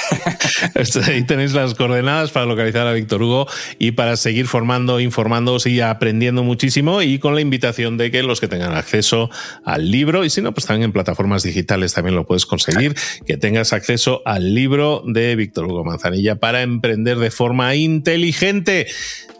ahí 1.08 1.23
tenéis 1.23 1.54
las 1.54 1.75
coordenadas 1.75 2.32
para 2.32 2.45
localizar 2.45 2.88
a 2.88 2.93
Víctor 2.93 3.21
Hugo 3.21 3.48
y 3.77 3.92
para 3.92 4.17
seguir 4.17 4.48
formando, 4.48 5.00
informándoos 5.00 5.67
y 5.67 5.81
aprendiendo 5.81 6.44
muchísimo. 6.44 7.02
Y 7.02 7.19
con 7.19 7.35
la 7.35 7.42
invitación 7.42 7.98
de 7.98 8.12
que 8.12 8.23
los 8.23 8.40
que 8.40 8.48
tengan 8.48 8.73
acceso 8.73 9.29
al 9.63 9.92
libro, 9.92 10.25
y 10.25 10.29
si 10.29 10.42
no, 10.42 10.54
pues 10.54 10.65
también 10.65 10.85
en 10.85 10.92
plataformas 10.92 11.44
digitales 11.44 11.94
también 11.94 12.15
lo 12.15 12.25
puedes 12.25 12.46
conseguir, 12.46 12.96
que 13.25 13.37
tengas 13.37 13.73
acceso 13.73 14.21
al 14.25 14.54
libro 14.54 15.04
de 15.06 15.35
Víctor 15.35 15.65
Hugo 15.65 15.83
Manzanilla 15.83 16.35
para 16.35 16.62
emprender 16.62 17.17
de 17.17 17.31
forma 17.31 17.75
inteligente. 17.75 18.87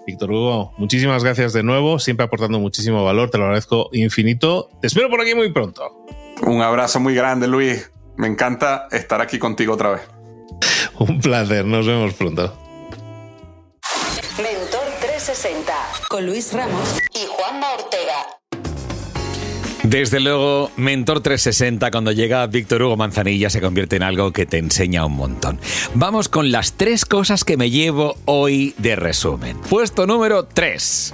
Víctor 0.06 0.32
Hugo, 0.32 0.74
muchísimas 0.78 1.24
gracias 1.24 1.54
de 1.54 1.64
nuevo, 1.64 1.97
siempre 1.97 2.26
aportando 2.26 2.60
muchísimo 2.60 3.04
valor, 3.04 3.32
te 3.32 3.39
lo 3.39 3.45
agradezco 3.45 3.89
infinito. 3.91 4.70
Te 4.82 4.88
espero 4.88 5.10
por 5.10 5.22
aquí 5.22 5.34
muy 5.36 5.52
pronto. 5.52 6.06
Un 6.42 6.62
abrazo 6.62 7.00
muy 7.00 7.16
grande, 7.16 7.48
Luis. 7.48 7.92
Me 8.18 8.28
encanta 8.28 8.88
estar 8.92 9.22
aquí 9.22 9.40
contigo 9.40 9.74
otra 9.74 9.92
vez. 9.92 10.02
Un 11.00 11.20
placer, 11.20 11.66
nos 11.66 11.86
vemos 11.86 12.14
pronto. 12.14 12.54
Mentor 14.38 14.82
360 15.02 15.74
con 16.10 16.26
Luis 16.26 16.54
Ramos 16.54 17.00
y 17.14 17.26
Juanma 17.26 17.74
Ortega. 17.74 18.26
Desde 19.84 20.20
luego, 20.20 20.72
Mentor 20.78 21.22
360 21.22 21.92
cuando 21.92 22.12
llega 22.12 22.48
Víctor 22.48 22.82
Hugo 22.82 22.98
Manzanilla 22.98 23.52
se 23.52 23.62
convierte 23.62 23.98
en 23.98 24.04
algo 24.04 24.32
que 24.32 24.46
te 24.46 24.58
enseña 24.58 25.06
un 25.06 25.16
montón. 25.16 25.60
Vamos 25.94 26.28
con 26.28 26.52
las 26.52 26.74
tres 26.74 27.06
cosas 27.06 27.44
que 27.44 27.56
me 27.56 27.70
llevo 27.70 28.18
hoy 28.26 28.74
de 28.80 28.96
resumen. 28.96 29.58
Puesto 29.70 30.08
número 30.08 30.46
3. 30.46 31.14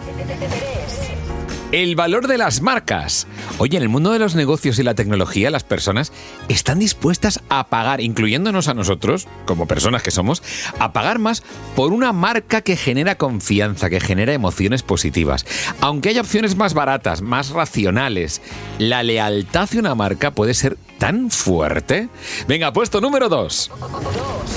El 1.72 1.96
valor 1.96 2.28
de 2.28 2.38
las 2.38 2.62
marcas. 2.62 3.28
Oye, 3.58 3.78
en 3.78 3.84
el 3.84 3.88
mundo 3.88 4.12
de 4.12 4.20
los 4.20 4.36
negocios 4.36 4.78
y 4.78 4.84
la 4.84 4.94
tecnología, 4.94 5.50
las 5.50 5.64
personas 5.64 6.12
están 6.50 6.80
dispuestas 6.80 7.40
a 7.48 7.68
pagar, 7.68 8.02
incluyéndonos 8.02 8.68
a 8.68 8.74
nosotros, 8.74 9.26
como 9.46 9.68
personas 9.68 10.04
que 10.04 10.12
somos, 10.12 10.44
a 10.80 10.92
pagar 10.92 11.18
más 11.18 11.44
por 11.74 11.94
una 11.94 12.12
marca 12.12 12.60
que 12.60 12.76
genera 12.76 13.16
confianza, 13.16 13.90
que 13.90 14.02
genera 14.02 14.34
emociones 14.34 14.84
positivas. 14.84 15.46
Aunque 15.80 16.10
haya 16.10 16.20
opciones 16.20 16.58
más 16.58 16.74
baratas, 16.74 17.22
más 17.22 17.52
racionales, 17.52 18.42
la 18.78 19.02
lealtad 19.02 19.70
de 19.70 19.80
una 19.80 19.96
marca 19.96 20.32
puede 20.32 20.54
ser 20.54 20.78
tan 21.02 21.32
fuerte? 21.32 22.10
Venga, 22.48 22.74
puesto 22.74 23.02
número 23.02 23.28
2. 23.28 23.72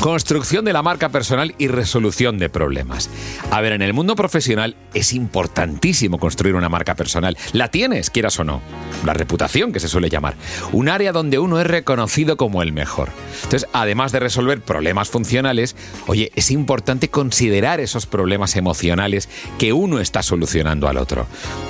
Construcción 0.01 0.67
de 0.67 0.75
la 0.75 0.83
marca 0.83 1.09
personal 1.09 1.55
y 1.57 1.69
resolución 1.69 2.39
de 2.39 2.51
problemas. 2.51 3.09
A 3.51 3.63
ver, 3.63 3.73
en 3.73 3.81
el 3.81 3.95
mundo 3.95 4.15
profesional 4.17 4.77
es 4.93 5.15
importantísimo 5.15 6.19
construir 6.19 6.55
una 6.55 6.69
marca 6.69 6.95
personal. 6.95 7.39
La 7.53 7.69
tienes, 7.69 8.11
quieras 8.11 8.39
o 8.39 8.45
no. 8.45 8.61
La 9.07 9.15
reputación, 9.15 9.73
que 9.73 9.81
se 9.81 9.89
suele 9.89 10.11
llamar. 10.11 10.35
Un 10.73 10.91
área 10.91 11.13
donde 11.13 11.39
uno 11.39 11.59
es 11.59 11.67
reconocido 11.67 12.37
como 12.37 12.63
el 12.63 12.73
mejor. 12.73 13.11
Entonces, 13.45 13.67
además 13.73 14.13
de 14.13 14.21
resolver 14.21 14.61
problemas 14.61 15.09
funcionales, 15.09 15.75
oye, 16.07 16.31
es 16.35 16.51
importante 16.51 17.09
considerar 17.09 17.81
esos 17.81 18.05
problemas 18.07 18.57
emocionales 18.57 19.31
que 19.59 19.73
uno 19.73 20.01
está 20.01 20.23
solucionando 20.23 20.87
al 20.87 20.99
otro. 20.99 21.27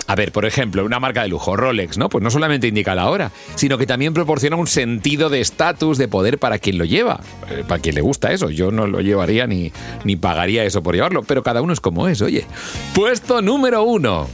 A 0.08 0.16
ver, 0.16 0.32
por 0.32 0.44
ejemplo, 0.44 0.84
una 0.84 0.98
marca 0.98 1.22
de 1.22 1.28
lujo, 1.28 1.56
Rolex, 1.56 1.98
¿no? 1.98 2.08
Pues 2.08 2.22
no 2.22 2.30
solamente 2.30 2.66
indica 2.66 2.94
la 2.94 3.08
hora, 3.08 3.30
sino 3.54 3.78
que 3.78 3.86
también 3.86 4.12
proporciona 4.12 4.56
un 4.56 4.66
sentido 4.66 5.30
de 5.30 5.40
estatus, 5.40 5.98
de 5.98 6.08
poder 6.08 6.38
para 6.38 6.58
quien 6.58 6.78
lo 6.78 6.84
lleva, 6.84 7.20
eh, 7.50 7.64
para 7.66 7.80
quien 7.80 7.94
le 7.94 8.00
gusta 8.00 8.13
eso. 8.22 8.50
Yo 8.50 8.70
no 8.70 8.86
lo 8.86 9.00
llevaría 9.00 9.46
ni, 9.46 9.72
ni 10.04 10.16
pagaría 10.16 10.64
eso 10.64 10.82
por 10.82 10.94
llevarlo, 10.94 11.22
pero 11.22 11.42
cada 11.42 11.62
uno 11.62 11.72
es 11.72 11.80
como 11.80 12.08
es, 12.08 12.22
oye. 12.22 12.46
Puesto 12.94 13.42
número 13.42 13.82
uno. 13.82 14.28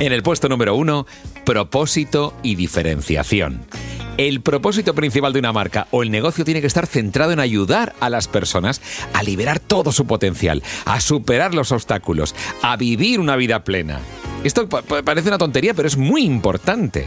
En 0.00 0.12
el 0.12 0.22
puesto 0.22 0.48
número 0.48 0.74
uno, 0.74 1.06
propósito 1.44 2.34
y 2.42 2.54
diferenciación. 2.54 3.64
El 4.16 4.42
propósito 4.42 4.94
principal 4.94 5.32
de 5.32 5.40
una 5.40 5.52
marca 5.52 5.88
o 5.90 6.04
el 6.04 6.10
negocio 6.10 6.44
tiene 6.44 6.60
que 6.60 6.68
estar 6.68 6.86
centrado 6.86 7.32
en 7.32 7.40
ayudar 7.40 7.94
a 7.98 8.08
las 8.10 8.28
personas 8.28 8.80
a 9.12 9.24
liberar 9.24 9.58
todo 9.58 9.90
su 9.90 10.06
potencial, 10.06 10.62
a 10.84 11.00
superar 11.00 11.52
los 11.52 11.72
obstáculos, 11.72 12.34
a 12.62 12.76
vivir 12.76 13.18
una 13.18 13.34
vida 13.34 13.64
plena. 13.64 13.98
Esto 14.44 14.68
parece 14.68 15.28
una 15.28 15.38
tontería, 15.38 15.74
pero 15.74 15.88
es 15.88 15.96
muy 15.96 16.22
importante. 16.22 17.06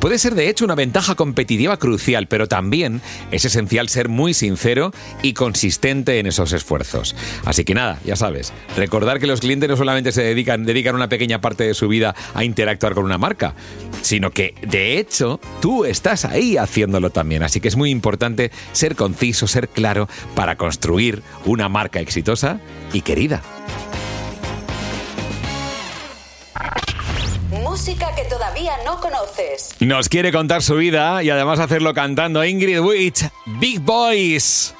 Puede 0.00 0.18
ser 0.18 0.36
de 0.36 0.48
hecho 0.48 0.64
una 0.64 0.76
ventaja 0.76 1.16
competitiva 1.16 1.76
crucial, 1.76 2.28
pero 2.28 2.46
también 2.46 3.00
es 3.32 3.44
esencial 3.44 3.88
ser 3.88 4.08
muy 4.08 4.32
sincero 4.32 4.92
y 5.22 5.32
consistente 5.32 6.20
en 6.20 6.26
esos 6.26 6.52
esfuerzos. 6.52 7.16
Así 7.44 7.64
que 7.64 7.74
nada, 7.74 7.98
ya 8.04 8.14
sabes, 8.14 8.52
recordar 8.76 9.18
que 9.18 9.26
los 9.26 9.40
clientes 9.40 9.68
no 9.68 9.76
solamente 9.76 10.12
se 10.12 10.22
dedican, 10.22 10.64
dedican 10.64 10.94
una 10.94 11.08
pequeña 11.08 11.40
parte 11.40 11.64
de 11.64 11.74
su 11.74 11.88
vida 11.88 12.14
a 12.34 12.44
interactuar 12.44 12.94
con 12.94 13.04
una 13.04 13.18
marca, 13.18 13.54
sino 14.02 14.30
que 14.30 14.54
de 14.62 14.98
hecho 14.98 15.40
tú 15.60 15.84
estás 15.84 16.24
ahí 16.24 16.56
haciéndolo 16.56 17.10
también. 17.10 17.42
Así 17.42 17.60
que 17.60 17.66
es 17.66 17.76
muy 17.76 17.90
importante 17.90 18.52
ser 18.72 18.94
conciso, 18.94 19.48
ser 19.48 19.68
claro 19.68 20.08
para 20.36 20.56
construir 20.56 21.22
una 21.44 21.68
marca 21.68 21.98
exitosa 21.98 22.60
y 22.92 23.00
querida. 23.00 23.42
Que 27.96 28.24
todavía 28.24 28.72
no 28.84 29.00
conoces. 29.00 29.74
Nos 29.80 30.10
quiere 30.10 30.30
contar 30.30 30.62
su 30.62 30.74
vida 30.74 31.22
y 31.22 31.30
además 31.30 31.58
hacerlo 31.58 31.94
cantando 31.94 32.44
Ingrid 32.44 32.80
Witt, 32.80 33.20
Big 33.46 33.80
Boys. 33.80 34.74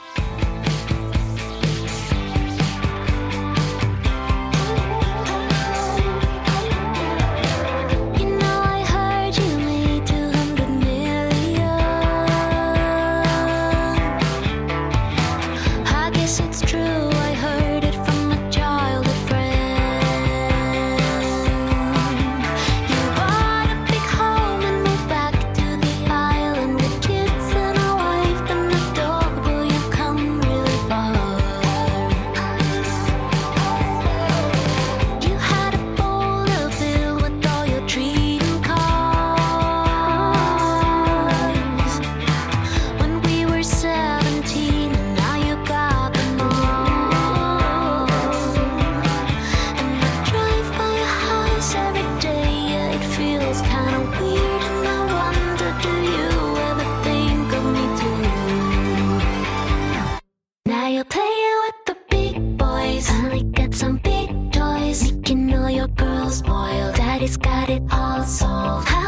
you 60.98 61.04
playing 61.04 61.58
with 61.64 61.84
the 61.86 61.96
big 62.10 62.58
boys? 62.58 63.08
Finally 63.08 63.44
got 63.52 63.72
some 63.72 63.98
big 63.98 64.28
toys, 64.50 65.12
making 65.12 65.54
all 65.54 65.70
your 65.70 65.86
girls 65.86 66.38
spoil. 66.38 66.92
Daddy's 66.92 67.36
got 67.36 67.70
it 67.70 67.82
all 67.92 68.24
solved. 68.24 68.88
How 68.88 69.07